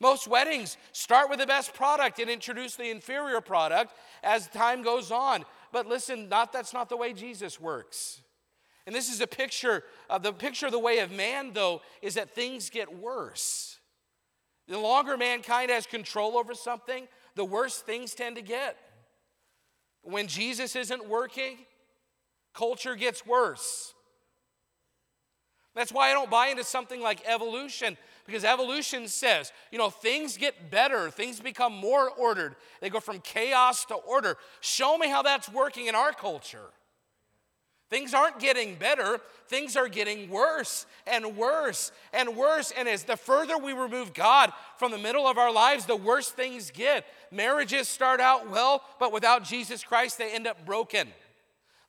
Most 0.01 0.27
weddings 0.27 0.79
start 0.93 1.29
with 1.29 1.39
the 1.39 1.47
best 1.47 1.75
product 1.75 2.21
and 2.21 2.31
introduce 2.31 2.75
the 2.75 2.89
inferior 2.89 3.43
product 3.43 3.93
as 4.23 4.49
time 4.49 4.83
goes 4.83 5.11
on. 5.11 5.45
But 5.73 5.87
listen, 5.87 6.31
not, 6.31 6.55
that's 6.55 6.73
not 6.73 6.89
the 6.89 6.97
way 6.97 7.13
Jesus 7.13 7.61
works. 7.61 8.23
And 8.89 8.95
this 8.95 9.13
is 9.13 9.21
a 9.21 9.27
picture 9.27 9.85
of 10.09 10.23
the 10.23 10.33
picture 10.33 10.65
of 10.65 10.73
the 10.73 10.79
way 10.79 11.01
of 11.01 11.13
man, 11.13 11.51
though, 11.53 11.83
is 12.01 12.15
that 12.15 12.35
things 12.35 12.71
get 12.71 12.99
worse. 12.99 13.81
The 14.67 14.79
longer 14.79 15.19
mankind 15.19 15.71
has 15.71 15.87
control 15.87 16.39
over 16.39 16.55
something, 16.55 17.07
the 17.35 17.45
worse 17.45 17.81
things 17.81 18.15
tend 18.15 18.37
to 18.37 18.43
get. 18.43 18.79
When 20.01 20.27
Jesus 20.27 20.75
isn't 20.75 21.07
working, 21.07 21.59
culture 22.55 22.95
gets 22.95 23.27
worse. 23.27 23.93
That's 25.75 25.93
why 25.93 26.09
I 26.09 26.15
don't 26.15 26.31
buy 26.31 26.47
into 26.47 26.65
something 26.65 27.03
like 27.03 27.21
evolution, 27.27 27.99
because 28.25 28.43
evolution 28.43 29.07
says, 29.07 29.53
you 29.71 29.77
know, 29.77 29.91
things 29.91 30.39
get 30.39 30.71
better, 30.71 31.11
things 31.11 31.41
become 31.41 31.75
more 31.75 32.09
ordered, 32.09 32.57
they 32.81 32.89
go 32.89 33.01
from 33.01 33.21
chaos 33.21 33.85
to 33.85 33.97
order. 33.97 34.39
Show 34.63 34.97
me 34.97 35.11
how 35.11 35.21
that's 35.21 35.53
working 35.53 35.89
in 35.89 35.95
our 35.95 36.13
culture. 36.13 36.71
Things 37.91 38.13
aren't 38.13 38.39
getting 38.39 38.75
better, 38.75 39.19
things 39.47 39.75
are 39.75 39.89
getting 39.89 40.29
worse 40.29 40.85
and 41.07 41.37
worse 41.37 41.91
and 42.13 42.37
worse. 42.37 42.71
And 42.77 42.87
as 42.87 43.05
the 43.05 43.17
further 43.17 43.57
we 43.57 43.73
remove 43.73 44.13
God 44.13 44.53
from 44.77 44.93
the 44.93 44.99
middle 44.99 45.27
of 45.27 45.39
our 45.39 45.53
lives, 45.53 45.87
the 45.87 45.97
worse 45.97 46.31
things 46.31 46.71
get. 46.71 47.07
Marriages 47.31 47.89
start 47.89 48.21
out 48.21 48.51
well, 48.51 48.83
but 49.01 49.13
without 49.13 49.43
Jesus 49.43 49.83
Christ, 49.83 50.19
they 50.19 50.33
end 50.33 50.47
up 50.47 50.67
broken. 50.67 51.09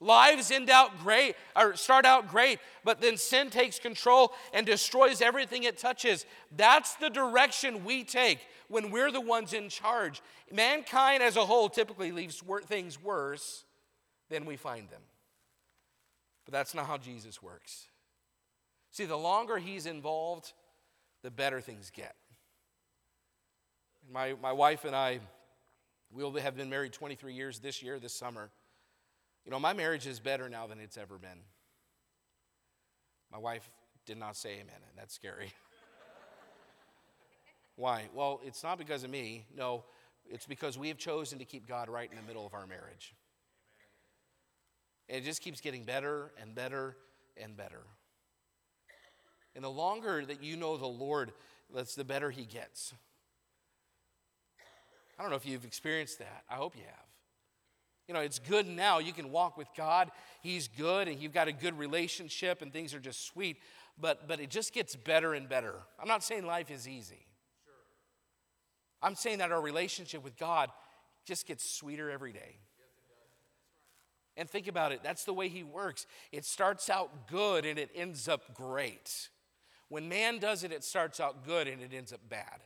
Lives 0.02 0.50
end 0.50 0.70
out 0.70 0.98
great 1.00 1.36
or 1.58 1.76
start 1.76 2.06
out 2.06 2.30
great, 2.30 2.60
but 2.86 3.02
then 3.02 3.18
sin 3.18 3.50
takes 3.50 3.78
control 3.78 4.32
and 4.54 4.66
destroys 4.66 5.22
everything 5.22 5.64
it 5.64 5.78
touches. 5.78 6.26
That's 6.56 6.96
the 6.96 7.10
direction 7.10 7.84
we 7.84 8.06
take 8.06 8.40
when 8.70 8.92
we're 8.92 9.12
the 9.12 9.20
ones 9.20 9.52
in 9.52 9.68
charge. 9.68 10.22
Mankind 10.50 11.22
as 11.22 11.36
a 11.36 11.46
whole 11.46 11.68
typically 11.68 12.14
leaves 12.14 12.42
things 12.68 13.02
worse 13.04 13.66
than 14.30 14.46
we 14.46 14.56
find 14.56 14.90
them. 14.90 15.02
But 16.50 16.58
that's 16.58 16.74
not 16.74 16.88
how 16.88 16.98
Jesus 16.98 17.44
works. 17.44 17.86
See, 18.90 19.06
the 19.06 19.16
longer 19.16 19.60
he's 19.60 19.86
involved, 19.86 20.54
the 21.22 21.30
better 21.30 21.62
things 21.62 21.92
get. 21.92 22.16
My, 24.12 24.34
my 24.42 24.52
wife 24.52 24.84
and 24.84 24.96
I, 24.96 25.20
we'll 26.12 26.34
have 26.38 26.58
been 26.58 26.72
married 26.72 26.92
23 26.92 27.36
years 27.36 27.60
this 27.60 27.84
year, 27.84 28.00
this 28.00 28.16
summer. 28.16 28.50
You 29.46 29.52
know, 29.52 29.60
my 29.60 29.74
marriage 29.74 30.08
is 30.08 30.20
better 30.20 30.50
now 30.50 30.66
than 30.66 30.80
it's 30.80 30.98
ever 30.98 31.20
been. 31.20 31.38
My 33.32 33.38
wife 33.38 33.70
did 34.08 34.18
not 34.18 34.36
say 34.36 34.54
amen, 34.54 34.70
and 34.74 34.98
that's 34.98 35.14
scary. 35.14 35.54
Why? 37.76 38.06
Well, 38.12 38.42
it's 38.44 38.64
not 38.64 38.80
because 38.80 39.04
of 39.04 39.12
me. 39.12 39.46
No, 39.56 39.84
it's 40.26 40.48
because 40.48 40.80
we 40.80 40.88
have 40.88 40.98
chosen 40.98 41.38
to 41.38 41.46
keep 41.46 41.68
God 41.68 41.90
right 41.90 42.10
in 42.10 42.18
the 42.18 42.24
middle 42.24 42.48
of 42.48 42.56
our 42.56 42.66
marriage. 42.66 43.14
And 45.10 45.18
it 45.18 45.26
just 45.26 45.42
keeps 45.42 45.60
getting 45.60 45.84
better 45.84 46.32
and 46.40 46.54
better 46.56 46.96
and 47.36 47.58
better. 47.58 47.82
And 49.56 49.64
the 49.64 49.70
longer 49.70 50.24
that 50.24 50.44
you 50.44 50.56
know 50.56 50.78
the 50.78 50.86
Lord, 50.86 51.32
that's 51.74 51.96
the 51.96 52.06
better 52.06 52.30
He 52.30 52.46
gets. 52.46 52.94
I 55.18 55.22
don't 55.22 55.32
know 55.32 55.38
if 55.38 55.46
you've 55.46 55.66
experienced 55.66 56.20
that. 56.20 56.44
I 56.50 56.56
hope 56.56 56.76
you 56.76 56.84
have. 56.86 57.06
You 58.08 58.14
know, 58.14 58.22
it's 58.22 58.40
good 58.40 58.68
now. 58.68 59.00
You 59.00 59.12
can 59.12 59.32
walk 59.32 59.58
with 59.58 59.68
God. 59.76 60.10
He's 60.42 60.68
good, 60.68 61.08
and 61.08 61.20
you've 61.20 61.34
got 61.34 61.48
a 61.48 61.52
good 61.52 61.78
relationship, 61.78 62.62
and 62.62 62.72
things 62.72 62.94
are 62.94 63.00
just 63.00 63.28
sweet. 63.28 63.58
But, 64.00 64.28
but 64.28 64.40
it 64.40 64.50
just 64.50 64.74
gets 64.74 64.96
better 64.96 65.34
and 65.34 65.50
better. 65.50 65.76
I'm 66.02 66.08
not 66.08 66.24
saying 66.24 66.46
life 66.46 66.72
is 66.72 66.88
easy. 66.88 67.26
Sure. 67.66 67.74
I'm 69.02 69.16
saying 69.16 69.40
that 69.40 69.52
our 69.52 69.62
relationship 69.62 70.24
with 70.24 70.38
God 70.38 70.70
just 71.26 71.46
gets 71.46 71.70
sweeter 71.70 72.10
every 72.10 72.32
day. 72.32 72.58
And 74.40 74.50
think 74.50 74.68
about 74.68 74.94
it, 74.94 75.02
that's 75.04 75.26
the 75.26 75.34
way 75.34 75.50
He 75.50 75.64
works. 75.64 76.06
It 76.32 76.46
starts 76.46 76.90
out 76.90 77.28
good 77.28 77.66
and 77.66 77.78
it 77.78 77.90
ends 77.94 78.30
up 78.30 78.54
great. 78.54 79.28
When 79.90 80.08
man 80.08 80.40
does 80.40 80.64
it, 80.64 80.72
it 80.72 80.86
starts 80.86 81.20
out 81.20 81.46
good 81.46 81.68
and 81.68 81.82
it 81.82 81.92
ends 81.94 82.14
up 82.14 82.22
bad. 82.30 82.64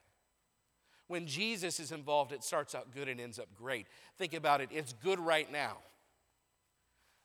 When 1.07 1.25
Jesus 1.25 1.79
is 1.79 1.91
involved, 1.91 2.31
it 2.31 2.43
starts 2.43 2.75
out 2.75 2.93
good 2.93 3.09
and 3.09 3.19
ends 3.19 3.39
up 3.39 3.47
great. 3.55 3.87
Think 4.19 4.35
about 4.35 4.61
it, 4.61 4.69
it's 4.71 4.93
good 4.93 5.19
right 5.19 5.51
now. 5.51 5.77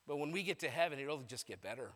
But 0.07 0.17
when 0.17 0.33
we 0.33 0.43
get 0.43 0.61
to 0.61 0.69
heaven, 0.71 0.99
it'll 0.99 1.19
just 1.19 1.47
get 1.47 1.61
better. 1.61 1.91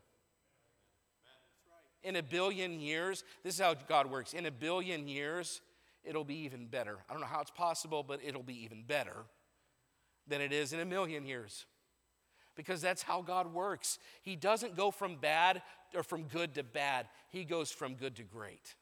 In 2.03 2.17
a 2.17 2.23
billion 2.23 2.81
years, 2.81 3.25
this 3.43 3.55
is 3.55 3.61
how 3.63 3.73
God 3.73 4.11
works. 4.11 4.35
In 4.35 4.45
a 4.45 4.51
billion 4.51 5.09
years, 5.09 5.63
it'll 6.05 6.23
be 6.23 6.45
even 6.45 6.67
better. 6.67 6.99
I 7.09 7.15
don't 7.15 7.23
know 7.23 7.29
how 7.29 7.41
it's 7.41 7.51
possible, 7.51 8.03
but 8.03 8.21
it'll 8.23 8.43
be 8.43 8.63
even 8.63 8.83
better 8.83 9.25
than 10.29 10.43
it 10.43 10.53
is 10.53 10.75
in 10.75 10.81
a 10.81 10.85
million 10.85 11.25
years 11.25 11.65
because 12.57 12.81
that's 12.81 13.03
how 13.03 13.23
God 13.23 13.53
works. 13.53 13.99
He 14.23 14.37
doesn't 14.37 14.77
go 14.77 14.91
from 14.91 15.17
bad 15.17 15.63
or 15.95 16.03
from 16.03 16.25
good 16.25 16.55
to 16.55 16.63
bad, 16.63 17.07
He 17.29 17.45
goes 17.45 17.71
from 17.71 17.95
good 17.95 18.17
to 18.17 18.23
great. 18.23 18.75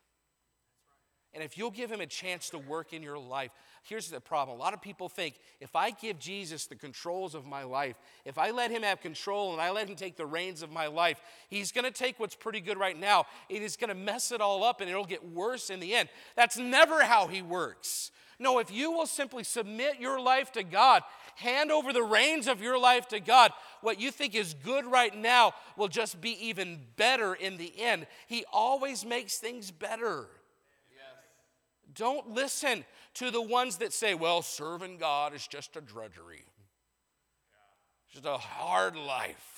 And 1.33 1.45
if 1.45 1.57
you'll 1.57 1.71
give 1.71 1.91
Him 1.91 2.01
a 2.01 2.07
chance 2.07 2.51
to 2.51 2.59
work 2.59 2.93
in 2.93 3.03
your 3.03 3.19
life, 3.19 3.53
here's 3.85 4.11
the 4.11 4.21
problem. 4.21 4.59
A 4.59 4.61
lot 4.61 4.75
of 4.75 4.83
people 4.83 5.09
think 5.09 5.37
if 5.61 5.77
I 5.77 5.93
give 5.93 6.19
Jesus 6.19 6.67
the 6.67 6.75
controls 6.75 7.37
of 7.37 7.47
my 7.47 7.63
life, 7.63 7.97
if 8.25 8.37
I 8.37 8.51
let 8.51 8.71
Him 8.73 8.83
have 8.83 9.01
control 9.01 9.53
and 9.53 9.61
I 9.61 9.71
let 9.71 9.89
Him 9.89 9.95
take 9.95 10.17
the 10.17 10.27
reins 10.27 10.63
of 10.63 10.73
my 10.73 10.89
life, 10.89 11.21
He's 11.49 11.71
going 11.71 11.85
to 11.85 11.93
take 11.93 12.19
what's 12.19 12.35
pretty 12.35 12.61
good 12.61 12.79
right 12.79 12.99
now 12.99 13.27
and 13.49 13.63
He's 13.63 13.77
going 13.77 13.89
to 13.89 13.95
mess 13.95 14.33
it 14.33 14.41
all 14.41 14.65
up 14.65 14.81
and 14.81 14.91
it'll 14.91 15.05
get 15.05 15.29
worse 15.29 15.71
in 15.71 15.79
the 15.79 15.95
end. 15.95 16.09
That's 16.35 16.59
never 16.59 17.05
how 17.05 17.29
He 17.29 17.43
works. 17.43 18.11
No, 18.41 18.59
if 18.59 18.73
you 18.73 18.91
will 18.91 19.07
simply 19.07 19.45
submit 19.45 20.01
your 20.01 20.19
life 20.19 20.51
to 20.53 20.65
God, 20.65 21.03
hand 21.41 21.73
over 21.73 21.93
the 21.93 22.03
reins 22.03 22.47
of 22.47 22.63
your 22.63 22.79
life 22.79 23.09
to 23.09 23.21
God, 23.21 23.53
what 23.81 24.01
you 24.01 24.11
think 24.11 24.35
is 24.35 24.55
good 24.55 24.87
right 24.87 25.17
now 25.17 25.53
will 25.77 25.89
just 25.89 26.21
be 26.21 26.33
even 26.49 26.81
better 26.97 27.35
in 27.35 27.57
the 27.57 27.73
end. 27.79 28.07
He 28.27 28.45
always 28.53 29.05
makes 29.05 29.39
things 29.39 29.71
better. 29.71 30.29
Don't 31.95 32.31
listen 32.31 32.85
to 33.15 33.31
the 33.31 33.43
ones 33.43 33.79
that 33.79 33.93
say, 33.93 34.15
well, 34.15 34.43
serving 34.43 34.99
God 34.99 35.35
is 35.35 35.47
just 35.47 35.77
a 35.77 35.81
drudgery, 35.81 36.45
it's 38.07 38.15
just 38.15 38.27
a 38.27 38.39
hard 38.39 38.97
life. 38.97 39.57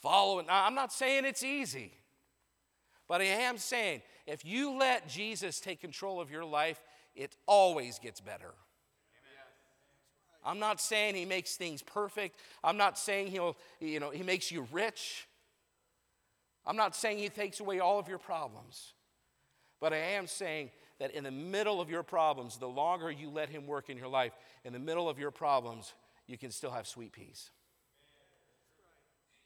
Following. 0.00 0.46
I'm 0.48 0.74
not 0.74 0.94
saying 0.94 1.26
it's 1.26 1.42
easy, 1.42 1.92
but 3.06 3.20
I 3.20 3.24
am 3.24 3.58
saying 3.58 4.00
if 4.26 4.46
you 4.46 4.78
let 4.78 5.06
Jesus 5.06 5.60
take 5.60 5.78
control 5.78 6.22
of 6.22 6.30
your 6.30 6.44
life, 6.44 6.80
it 7.14 7.36
always 7.46 7.98
gets 7.98 8.18
better. 8.18 8.54
I'm 10.44 10.58
not 10.58 10.80
saying 10.80 11.14
he 11.14 11.24
makes 11.24 11.56
things 11.56 11.82
perfect. 11.82 12.38
I'm 12.64 12.76
not 12.76 12.98
saying 12.98 13.28
he'll, 13.28 13.56
you 13.80 14.00
know, 14.00 14.10
he 14.10 14.22
makes 14.22 14.50
you 14.50 14.66
rich. 14.72 15.26
I'm 16.66 16.76
not 16.76 16.96
saying 16.96 17.18
he 17.18 17.28
takes 17.28 17.60
away 17.60 17.80
all 17.80 17.98
of 17.98 18.08
your 18.08 18.18
problems. 18.18 18.94
But 19.80 19.92
I 19.92 19.96
am 19.96 20.26
saying 20.26 20.70
that 20.98 21.12
in 21.12 21.24
the 21.24 21.30
middle 21.30 21.80
of 21.80 21.90
your 21.90 22.02
problems, 22.02 22.58
the 22.58 22.68
longer 22.68 23.10
you 23.10 23.30
let 23.30 23.48
him 23.48 23.66
work 23.66 23.88
in 23.88 23.96
your 23.96 24.08
life, 24.08 24.32
in 24.64 24.72
the 24.72 24.78
middle 24.78 25.08
of 25.08 25.18
your 25.18 25.30
problems, 25.30 25.94
you 26.26 26.36
can 26.36 26.50
still 26.50 26.70
have 26.70 26.86
sweet 26.86 27.12
peace. 27.12 27.50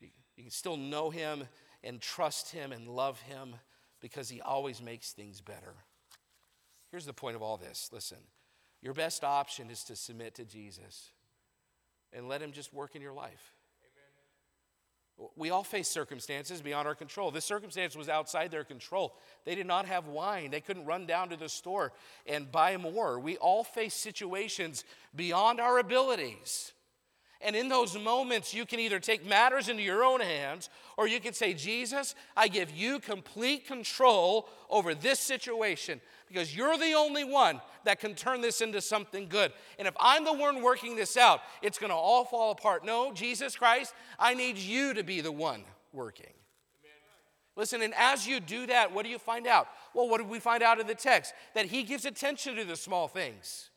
You 0.00 0.42
can 0.42 0.50
still 0.50 0.76
know 0.76 1.10
him 1.10 1.44
and 1.82 2.00
trust 2.00 2.50
him 2.50 2.72
and 2.72 2.88
love 2.88 3.20
him 3.20 3.54
because 4.00 4.28
he 4.28 4.40
always 4.40 4.82
makes 4.82 5.12
things 5.12 5.40
better. 5.40 5.74
Here's 6.90 7.06
the 7.06 7.12
point 7.12 7.36
of 7.36 7.42
all 7.42 7.56
this 7.56 7.90
listen, 7.92 8.18
your 8.84 8.92
best 8.92 9.24
option 9.24 9.70
is 9.70 9.82
to 9.84 9.96
submit 9.96 10.34
to 10.34 10.44
Jesus 10.44 11.10
and 12.12 12.28
let 12.28 12.42
Him 12.42 12.52
just 12.52 12.72
work 12.74 12.94
in 12.94 13.00
your 13.00 13.14
life. 13.14 13.54
Amen. 15.18 15.30
We 15.36 15.48
all 15.48 15.64
face 15.64 15.88
circumstances 15.88 16.60
beyond 16.60 16.86
our 16.86 16.94
control. 16.94 17.30
This 17.30 17.46
circumstance 17.46 17.96
was 17.96 18.10
outside 18.10 18.50
their 18.50 18.62
control. 18.62 19.16
They 19.46 19.54
did 19.54 19.66
not 19.66 19.86
have 19.86 20.06
wine. 20.06 20.50
They 20.50 20.60
couldn't 20.60 20.84
run 20.84 21.06
down 21.06 21.30
to 21.30 21.36
the 21.36 21.48
store 21.48 21.92
and 22.26 22.52
buy 22.52 22.76
more. 22.76 23.18
We 23.18 23.38
all 23.38 23.64
face 23.64 23.94
situations 23.94 24.84
beyond 25.16 25.60
our 25.60 25.78
abilities. 25.78 26.72
And 27.44 27.54
in 27.54 27.68
those 27.68 27.96
moments, 27.98 28.54
you 28.54 28.64
can 28.64 28.80
either 28.80 28.98
take 28.98 29.26
matters 29.26 29.68
into 29.68 29.82
your 29.82 30.02
own 30.02 30.20
hands 30.20 30.70
or 30.96 31.06
you 31.06 31.20
can 31.20 31.34
say, 31.34 31.52
Jesus, 31.52 32.14
I 32.34 32.48
give 32.48 32.70
you 32.70 32.98
complete 32.98 33.66
control 33.66 34.48
over 34.70 34.94
this 34.94 35.20
situation 35.20 36.00
because 36.26 36.56
you're 36.56 36.78
the 36.78 36.94
only 36.94 37.22
one 37.22 37.60
that 37.84 38.00
can 38.00 38.14
turn 38.14 38.40
this 38.40 38.62
into 38.62 38.80
something 38.80 39.28
good. 39.28 39.52
And 39.78 39.86
if 39.86 39.94
I'm 40.00 40.24
the 40.24 40.32
one 40.32 40.62
working 40.62 40.96
this 40.96 41.18
out, 41.18 41.40
it's 41.60 41.78
going 41.78 41.90
to 41.90 41.96
all 41.96 42.24
fall 42.24 42.50
apart. 42.50 42.82
No, 42.82 43.12
Jesus 43.12 43.56
Christ, 43.56 43.92
I 44.18 44.32
need 44.32 44.56
you 44.56 44.94
to 44.94 45.04
be 45.04 45.20
the 45.20 45.32
one 45.32 45.64
working. 45.92 46.32
Listen, 47.56 47.82
and 47.82 47.94
as 47.96 48.26
you 48.26 48.40
do 48.40 48.66
that, 48.66 48.92
what 48.92 49.04
do 49.04 49.10
you 49.10 49.18
find 49.18 49.46
out? 49.46 49.68
Well, 49.92 50.08
what 50.08 50.18
did 50.18 50.28
we 50.28 50.40
find 50.40 50.62
out 50.62 50.80
in 50.80 50.86
the 50.86 50.94
text? 50.94 51.34
That 51.54 51.66
he 51.66 51.82
gives 51.82 52.06
attention 52.06 52.56
to 52.56 52.64
the 52.64 52.74
small 52.74 53.06
things. 53.06 53.70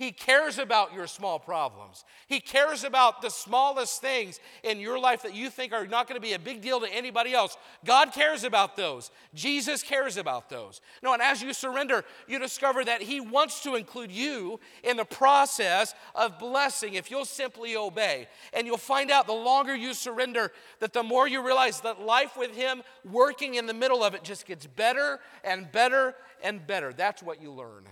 He 0.00 0.12
cares 0.12 0.58
about 0.58 0.94
your 0.94 1.06
small 1.06 1.38
problems. 1.38 2.06
He 2.26 2.40
cares 2.40 2.84
about 2.84 3.20
the 3.20 3.28
smallest 3.28 4.00
things 4.00 4.40
in 4.62 4.80
your 4.80 4.98
life 4.98 5.20
that 5.24 5.34
you 5.34 5.50
think 5.50 5.74
are 5.74 5.86
not 5.86 6.08
going 6.08 6.18
to 6.18 6.26
be 6.26 6.32
a 6.32 6.38
big 6.38 6.62
deal 6.62 6.80
to 6.80 6.88
anybody 6.88 7.34
else. 7.34 7.58
God 7.84 8.10
cares 8.10 8.42
about 8.42 8.78
those. 8.78 9.10
Jesus 9.34 9.82
cares 9.82 10.16
about 10.16 10.48
those. 10.48 10.80
No, 11.02 11.12
and 11.12 11.20
as 11.20 11.42
you 11.42 11.52
surrender, 11.52 12.02
you 12.26 12.38
discover 12.38 12.82
that 12.82 13.02
He 13.02 13.20
wants 13.20 13.62
to 13.64 13.74
include 13.74 14.10
you 14.10 14.58
in 14.82 14.96
the 14.96 15.04
process 15.04 15.94
of 16.14 16.38
blessing 16.38 16.94
if 16.94 17.10
you'll 17.10 17.26
simply 17.26 17.76
obey. 17.76 18.26
And 18.54 18.66
you'll 18.66 18.78
find 18.78 19.10
out 19.10 19.26
the 19.26 19.34
longer 19.34 19.76
you 19.76 19.92
surrender, 19.92 20.50
that 20.78 20.94
the 20.94 21.02
more 21.02 21.28
you 21.28 21.44
realize 21.44 21.82
that 21.82 22.00
life 22.00 22.38
with 22.38 22.56
Him 22.56 22.82
working 23.04 23.56
in 23.56 23.66
the 23.66 23.74
middle 23.74 24.02
of 24.02 24.14
it 24.14 24.24
just 24.24 24.46
gets 24.46 24.66
better 24.66 25.20
and 25.44 25.70
better 25.70 26.14
and 26.42 26.66
better. 26.66 26.94
That's 26.94 27.22
what 27.22 27.42
you 27.42 27.52
learn. 27.52 27.84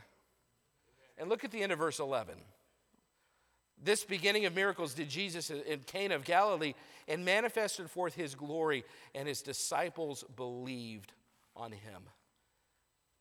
And 1.18 1.28
look 1.28 1.44
at 1.44 1.50
the 1.50 1.62
end 1.62 1.72
of 1.72 1.78
verse 1.78 1.98
11. 1.98 2.34
This 3.82 4.04
beginning 4.04 4.44
of 4.46 4.54
miracles 4.54 4.94
did 4.94 5.08
Jesus 5.08 5.50
in 5.50 5.80
Cana 5.80 6.16
of 6.16 6.24
Galilee 6.24 6.74
and 7.06 7.24
manifested 7.24 7.90
forth 7.90 8.14
his 8.14 8.34
glory, 8.34 8.84
and 9.14 9.28
his 9.28 9.42
disciples 9.42 10.24
believed 10.36 11.12
on 11.56 11.72
him. 11.72 12.02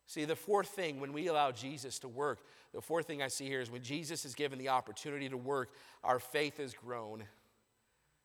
See, 0.08 0.26
the 0.26 0.36
fourth 0.36 0.70
thing 0.70 1.00
when 1.00 1.14
we 1.14 1.28
allow 1.28 1.52
Jesus 1.52 2.00
to 2.00 2.08
work, 2.08 2.40
the 2.74 2.82
fourth 2.82 3.08
thing 3.08 3.22
I 3.22 3.28
see 3.28 3.46
here 3.46 3.60
is 3.60 3.70
when 3.70 3.84
Jesus 3.84 4.26
is 4.26 4.36
given 4.36 4.58
the 4.58 4.70
opportunity 4.70 5.30
to 5.30 5.38
work, 5.38 5.70
our 6.04 6.20
faith 6.20 6.60
is 6.60 6.74
grown 6.74 7.24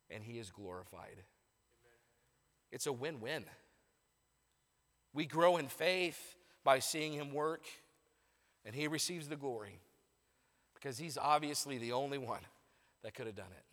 and 0.08 0.22
he 0.22 0.38
is 0.38 0.50
glorified. 0.50 1.16
Amen. 1.16 1.98
It's 2.70 2.86
a 2.86 2.92
win 2.92 3.20
win. 3.20 3.44
We 5.12 5.26
grow 5.26 5.56
in 5.56 5.66
faith 5.68 6.36
by 6.64 6.78
seeing 6.78 7.12
him 7.12 7.32
work 7.32 7.66
and 8.64 8.74
he 8.74 8.88
receives 8.88 9.28
the 9.28 9.36
glory 9.36 9.80
because 10.74 10.98
he's 10.98 11.18
obviously 11.18 11.78
the 11.78 11.92
only 11.92 12.18
one 12.18 12.40
that 13.02 13.14
could 13.14 13.26
have 13.26 13.36
done 13.36 13.46
it. 13.50 13.64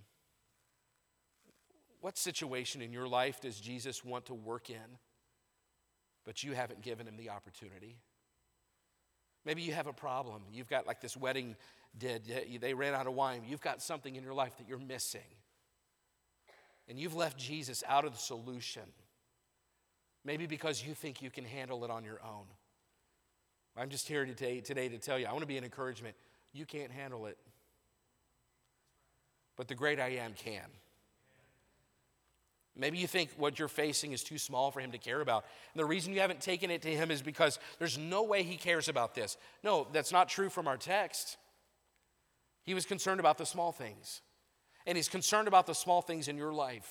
What 2.01 2.17
situation 2.17 2.81
in 2.81 2.93
your 2.93 3.07
life 3.07 3.41
does 3.41 3.59
Jesus 3.59 4.05
want 4.05 4.25
to 4.27 4.33
work 4.33 4.69
in, 4.69 4.97
but 6.25 6.43
you 6.43 6.53
haven't 6.53 6.81
given 6.81 7.07
him 7.07 7.17
the 7.17 7.29
opportunity? 7.29 7.97
Maybe 9.45 9.61
you 9.61 9.73
have 9.73 9.87
a 9.87 9.93
problem. 9.93 10.43
You've 10.51 10.69
got 10.69 10.87
like 10.87 11.01
this 11.01 11.17
wedding 11.17 11.55
did, 11.97 12.23
they 12.61 12.73
ran 12.73 12.93
out 12.93 13.07
of 13.07 13.13
wine. 13.13 13.41
You've 13.47 13.61
got 13.61 13.81
something 13.81 14.15
in 14.15 14.23
your 14.23 14.33
life 14.33 14.57
that 14.57 14.67
you're 14.67 14.77
missing. 14.77 15.21
And 16.87 16.99
you've 16.99 17.15
left 17.15 17.37
Jesus 17.37 17.83
out 17.87 18.05
of 18.05 18.13
the 18.13 18.19
solution. 18.19 18.83
Maybe 20.23 20.45
because 20.45 20.85
you 20.85 20.93
think 20.93 21.21
you 21.21 21.29
can 21.29 21.45
handle 21.45 21.83
it 21.83 21.91
on 21.91 22.03
your 22.03 22.19
own. 22.23 22.45
I'm 23.79 23.89
just 23.89 24.09
here 24.09 24.25
today, 24.25 24.59
today 24.59 24.89
to 24.89 24.97
tell 24.97 25.17
you, 25.17 25.25
I 25.25 25.31
want 25.31 25.41
to 25.41 25.47
be 25.47 25.57
an 25.57 25.63
encouragement. 25.63 26.15
You 26.51 26.65
can't 26.65 26.91
handle 26.91 27.27
it, 27.27 27.37
but 29.55 29.69
the 29.69 29.75
great 29.75 30.01
I 30.01 30.09
am 30.09 30.33
can. 30.33 30.65
Maybe 32.75 32.97
you 32.97 33.07
think 33.07 33.29
what 33.37 33.57
you're 33.57 33.67
facing 33.67 34.11
is 34.11 34.21
too 34.21 34.37
small 34.37 34.71
for 34.71 34.81
him 34.81 34.91
to 34.91 34.97
care 34.97 35.21
about. 35.21 35.45
And 35.73 35.79
the 35.79 35.85
reason 35.85 36.13
you 36.13 36.19
haven't 36.19 36.41
taken 36.41 36.71
it 36.71 36.81
to 36.81 36.89
him 36.89 37.09
is 37.09 37.21
because 37.21 37.57
there's 37.77 37.97
no 37.97 38.23
way 38.23 38.43
he 38.43 38.57
cares 38.57 38.89
about 38.89 39.15
this. 39.15 39.37
No, 39.63 39.87
that's 39.93 40.11
not 40.11 40.27
true 40.27 40.49
from 40.49 40.67
our 40.67 40.77
text. 40.77 41.37
He 42.63 42.73
was 42.73 42.85
concerned 42.85 43.19
about 43.19 43.37
the 43.37 43.45
small 43.45 43.71
things, 43.71 44.21
and 44.85 44.97
he's 44.97 45.09
concerned 45.09 45.47
about 45.47 45.67
the 45.67 45.75
small 45.75 46.01
things 46.01 46.27
in 46.27 46.37
your 46.37 46.53
life. 46.53 46.89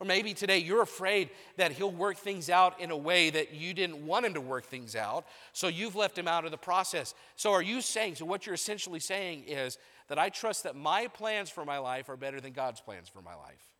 Or 0.00 0.06
maybe 0.06 0.32
today 0.32 0.58
you're 0.58 0.82
afraid 0.82 1.30
that 1.56 1.72
he'll 1.72 1.90
work 1.90 2.18
things 2.18 2.48
out 2.48 2.80
in 2.80 2.92
a 2.92 2.96
way 2.96 3.30
that 3.30 3.52
you 3.52 3.74
didn't 3.74 4.06
want 4.06 4.26
him 4.26 4.34
to 4.34 4.40
work 4.40 4.66
things 4.66 4.94
out, 4.94 5.26
so 5.52 5.66
you've 5.66 5.96
left 5.96 6.16
him 6.16 6.28
out 6.28 6.44
of 6.44 6.52
the 6.52 6.56
process. 6.56 7.14
So, 7.34 7.52
are 7.52 7.62
you 7.62 7.80
saying, 7.80 8.14
so 8.14 8.24
what 8.24 8.46
you're 8.46 8.54
essentially 8.54 9.00
saying 9.00 9.44
is 9.48 9.76
that 10.06 10.18
I 10.18 10.28
trust 10.28 10.62
that 10.62 10.76
my 10.76 11.08
plans 11.08 11.50
for 11.50 11.64
my 11.64 11.78
life 11.78 12.08
are 12.08 12.16
better 12.16 12.40
than 12.40 12.52
God's 12.52 12.80
plans 12.80 13.08
for 13.08 13.22
my 13.22 13.34
life? 13.34 13.72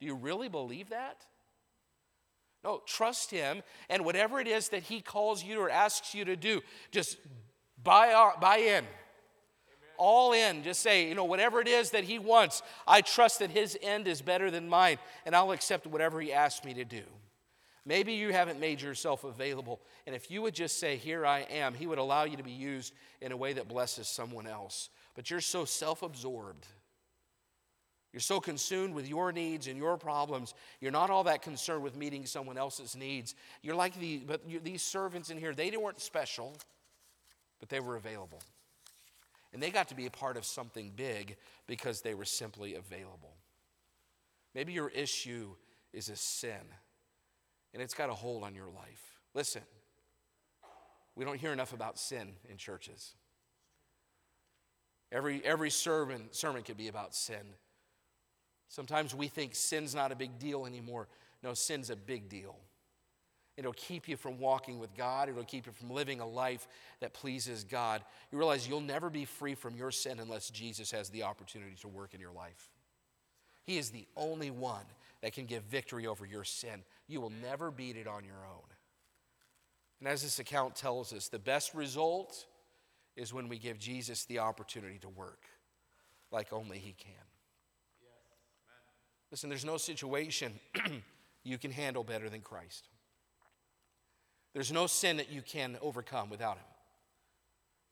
Do 0.00 0.06
you 0.06 0.14
really 0.14 0.48
believe 0.48 0.88
that? 0.88 1.26
No, 2.64 2.80
trust 2.86 3.30
him, 3.30 3.62
and 3.90 4.06
whatever 4.06 4.40
it 4.40 4.48
is 4.48 4.70
that 4.70 4.84
he 4.84 5.02
calls 5.02 5.44
you 5.44 5.60
or 5.60 5.68
asks 5.68 6.14
you 6.14 6.24
to 6.24 6.36
do, 6.36 6.62
just 6.90 7.18
buy, 7.82 8.12
uh, 8.12 8.38
buy 8.40 8.58
in 8.58 8.86
all 9.98 10.32
in. 10.32 10.62
Just 10.62 10.80
say, 10.80 11.08
you 11.08 11.14
know, 11.14 11.24
whatever 11.24 11.60
it 11.60 11.68
is 11.68 11.90
that 11.90 12.04
He 12.04 12.18
wants, 12.18 12.62
I 12.86 13.00
trust 13.00 13.38
that 13.40 13.50
His 13.50 13.78
end 13.82 14.08
is 14.08 14.22
better 14.22 14.50
than 14.50 14.68
mine, 14.68 14.98
and 15.24 15.34
I'll 15.34 15.52
accept 15.52 15.86
whatever 15.86 16.20
He 16.20 16.32
asks 16.32 16.64
me 16.64 16.74
to 16.74 16.84
do. 16.84 17.02
Maybe 17.84 18.12
you 18.12 18.32
haven't 18.32 18.60
made 18.60 18.80
yourself 18.80 19.24
available, 19.24 19.80
and 20.06 20.14
if 20.14 20.30
you 20.30 20.42
would 20.42 20.54
just 20.54 20.78
say, 20.78 20.96
Here 20.96 21.26
I 21.26 21.40
am, 21.40 21.74
He 21.74 21.86
would 21.86 21.98
allow 21.98 22.24
you 22.24 22.36
to 22.36 22.42
be 22.42 22.52
used 22.52 22.94
in 23.20 23.32
a 23.32 23.36
way 23.36 23.52
that 23.54 23.68
blesses 23.68 24.08
someone 24.08 24.46
else. 24.46 24.88
But 25.14 25.30
you're 25.30 25.40
so 25.40 25.64
self 25.64 26.02
absorbed. 26.02 26.66
You're 28.12 28.20
so 28.20 28.40
consumed 28.40 28.94
with 28.94 29.08
your 29.08 29.32
needs 29.32 29.68
and 29.68 29.78
your 29.78 29.96
problems. 29.96 30.54
You're 30.80 30.92
not 30.92 31.08
all 31.08 31.24
that 31.24 31.40
concerned 31.40 31.82
with 31.82 31.96
meeting 31.96 32.26
someone 32.26 32.58
else's 32.58 32.94
needs. 32.94 33.34
You're 33.62 33.74
like 33.74 33.98
the, 33.98 34.18
but 34.18 34.42
these 34.62 34.82
servants 34.82 35.30
in 35.30 35.38
here, 35.38 35.54
they 35.54 35.74
weren't 35.76 36.00
special, 36.00 36.54
but 37.58 37.70
they 37.70 37.80
were 37.80 37.96
available. 37.96 38.38
And 39.52 39.62
they 39.62 39.70
got 39.70 39.88
to 39.88 39.94
be 39.94 40.06
a 40.06 40.10
part 40.10 40.36
of 40.36 40.44
something 40.44 40.92
big 40.94 41.36
because 41.66 42.00
they 42.00 42.14
were 42.14 42.24
simply 42.24 42.74
available. 42.74 43.34
Maybe 44.54 44.72
your 44.72 44.88
issue 44.88 45.54
is 45.92 46.08
a 46.08 46.16
sin 46.16 46.60
and 47.72 47.82
it's 47.82 47.94
got 47.94 48.10
a 48.10 48.14
hold 48.14 48.44
on 48.44 48.54
your 48.54 48.66
life. 48.66 49.18
Listen, 49.34 49.62
we 51.14 51.24
don't 51.24 51.38
hear 51.38 51.52
enough 51.52 51.72
about 51.72 51.98
sin 51.98 52.32
in 52.48 52.56
churches. 52.56 53.14
Every, 55.10 55.44
every 55.44 55.70
sermon, 55.70 56.28
sermon 56.30 56.62
could 56.62 56.76
be 56.78 56.88
about 56.88 57.14
sin. 57.14 57.54
Sometimes 58.68 59.14
we 59.14 59.28
think 59.28 59.54
sin's 59.54 59.94
not 59.94 60.12
a 60.12 60.16
big 60.16 60.38
deal 60.38 60.64
anymore. 60.64 61.08
No, 61.42 61.52
sin's 61.52 61.90
a 61.90 61.96
big 61.96 62.30
deal. 62.30 62.56
It'll 63.56 63.74
keep 63.74 64.08
you 64.08 64.16
from 64.16 64.38
walking 64.38 64.78
with 64.78 64.96
God. 64.96 65.28
It'll 65.28 65.44
keep 65.44 65.66
you 65.66 65.72
from 65.72 65.90
living 65.90 66.20
a 66.20 66.26
life 66.26 66.66
that 67.00 67.12
pleases 67.12 67.64
God. 67.64 68.02
You 68.30 68.38
realize 68.38 68.66
you'll 68.66 68.80
never 68.80 69.10
be 69.10 69.26
free 69.26 69.54
from 69.54 69.76
your 69.76 69.90
sin 69.90 70.20
unless 70.20 70.48
Jesus 70.50 70.90
has 70.92 71.10
the 71.10 71.24
opportunity 71.24 71.76
to 71.82 71.88
work 71.88 72.14
in 72.14 72.20
your 72.20 72.32
life. 72.32 72.70
He 73.64 73.76
is 73.76 73.90
the 73.90 74.06
only 74.16 74.50
one 74.50 74.84
that 75.20 75.34
can 75.34 75.44
give 75.44 75.62
victory 75.64 76.06
over 76.06 76.24
your 76.24 76.44
sin. 76.44 76.82
You 77.08 77.20
will 77.20 77.32
never 77.42 77.70
beat 77.70 77.96
it 77.96 78.06
on 78.06 78.24
your 78.24 78.44
own. 78.44 78.64
And 80.00 80.08
as 80.08 80.22
this 80.22 80.38
account 80.38 80.74
tells 80.74 81.12
us, 81.12 81.28
the 81.28 81.38
best 81.38 81.74
result 81.74 82.46
is 83.16 83.32
when 83.32 83.48
we 83.48 83.58
give 83.58 83.78
Jesus 83.78 84.24
the 84.24 84.38
opportunity 84.38 84.98
to 84.98 85.08
work 85.08 85.44
like 86.30 86.52
only 86.52 86.78
He 86.78 86.92
can. 86.92 87.12
Listen, 89.30 89.48
there's 89.48 89.64
no 89.64 89.76
situation 89.76 90.58
you 91.44 91.58
can 91.58 91.70
handle 91.70 92.02
better 92.02 92.28
than 92.28 92.40
Christ. 92.40 92.88
There's 94.54 94.72
no 94.72 94.86
sin 94.86 95.16
that 95.16 95.30
you 95.30 95.42
can 95.42 95.78
overcome 95.80 96.28
without 96.28 96.56
Him. 96.56 96.64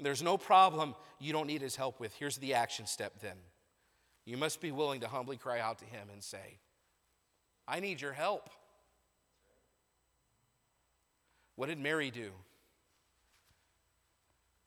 There's 0.00 0.22
no 0.22 0.36
problem 0.38 0.94
you 1.18 1.32
don't 1.32 1.46
need 1.46 1.62
His 1.62 1.76
help 1.76 2.00
with. 2.00 2.14
Here's 2.14 2.36
the 2.36 2.54
action 2.54 2.86
step 2.86 3.20
then. 3.20 3.36
You 4.24 4.36
must 4.36 4.60
be 4.60 4.70
willing 4.70 5.00
to 5.00 5.08
humbly 5.08 5.36
cry 5.36 5.60
out 5.60 5.78
to 5.78 5.84
Him 5.84 6.08
and 6.12 6.22
say, 6.22 6.58
I 7.66 7.80
need 7.80 8.00
your 8.00 8.12
help. 8.12 8.50
What 11.56 11.68
did 11.68 11.78
Mary 11.78 12.10
do? 12.10 12.30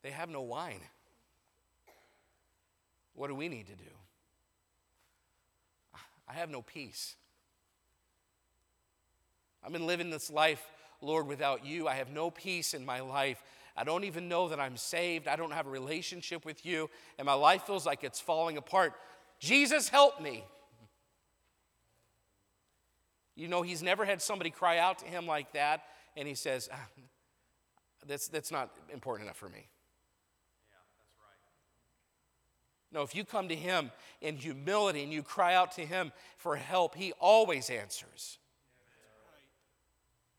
They 0.02 0.10
have 0.10 0.28
no 0.28 0.42
wine. 0.42 0.80
What 3.14 3.28
do 3.28 3.34
we 3.34 3.48
need 3.48 3.66
to 3.66 3.76
do? 3.76 3.90
I 6.28 6.34
have 6.34 6.50
no 6.50 6.62
peace. 6.62 7.16
I've 9.64 9.72
been 9.72 9.86
living 9.86 10.10
this 10.10 10.30
life 10.30 10.62
Lord, 11.04 11.26
without 11.26 11.64
you, 11.64 11.86
I 11.86 11.94
have 11.94 12.10
no 12.10 12.30
peace 12.30 12.74
in 12.74 12.84
my 12.84 13.00
life. 13.00 13.42
I 13.76 13.84
don't 13.84 14.04
even 14.04 14.28
know 14.28 14.48
that 14.48 14.60
I'm 14.60 14.76
saved. 14.76 15.26
I 15.28 15.36
don't 15.36 15.52
have 15.52 15.66
a 15.66 15.70
relationship 15.70 16.44
with 16.44 16.64
you, 16.64 16.88
and 17.18 17.26
my 17.26 17.34
life 17.34 17.62
feels 17.62 17.84
like 17.84 18.04
it's 18.04 18.20
falling 18.20 18.56
apart. 18.56 18.94
Jesus, 19.40 19.88
help 19.88 20.20
me. 20.20 20.44
You 23.34 23.48
know, 23.48 23.62
he's 23.62 23.82
never 23.82 24.04
had 24.04 24.22
somebody 24.22 24.50
cry 24.50 24.78
out 24.78 25.00
to 25.00 25.06
him 25.06 25.26
like 25.26 25.52
that, 25.54 25.82
and 26.16 26.28
he 26.28 26.34
says, 26.34 26.68
ah, 26.72 26.88
that's, 28.06 28.28
that's 28.28 28.52
not 28.52 28.70
important 28.92 29.26
enough 29.26 29.36
for 29.36 29.48
me. 29.48 29.68
No, 32.92 33.02
if 33.02 33.16
you 33.16 33.24
come 33.24 33.48
to 33.48 33.56
him 33.56 33.90
in 34.20 34.36
humility 34.36 35.02
and 35.02 35.12
you 35.12 35.24
cry 35.24 35.56
out 35.56 35.72
to 35.72 35.80
him 35.80 36.12
for 36.36 36.54
help, 36.54 36.94
he 36.94 37.12
always 37.18 37.68
answers. 37.68 38.38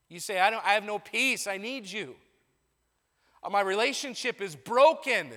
You 0.10 0.20
say, 0.20 0.39
I, 0.39 0.49
don't, 0.49 0.66
I 0.66 0.74
have 0.74 0.84
no 0.84 0.99
peace. 0.99 1.47
I 1.47 1.58
need 1.58 1.86
you. 1.86 2.16
Uh, 3.43 3.49
my 3.49 3.62
relationship 3.62 4.41
is 4.41 4.56
broken. 4.56 5.30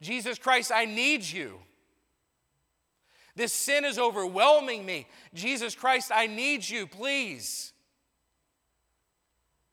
Jesus 0.00 0.38
Christ, 0.38 0.72
I 0.74 0.84
need 0.84 1.24
you. 1.24 1.58
This 3.34 3.52
sin 3.52 3.84
is 3.84 3.98
overwhelming 3.98 4.84
me. 4.84 5.06
Jesus 5.34 5.74
Christ, 5.74 6.10
I 6.14 6.26
need 6.26 6.68
you, 6.68 6.86
please. 6.86 7.72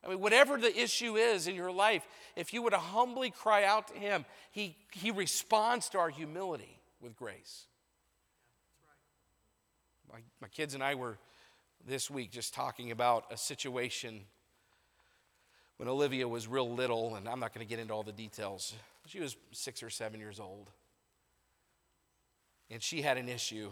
I 0.06 0.10
mean, 0.10 0.20
whatever 0.20 0.58
the 0.58 0.78
issue 0.78 1.16
is 1.16 1.48
in 1.48 1.56
your 1.56 1.72
life, 1.72 2.06
if 2.36 2.54
you 2.54 2.62
would 2.62 2.74
humbly 2.74 3.32
cry 3.32 3.64
out 3.64 3.88
to 3.88 3.94
Him, 3.94 4.26
He, 4.52 4.76
he 4.92 5.12
responds 5.12 5.88
to 5.90 5.98
our 5.98 6.10
humility 6.10 6.78
with 7.00 7.16
grace. 7.16 7.68
My, 10.12 10.20
my 10.42 10.50
kids 10.50 10.74
and 10.74 10.84
I 10.84 10.96
were 10.96 11.18
this 11.88 12.10
week 12.10 12.32
just 12.32 12.54
talking 12.54 12.92
about 12.92 13.26
a 13.32 13.38
situation 13.38 14.26
when 15.78 15.90
Olivia 15.90 16.28
was 16.28 16.48
real 16.48 16.70
little, 16.70 17.16
and 17.16 17.28
I'm 17.28 17.40
not 17.40 17.54
going 17.54 17.66
to 17.66 17.70
get 17.70 17.80
into 17.80 17.94
all 17.94 18.04
the 18.04 18.12
details. 18.12 18.74
She 19.08 19.20
was 19.20 19.36
six 19.52 19.84
or 19.84 19.90
seven 19.90 20.20
years 20.20 20.40
old. 20.40 20.70
And 22.70 22.82
she 22.82 23.02
had 23.02 23.18
an 23.18 23.28
issue. 23.28 23.72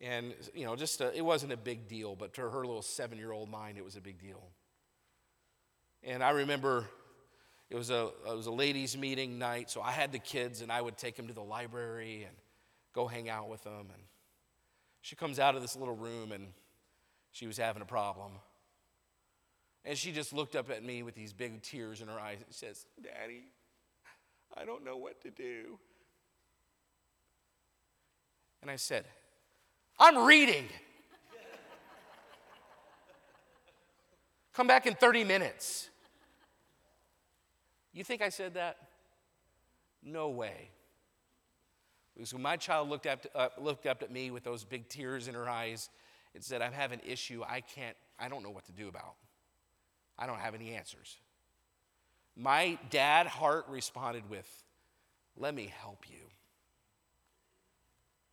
And, 0.00 0.34
you 0.54 0.64
know, 0.64 0.76
just 0.76 1.00
a, 1.00 1.16
it 1.16 1.24
wasn't 1.24 1.52
a 1.52 1.56
big 1.56 1.88
deal, 1.88 2.14
but 2.14 2.34
to 2.34 2.42
her 2.42 2.64
little 2.64 2.82
seven 2.82 3.18
year 3.18 3.32
old 3.32 3.50
mind, 3.50 3.78
it 3.78 3.84
was 3.84 3.96
a 3.96 4.00
big 4.00 4.20
deal. 4.20 4.42
And 6.04 6.22
I 6.22 6.30
remember 6.30 6.86
it 7.70 7.76
was, 7.76 7.90
a, 7.90 8.10
it 8.28 8.36
was 8.36 8.46
a 8.46 8.52
ladies' 8.52 8.96
meeting 8.96 9.38
night, 9.38 9.70
so 9.70 9.82
I 9.82 9.90
had 9.90 10.12
the 10.12 10.18
kids, 10.18 10.62
and 10.62 10.70
I 10.70 10.80
would 10.80 10.96
take 10.96 11.16
them 11.16 11.26
to 11.26 11.34
the 11.34 11.42
library 11.42 12.24
and 12.26 12.34
go 12.94 13.06
hang 13.06 13.28
out 13.28 13.48
with 13.48 13.64
them. 13.64 13.88
And 13.92 14.02
she 15.02 15.16
comes 15.16 15.38
out 15.38 15.54
of 15.54 15.62
this 15.62 15.76
little 15.76 15.96
room, 15.96 16.32
and 16.32 16.46
she 17.32 17.46
was 17.46 17.58
having 17.58 17.82
a 17.82 17.86
problem. 17.86 18.32
And 19.88 19.96
she 19.96 20.12
just 20.12 20.34
looked 20.34 20.54
up 20.54 20.68
at 20.68 20.84
me 20.84 21.02
with 21.02 21.14
these 21.14 21.32
big 21.32 21.62
tears 21.62 22.02
in 22.02 22.08
her 22.08 22.20
eyes 22.20 22.40
and 22.44 22.54
says, 22.54 22.84
Daddy, 23.02 23.44
I 24.54 24.66
don't 24.66 24.84
know 24.84 24.98
what 24.98 25.22
to 25.22 25.30
do. 25.30 25.78
And 28.60 28.70
I 28.70 28.76
said, 28.76 29.06
I'm 29.98 30.26
reading. 30.26 30.66
Come 34.52 34.66
back 34.66 34.86
in 34.86 34.94
30 34.94 35.24
minutes. 35.24 35.88
You 37.94 38.04
think 38.04 38.20
I 38.20 38.28
said 38.28 38.54
that? 38.54 38.76
No 40.02 40.28
way. 40.28 40.68
Because 42.14 42.34
when 42.34 42.42
my 42.42 42.58
child 42.58 42.90
looked 42.90 43.06
up, 43.06 43.24
uh, 43.34 43.48
looked 43.56 43.86
up 43.86 44.02
at 44.02 44.12
me 44.12 44.30
with 44.30 44.44
those 44.44 44.64
big 44.64 44.86
tears 44.90 45.28
in 45.28 45.34
her 45.34 45.48
eyes 45.48 45.88
and 46.34 46.44
said, 46.44 46.60
I 46.60 46.68
have 46.68 46.92
an 46.92 47.00
issue 47.06 47.42
I 47.48 47.62
can't, 47.62 47.96
I 48.18 48.28
don't 48.28 48.42
know 48.42 48.50
what 48.50 48.66
to 48.66 48.72
do 48.72 48.88
about. 48.88 49.14
I 50.18 50.26
don't 50.26 50.40
have 50.40 50.54
any 50.54 50.74
answers. 50.74 51.16
My 52.36 52.78
dad 52.90 53.26
heart 53.26 53.66
responded 53.68 54.28
with, 54.28 54.48
Let 55.36 55.54
me 55.54 55.72
help 55.80 56.04
you. 56.08 56.16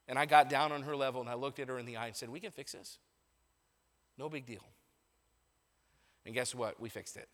And 0.08 0.20
I 0.20 0.26
got 0.26 0.50
down 0.50 0.72
on 0.72 0.84
her 0.84 0.96
level 0.96 1.22
and 1.22 1.30
I 1.30 1.34
looked 1.34 1.60
at 1.60 1.70
her 1.70 1.80
in 1.80 1.86
the 1.86 1.98
eye 1.98 2.08
and 2.08 2.16
said, 2.16 2.30
We 2.30 2.40
can 2.40 2.52
fix 2.52 2.74
this. 2.74 2.98
No 4.18 4.30
big 4.30 4.46
deal. 4.46 4.64
And 6.26 6.34
guess 6.34 6.56
what? 6.56 6.80
We 6.80 6.90
fixed 6.90 7.18
it. 7.18 7.28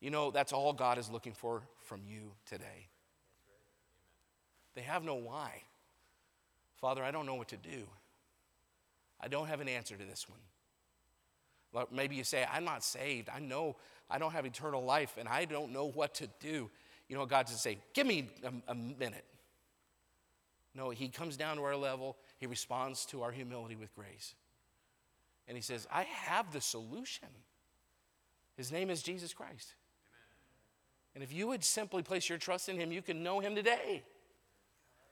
You 0.00 0.10
know, 0.10 0.30
that's 0.30 0.52
all 0.52 0.72
God 0.72 0.96
is 0.98 1.10
looking 1.10 1.34
for 1.34 1.62
from 1.84 2.00
you 2.06 2.32
today. 2.46 2.88
They 4.74 4.82
have 4.82 5.04
no 5.04 5.14
why. 5.14 5.62
Father, 6.80 7.04
I 7.04 7.10
don't 7.10 7.26
know 7.26 7.34
what 7.34 7.48
to 7.48 7.56
do. 7.56 7.86
I 9.20 9.28
don't 9.28 9.48
have 9.48 9.60
an 9.60 9.68
answer 9.68 9.96
to 9.96 10.04
this 10.04 10.28
one. 10.28 10.38
Maybe 11.92 12.16
you 12.16 12.24
say, 12.24 12.46
I'm 12.52 12.64
not 12.64 12.82
saved. 12.82 13.28
I 13.28 13.38
know 13.38 13.76
I 14.10 14.18
don't 14.18 14.32
have 14.32 14.44
eternal 14.44 14.84
life 14.84 15.16
and 15.18 15.28
I 15.28 15.44
don't 15.44 15.72
know 15.72 15.86
what 15.86 16.14
to 16.16 16.28
do. 16.40 16.70
You 17.08 17.16
know, 17.16 17.26
God 17.26 17.46
just 17.46 17.62
say, 17.62 17.78
Give 17.94 18.06
me 18.06 18.28
a, 18.44 18.72
a 18.72 18.74
minute. 18.74 19.24
No, 20.74 20.90
he 20.90 21.08
comes 21.08 21.36
down 21.36 21.56
to 21.56 21.62
our 21.64 21.76
level, 21.76 22.16
he 22.38 22.46
responds 22.46 23.04
to 23.06 23.22
our 23.22 23.32
humility 23.32 23.76
with 23.76 23.94
grace. 23.94 24.34
And 25.48 25.56
he 25.56 25.62
says, 25.62 25.86
I 25.92 26.04
have 26.04 26.52
the 26.52 26.60
solution. 26.60 27.28
His 28.56 28.70
name 28.70 28.88
is 28.90 29.02
Jesus 29.02 29.32
Christ. 29.32 29.74
And 31.14 31.24
if 31.24 31.32
you 31.32 31.48
would 31.48 31.64
simply 31.64 32.02
place 32.02 32.28
your 32.28 32.38
trust 32.38 32.68
in 32.68 32.76
him, 32.76 32.92
you 32.92 33.02
can 33.02 33.22
know 33.22 33.40
him 33.40 33.56
today. 33.56 34.04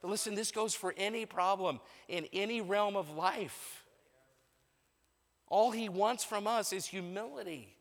But 0.01 0.09
listen, 0.09 0.33
this 0.33 0.51
goes 0.51 0.73
for 0.73 0.93
any 0.97 1.25
problem 1.25 1.81
in 2.07 2.25
any 2.31 2.61
realm 2.61 2.95
of 2.95 3.09
life. 3.09 3.83
All 5.49 5.71
he 5.71 5.89
wants 5.89 6.23
from 6.23 6.47
us 6.47 6.71
is 6.71 6.85
humility. 6.85 7.75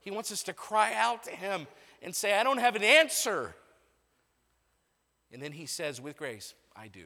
He 0.00 0.10
wants 0.10 0.32
us 0.32 0.42
to 0.44 0.52
cry 0.52 0.94
out 0.94 1.24
to 1.24 1.30
him 1.30 1.66
and 2.02 2.14
say, 2.14 2.34
I 2.34 2.42
don't 2.42 2.58
have 2.58 2.76
an 2.76 2.82
answer. 2.82 3.54
And 5.32 5.42
then 5.42 5.52
he 5.52 5.66
says, 5.66 6.00
with 6.00 6.16
grace, 6.16 6.54
I 6.76 6.88
do. 6.88 7.04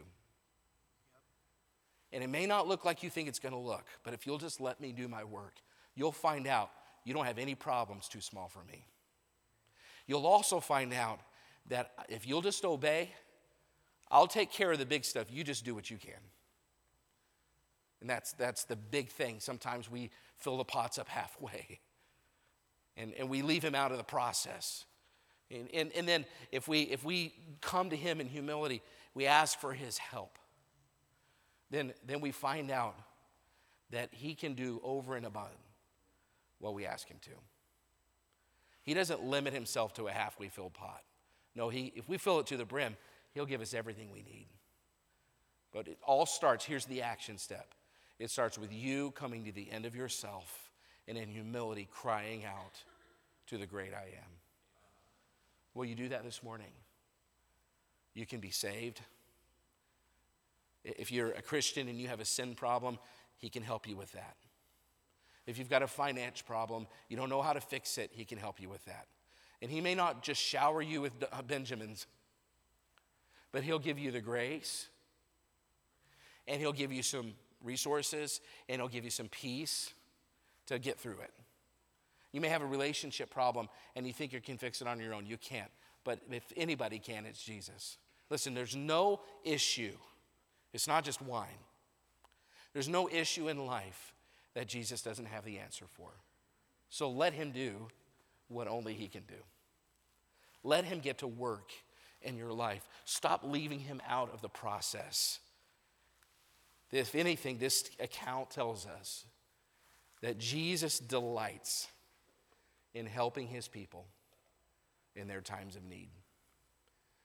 And 2.13 2.25
it 2.25 2.29
may 2.29 2.47
not 2.47 2.67
look 2.67 2.85
like 2.85 3.03
you 3.03 3.11
think 3.11 3.29
it's 3.29 3.39
going 3.39 3.53
to 3.53 3.59
look, 3.59 3.85
but 4.03 4.15
if 4.15 4.27
you'll 4.27 4.39
just 4.39 4.61
let 4.61 4.81
me 4.81 4.93
do 4.93 5.09
my 5.09 5.25
work, 5.25 5.55
you'll 5.95 6.13
find 6.13 6.47
out 6.47 6.71
you 7.05 7.15
don't 7.15 7.27
have 7.27 7.39
any 7.39 7.55
problems 7.55 8.09
too 8.09 8.21
small 8.21 8.49
for 8.49 8.65
me. 8.65 8.85
You'll 10.07 10.27
also 10.27 10.59
find 10.59 10.93
out 10.93 11.21
that 11.69 11.93
if 12.09 12.27
you'll 12.27 12.43
just 12.43 12.65
obey, 12.65 13.11
I'll 14.11 14.27
take 14.27 14.51
care 14.51 14.73
of 14.73 14.79
the 14.79 14.87
big 14.87 15.05
stuff. 15.05 15.27
You 15.31 15.45
just 15.45 15.65
do 15.65 15.75
what 15.75 15.91
you 15.91 15.99
can. 15.99 16.21
And 18.01 18.09
that's, 18.09 18.33
that's 18.33 18.65
the 18.65 18.77
big 18.77 19.09
thing. 19.09 19.41
Sometimes 19.41 19.91
we 19.91 20.11
fill 20.37 20.57
the 20.57 20.65
pots 20.65 20.99
up 20.99 21.09
halfway 21.09 21.81
and, 22.97 23.13
and 23.15 23.29
we 23.29 23.43
leave 23.43 23.63
him 23.63 23.75
out 23.75 23.91
of 23.93 23.99
the 23.99 24.05
process. 24.05 24.85
And, 25.51 25.69
and, 25.73 25.93
and 25.95 26.07
then 26.07 26.25
if 26.53 26.69
we, 26.69 26.83
if 26.83 27.05
we 27.05 27.35
come 27.61 27.91
to 27.91 27.97
him 27.97 28.21
in 28.21 28.29
humility, 28.29 28.83
we 29.15 29.27
ask 29.27 29.59
for 29.59 29.73
his 29.73 29.99
help. 29.99 30.39
Then, 31.71 31.93
then 32.07 32.21
we 32.21 32.31
find 32.31 32.71
out 32.71 32.97
that 33.91 34.11
he 34.13 34.35
can 34.35 34.55
do 34.55 34.81
over 34.85 35.17
and 35.17 35.27
above 35.27 35.57
what 36.59 36.75
we 36.75 36.87
ask 36.87 37.09
him 37.09 37.19
to. 37.23 37.31
He 38.83 38.95
doesn't 38.95 39.23
limit 39.23 39.53
himself 39.53 39.95
to 39.95 40.09
a 40.09 40.13
halfway 40.13 40.49
filled 40.49 40.75
pot. 40.75 41.03
No, 41.55 41.69
he, 41.69 41.93
if 41.97 42.09
we 42.09 42.17
fill 42.19 42.41
it 42.41 42.47
to 42.47 42.57
the 42.57 42.65
brim, 42.65 42.97
he'll 43.35 43.47
give 43.47 43.61
us 43.61 43.75
everything 43.75 44.11
we 44.13 44.23
need. 44.23 44.47
But 45.73 45.89
it 45.89 45.99
all 46.07 46.27
starts, 46.27 46.65
here's 46.65 46.87
the 46.87 47.03
action 47.03 47.37
step 47.39 47.75
it 48.19 48.31
starts 48.31 48.59
with 48.59 48.73
you 48.73 49.13
coming 49.13 49.45
to 49.45 49.53
the 49.53 49.71
end 49.71 49.87
of 49.87 49.95
yourself 49.95 50.71
and 51.07 51.17
in 51.17 51.29
humility 51.29 51.89
crying 51.91 52.45
out 52.45 52.83
to 53.47 53.57
the 53.59 53.67
great 53.67 53.95
I 53.95 54.05
am. 54.05 54.31
Will 55.75 55.85
you 55.85 55.95
do 55.95 56.09
that 56.09 56.25
this 56.25 56.43
morning? 56.43 56.73
You 58.15 58.27
can 58.27 58.41
be 58.41 58.51
saved. 58.51 59.01
If 60.85 61.13
you're 61.13 61.31
a 61.31 61.43
Christian 61.43 61.89
and 61.89 62.01
you 62.01 62.09
have 62.09 62.21
a 62.21 62.25
sin 62.25 62.55
problem, 62.55 62.99
He 63.37 63.49
can 63.49 63.63
help 63.63 63.89
you 63.89 63.97
with 63.97 64.13
that. 64.13 64.37
If 65.47 65.59
you've 65.59 65.71
got 65.71 65.83
a 65.83 65.87
finance 65.87 66.43
problem, 66.43 66.87
you 67.09 67.17
don't 67.17 67.31
know 67.31 67.43
how 67.43 67.53
to 67.53 67.61
fix 67.61 67.97
it, 67.97 68.11
He 68.13 68.25
can 68.25 68.39
help 68.39 68.61
you 68.61 68.69
with 68.69 68.85
that. 68.87 69.07
And 69.63 69.71
He 69.71 69.81
may 69.81 69.95
not 69.95 70.23
just 70.23 70.41
shower 70.41 70.83
you 70.83 71.01
with 71.01 71.13
uh, 71.33 71.43
Benjamins, 71.43 72.07
but 73.53 73.63
He'll 73.63 73.79
give 73.79 73.99
you 73.99 74.11
the 74.11 74.21
grace 74.21 74.89
and 76.47 76.61
He'll 76.61 76.73
give 76.73 76.93
you 76.93 77.03
some 77.03 77.35
resources 77.63 78.41
and 78.69 78.77
it'll 78.77 78.89
give 78.89 79.05
you 79.05 79.11
some 79.11 79.29
peace 79.29 79.93
to 80.67 80.79
get 80.79 80.99
through 80.99 81.21
it. 81.21 81.33
You 82.33 82.41
may 82.41 82.49
have 82.49 82.63
a 82.63 82.67
relationship 82.67 83.31
problem 83.31 83.69
and 83.97 84.07
you 84.07 84.13
think 84.13 84.33
you 84.33 84.41
can 84.41 84.59
fix 84.59 84.81
it 84.81 84.89
on 84.89 85.01
your 85.01 85.15
own. 85.15 85.27
You 85.27 85.39
can't. 85.39 85.71
But 86.05 86.21
if 86.31 86.45
anybody 86.57 86.99
can, 86.99 87.27
it's 87.27 87.43
Jesus. 87.43 87.99
Listen, 88.31 88.55
there's 88.55 88.77
no 88.77 89.21
issue, 89.45 89.97
it's 90.73 90.87
not 90.87 91.05
just 91.05 91.23
wine. 91.23 91.49
There's 92.75 92.89
no 92.89 93.09
issue 93.09 93.49
in 93.49 93.67
life 93.67 94.13
that 94.55 94.69
Jesus 94.69 95.01
doesn't 95.01 95.27
have 95.27 95.45
the 95.45 95.59
answer 95.59 95.87
for. 95.89 96.11
So 96.91 97.11
let 97.11 97.33
him 97.33 97.51
do 97.51 97.89
what 98.49 98.69
only 98.69 98.95
he 98.95 99.09
can 99.09 99.23
do. 99.27 99.35
Let 100.63 100.85
him 100.85 101.01
get 101.01 101.19
to 101.19 101.27
work 101.27 101.71
in 102.23 102.37
your 102.37 102.53
life. 102.53 102.87
Stop 103.05 103.43
leaving 103.45 103.81
him 103.81 104.01
out 104.09 104.33
of 104.33 104.43
the 104.43 104.49
process. 104.49 105.41
If 106.91 107.15
anything, 107.15 107.59
this 107.59 107.91
account 108.01 108.51
tells 108.51 108.87
us 108.87 109.27
that 110.23 110.39
Jesus 110.39 110.99
delights 110.99 111.89
in 112.95 113.07
helping 113.07 113.47
his 113.47 113.69
people 113.69 114.07
in 115.15 115.29
their 115.29 115.41
times 115.41 115.77
of 115.77 115.85
need. 115.85 116.09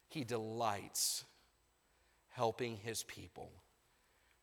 He 0.09 0.24
delights 0.24 1.24
helping 2.30 2.78
his 2.78 3.03
people 3.03 3.51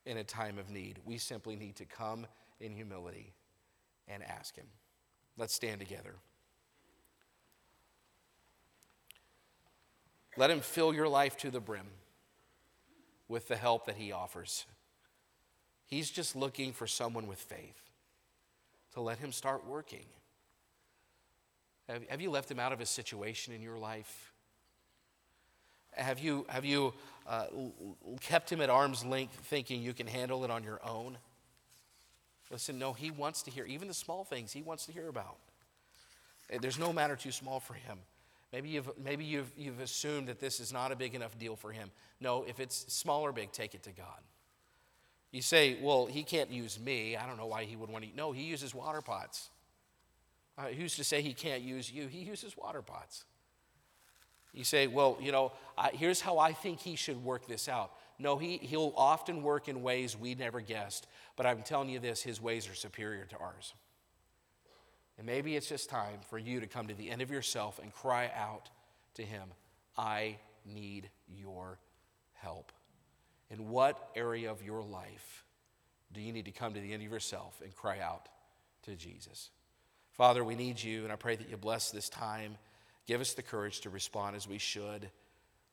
in 0.05 0.17
a 0.17 0.23
time 0.23 0.57
of 0.57 0.69
need. 0.69 0.99
We 1.05 1.17
simply 1.17 1.55
need 1.55 1.75
to 1.77 1.85
come 1.85 2.25
in 2.59 2.73
humility 2.73 3.33
and 4.07 4.23
ask 4.23 4.55
him. 4.55 4.65
Let's 5.37 5.53
stand 5.53 5.79
together. 5.79 6.15
Let 10.37 10.49
him 10.49 10.61
fill 10.61 10.93
your 10.93 11.07
life 11.07 11.37
to 11.37 11.51
the 11.51 11.59
brim 11.59 11.87
with 13.27 13.47
the 13.47 13.55
help 13.55 13.85
that 13.85 13.95
he 13.95 14.11
offers. 14.11 14.65
He's 15.91 16.09
just 16.09 16.37
looking 16.37 16.71
for 16.71 16.87
someone 16.87 17.27
with 17.27 17.39
faith 17.39 17.77
to 18.93 19.01
let 19.01 19.19
him 19.19 19.33
start 19.33 19.67
working. 19.67 20.05
Have, 21.89 22.21
you 22.21 22.31
left 22.31 22.49
him 22.49 22.59
out 22.59 22.71
of 22.71 22.79
a 22.79 22.85
situation 22.85 23.53
in 23.53 23.61
your 23.61 23.77
life? 23.77 24.31
Have 25.91 26.19
you, 26.19 26.45
have 26.47 26.63
you 26.63 26.93
uh, 27.27 27.47
kept 28.21 28.49
him 28.49 28.61
at 28.61 28.69
arm's 28.69 29.03
length 29.03 29.35
thinking 29.47 29.81
you 29.81 29.93
can 29.93 30.07
handle 30.07 30.45
it 30.45 30.49
on 30.49 30.63
your 30.63 30.79
own? 30.87 31.17
Listen, 32.49 32.79
no, 32.79 32.93
he 32.93 33.11
wants 33.11 33.41
to 33.43 33.51
hear, 33.51 33.65
even 33.65 33.89
the 33.89 33.93
small 33.93 34.23
things 34.23 34.53
he 34.53 34.61
wants 34.61 34.85
to 34.85 34.93
hear 34.93 35.09
about. 35.09 35.35
There's 36.61 36.79
no 36.79 36.93
matter 36.93 37.17
too 37.17 37.33
small 37.33 37.59
for 37.59 37.73
him. 37.73 37.97
Maybe, 38.53 38.69
you've, 38.69 38.89
maybe 38.97 39.25
you've, 39.25 39.51
you've 39.57 39.81
assumed 39.81 40.29
that 40.29 40.39
this 40.39 40.61
is 40.61 40.71
not 40.71 40.93
a 40.93 40.95
big 40.95 41.15
enough 41.15 41.37
deal 41.37 41.57
for 41.57 41.73
him. 41.73 41.91
No, 42.21 42.43
if 42.47 42.61
it's 42.61 42.93
small 42.93 43.23
or 43.23 43.33
big, 43.33 43.51
take 43.51 43.75
it 43.75 43.83
to 43.83 43.91
God. 43.91 44.21
You 45.31 45.41
say, 45.41 45.77
well, 45.81 46.07
he 46.07 46.23
can't 46.23 46.51
use 46.51 46.79
me. 46.79 47.15
I 47.15 47.25
don't 47.25 47.37
know 47.37 47.45
why 47.45 47.63
he 47.63 47.75
would 47.75 47.89
want 47.89 48.03
to. 48.03 48.09
No, 48.15 48.31
he 48.31 48.43
uses 48.43 48.75
water 48.75 49.01
pots. 49.01 49.49
Uh, 50.57 50.67
who's 50.67 50.95
to 50.97 51.03
say 51.03 51.21
he 51.21 51.33
can't 51.33 51.61
use 51.61 51.89
you? 51.89 52.07
He 52.07 52.19
uses 52.19 52.57
water 52.57 52.81
pots. 52.81 53.23
You 54.53 54.65
say, 54.65 54.87
well, 54.87 55.17
you 55.21 55.31
know, 55.31 55.53
here's 55.93 56.19
how 56.19 56.37
I 56.37 56.51
think 56.51 56.81
he 56.81 56.97
should 56.97 57.23
work 57.23 57.47
this 57.47 57.69
out. 57.69 57.93
No, 58.19 58.37
he, 58.37 58.57
he'll 58.57 58.93
often 58.97 59.41
work 59.41 59.69
in 59.69 59.81
ways 59.81 60.17
we 60.17 60.35
never 60.35 60.59
guessed, 60.59 61.07
but 61.37 61.45
I'm 61.45 61.63
telling 61.63 61.89
you 61.89 61.99
this 61.99 62.21
his 62.21 62.41
ways 62.41 62.69
are 62.69 62.75
superior 62.75 63.25
to 63.25 63.37
ours. 63.37 63.73
And 65.17 65.25
maybe 65.25 65.55
it's 65.55 65.69
just 65.69 65.89
time 65.89 66.19
for 66.29 66.37
you 66.37 66.59
to 66.59 66.67
come 66.67 66.87
to 66.87 66.93
the 66.93 67.09
end 67.09 67.21
of 67.21 67.31
yourself 67.31 67.79
and 67.81 67.93
cry 67.93 68.29
out 68.35 68.69
to 69.15 69.23
him, 69.23 69.49
I 69.97 70.37
need 70.65 71.09
your 71.27 71.79
help. 72.33 72.71
In 73.51 73.69
what 73.69 74.09
area 74.15 74.49
of 74.49 74.63
your 74.63 74.81
life 74.81 75.43
do 76.13 76.21
you 76.21 76.31
need 76.31 76.45
to 76.45 76.51
come 76.51 76.73
to 76.73 76.79
the 76.79 76.93
end 76.93 77.03
of 77.03 77.11
yourself 77.11 77.61
and 77.61 77.75
cry 77.75 77.99
out 77.99 78.29
to 78.83 78.95
Jesus? 78.95 79.49
Father, 80.13 80.43
we 80.43 80.55
need 80.55 80.81
you, 80.81 81.03
and 81.03 81.11
I 81.11 81.17
pray 81.17 81.35
that 81.35 81.49
you 81.49 81.57
bless 81.57 81.91
this 81.91 82.07
time. 82.09 82.57
Give 83.07 83.19
us 83.19 83.33
the 83.33 83.41
courage 83.41 83.81
to 83.81 83.89
respond 83.89 84.35
as 84.35 84.47
we 84.47 84.57
should. 84.57 85.09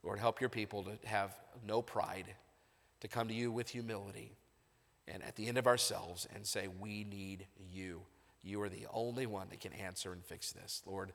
Lord, 0.02 0.18
help 0.18 0.40
your 0.40 0.50
people 0.50 0.84
to 0.84 1.08
have 1.08 1.34
no 1.66 1.82
pride, 1.82 2.26
to 3.00 3.08
come 3.08 3.28
to 3.28 3.34
you 3.34 3.52
with 3.52 3.68
humility, 3.68 4.36
and 5.06 5.22
at 5.22 5.36
the 5.36 5.46
end 5.46 5.58
of 5.58 5.66
ourselves 5.66 6.26
and 6.34 6.46
say, 6.46 6.68
We 6.80 7.04
need 7.04 7.46
you. 7.72 8.02
You 8.42 8.60
are 8.62 8.68
the 8.68 8.86
only 8.92 9.26
one 9.26 9.48
that 9.50 9.60
can 9.60 9.72
answer 9.72 10.12
and 10.12 10.24
fix 10.24 10.52
this. 10.52 10.82
Lord, 10.86 11.12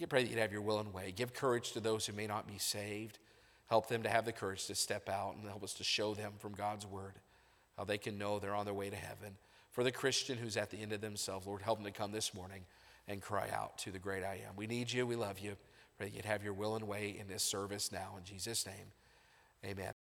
I 0.00 0.04
pray 0.06 0.22
that 0.22 0.28
you'd 0.28 0.38
have 0.38 0.52
your 0.52 0.62
will 0.62 0.80
and 0.80 0.92
way. 0.92 1.12
Give 1.14 1.32
courage 1.32 1.72
to 1.72 1.80
those 1.80 2.06
who 2.06 2.12
may 2.12 2.26
not 2.26 2.46
be 2.46 2.58
saved. 2.58 3.18
Help 3.68 3.88
them 3.88 4.02
to 4.02 4.08
have 4.08 4.24
the 4.24 4.32
courage 4.32 4.66
to 4.66 4.74
step 4.74 5.08
out 5.08 5.34
and 5.36 5.48
help 5.48 5.64
us 5.64 5.74
to 5.74 5.84
show 5.84 6.14
them 6.14 6.32
from 6.38 6.52
God's 6.52 6.86
word 6.86 7.14
how 7.76 7.84
they 7.84 7.98
can 7.98 8.18
know 8.18 8.38
they're 8.38 8.54
on 8.54 8.64
their 8.64 8.74
way 8.74 8.90
to 8.90 8.96
heaven. 8.96 9.36
For 9.72 9.84
the 9.84 9.92
Christian 9.92 10.38
who's 10.38 10.56
at 10.56 10.70
the 10.70 10.78
end 10.78 10.92
of 10.92 11.00
themselves, 11.00 11.46
Lord, 11.46 11.62
help 11.62 11.78
them 11.78 11.84
to 11.84 11.92
come 11.92 12.12
this 12.12 12.32
morning 12.32 12.62
and 13.08 13.20
cry 13.20 13.48
out 13.52 13.76
to 13.78 13.90
the 13.90 13.98
great 13.98 14.24
I 14.24 14.40
am. 14.48 14.56
We 14.56 14.66
need 14.66 14.90
you. 14.90 15.06
We 15.06 15.16
love 15.16 15.38
you. 15.38 15.56
Pray 15.98 16.08
that 16.08 16.14
you'd 16.14 16.24
have 16.24 16.42
your 16.42 16.54
will 16.54 16.76
and 16.76 16.88
way 16.88 17.16
in 17.18 17.28
this 17.28 17.42
service 17.42 17.92
now. 17.92 18.14
In 18.18 18.24
Jesus' 18.24 18.66
name, 18.66 18.86
amen. 19.64 19.95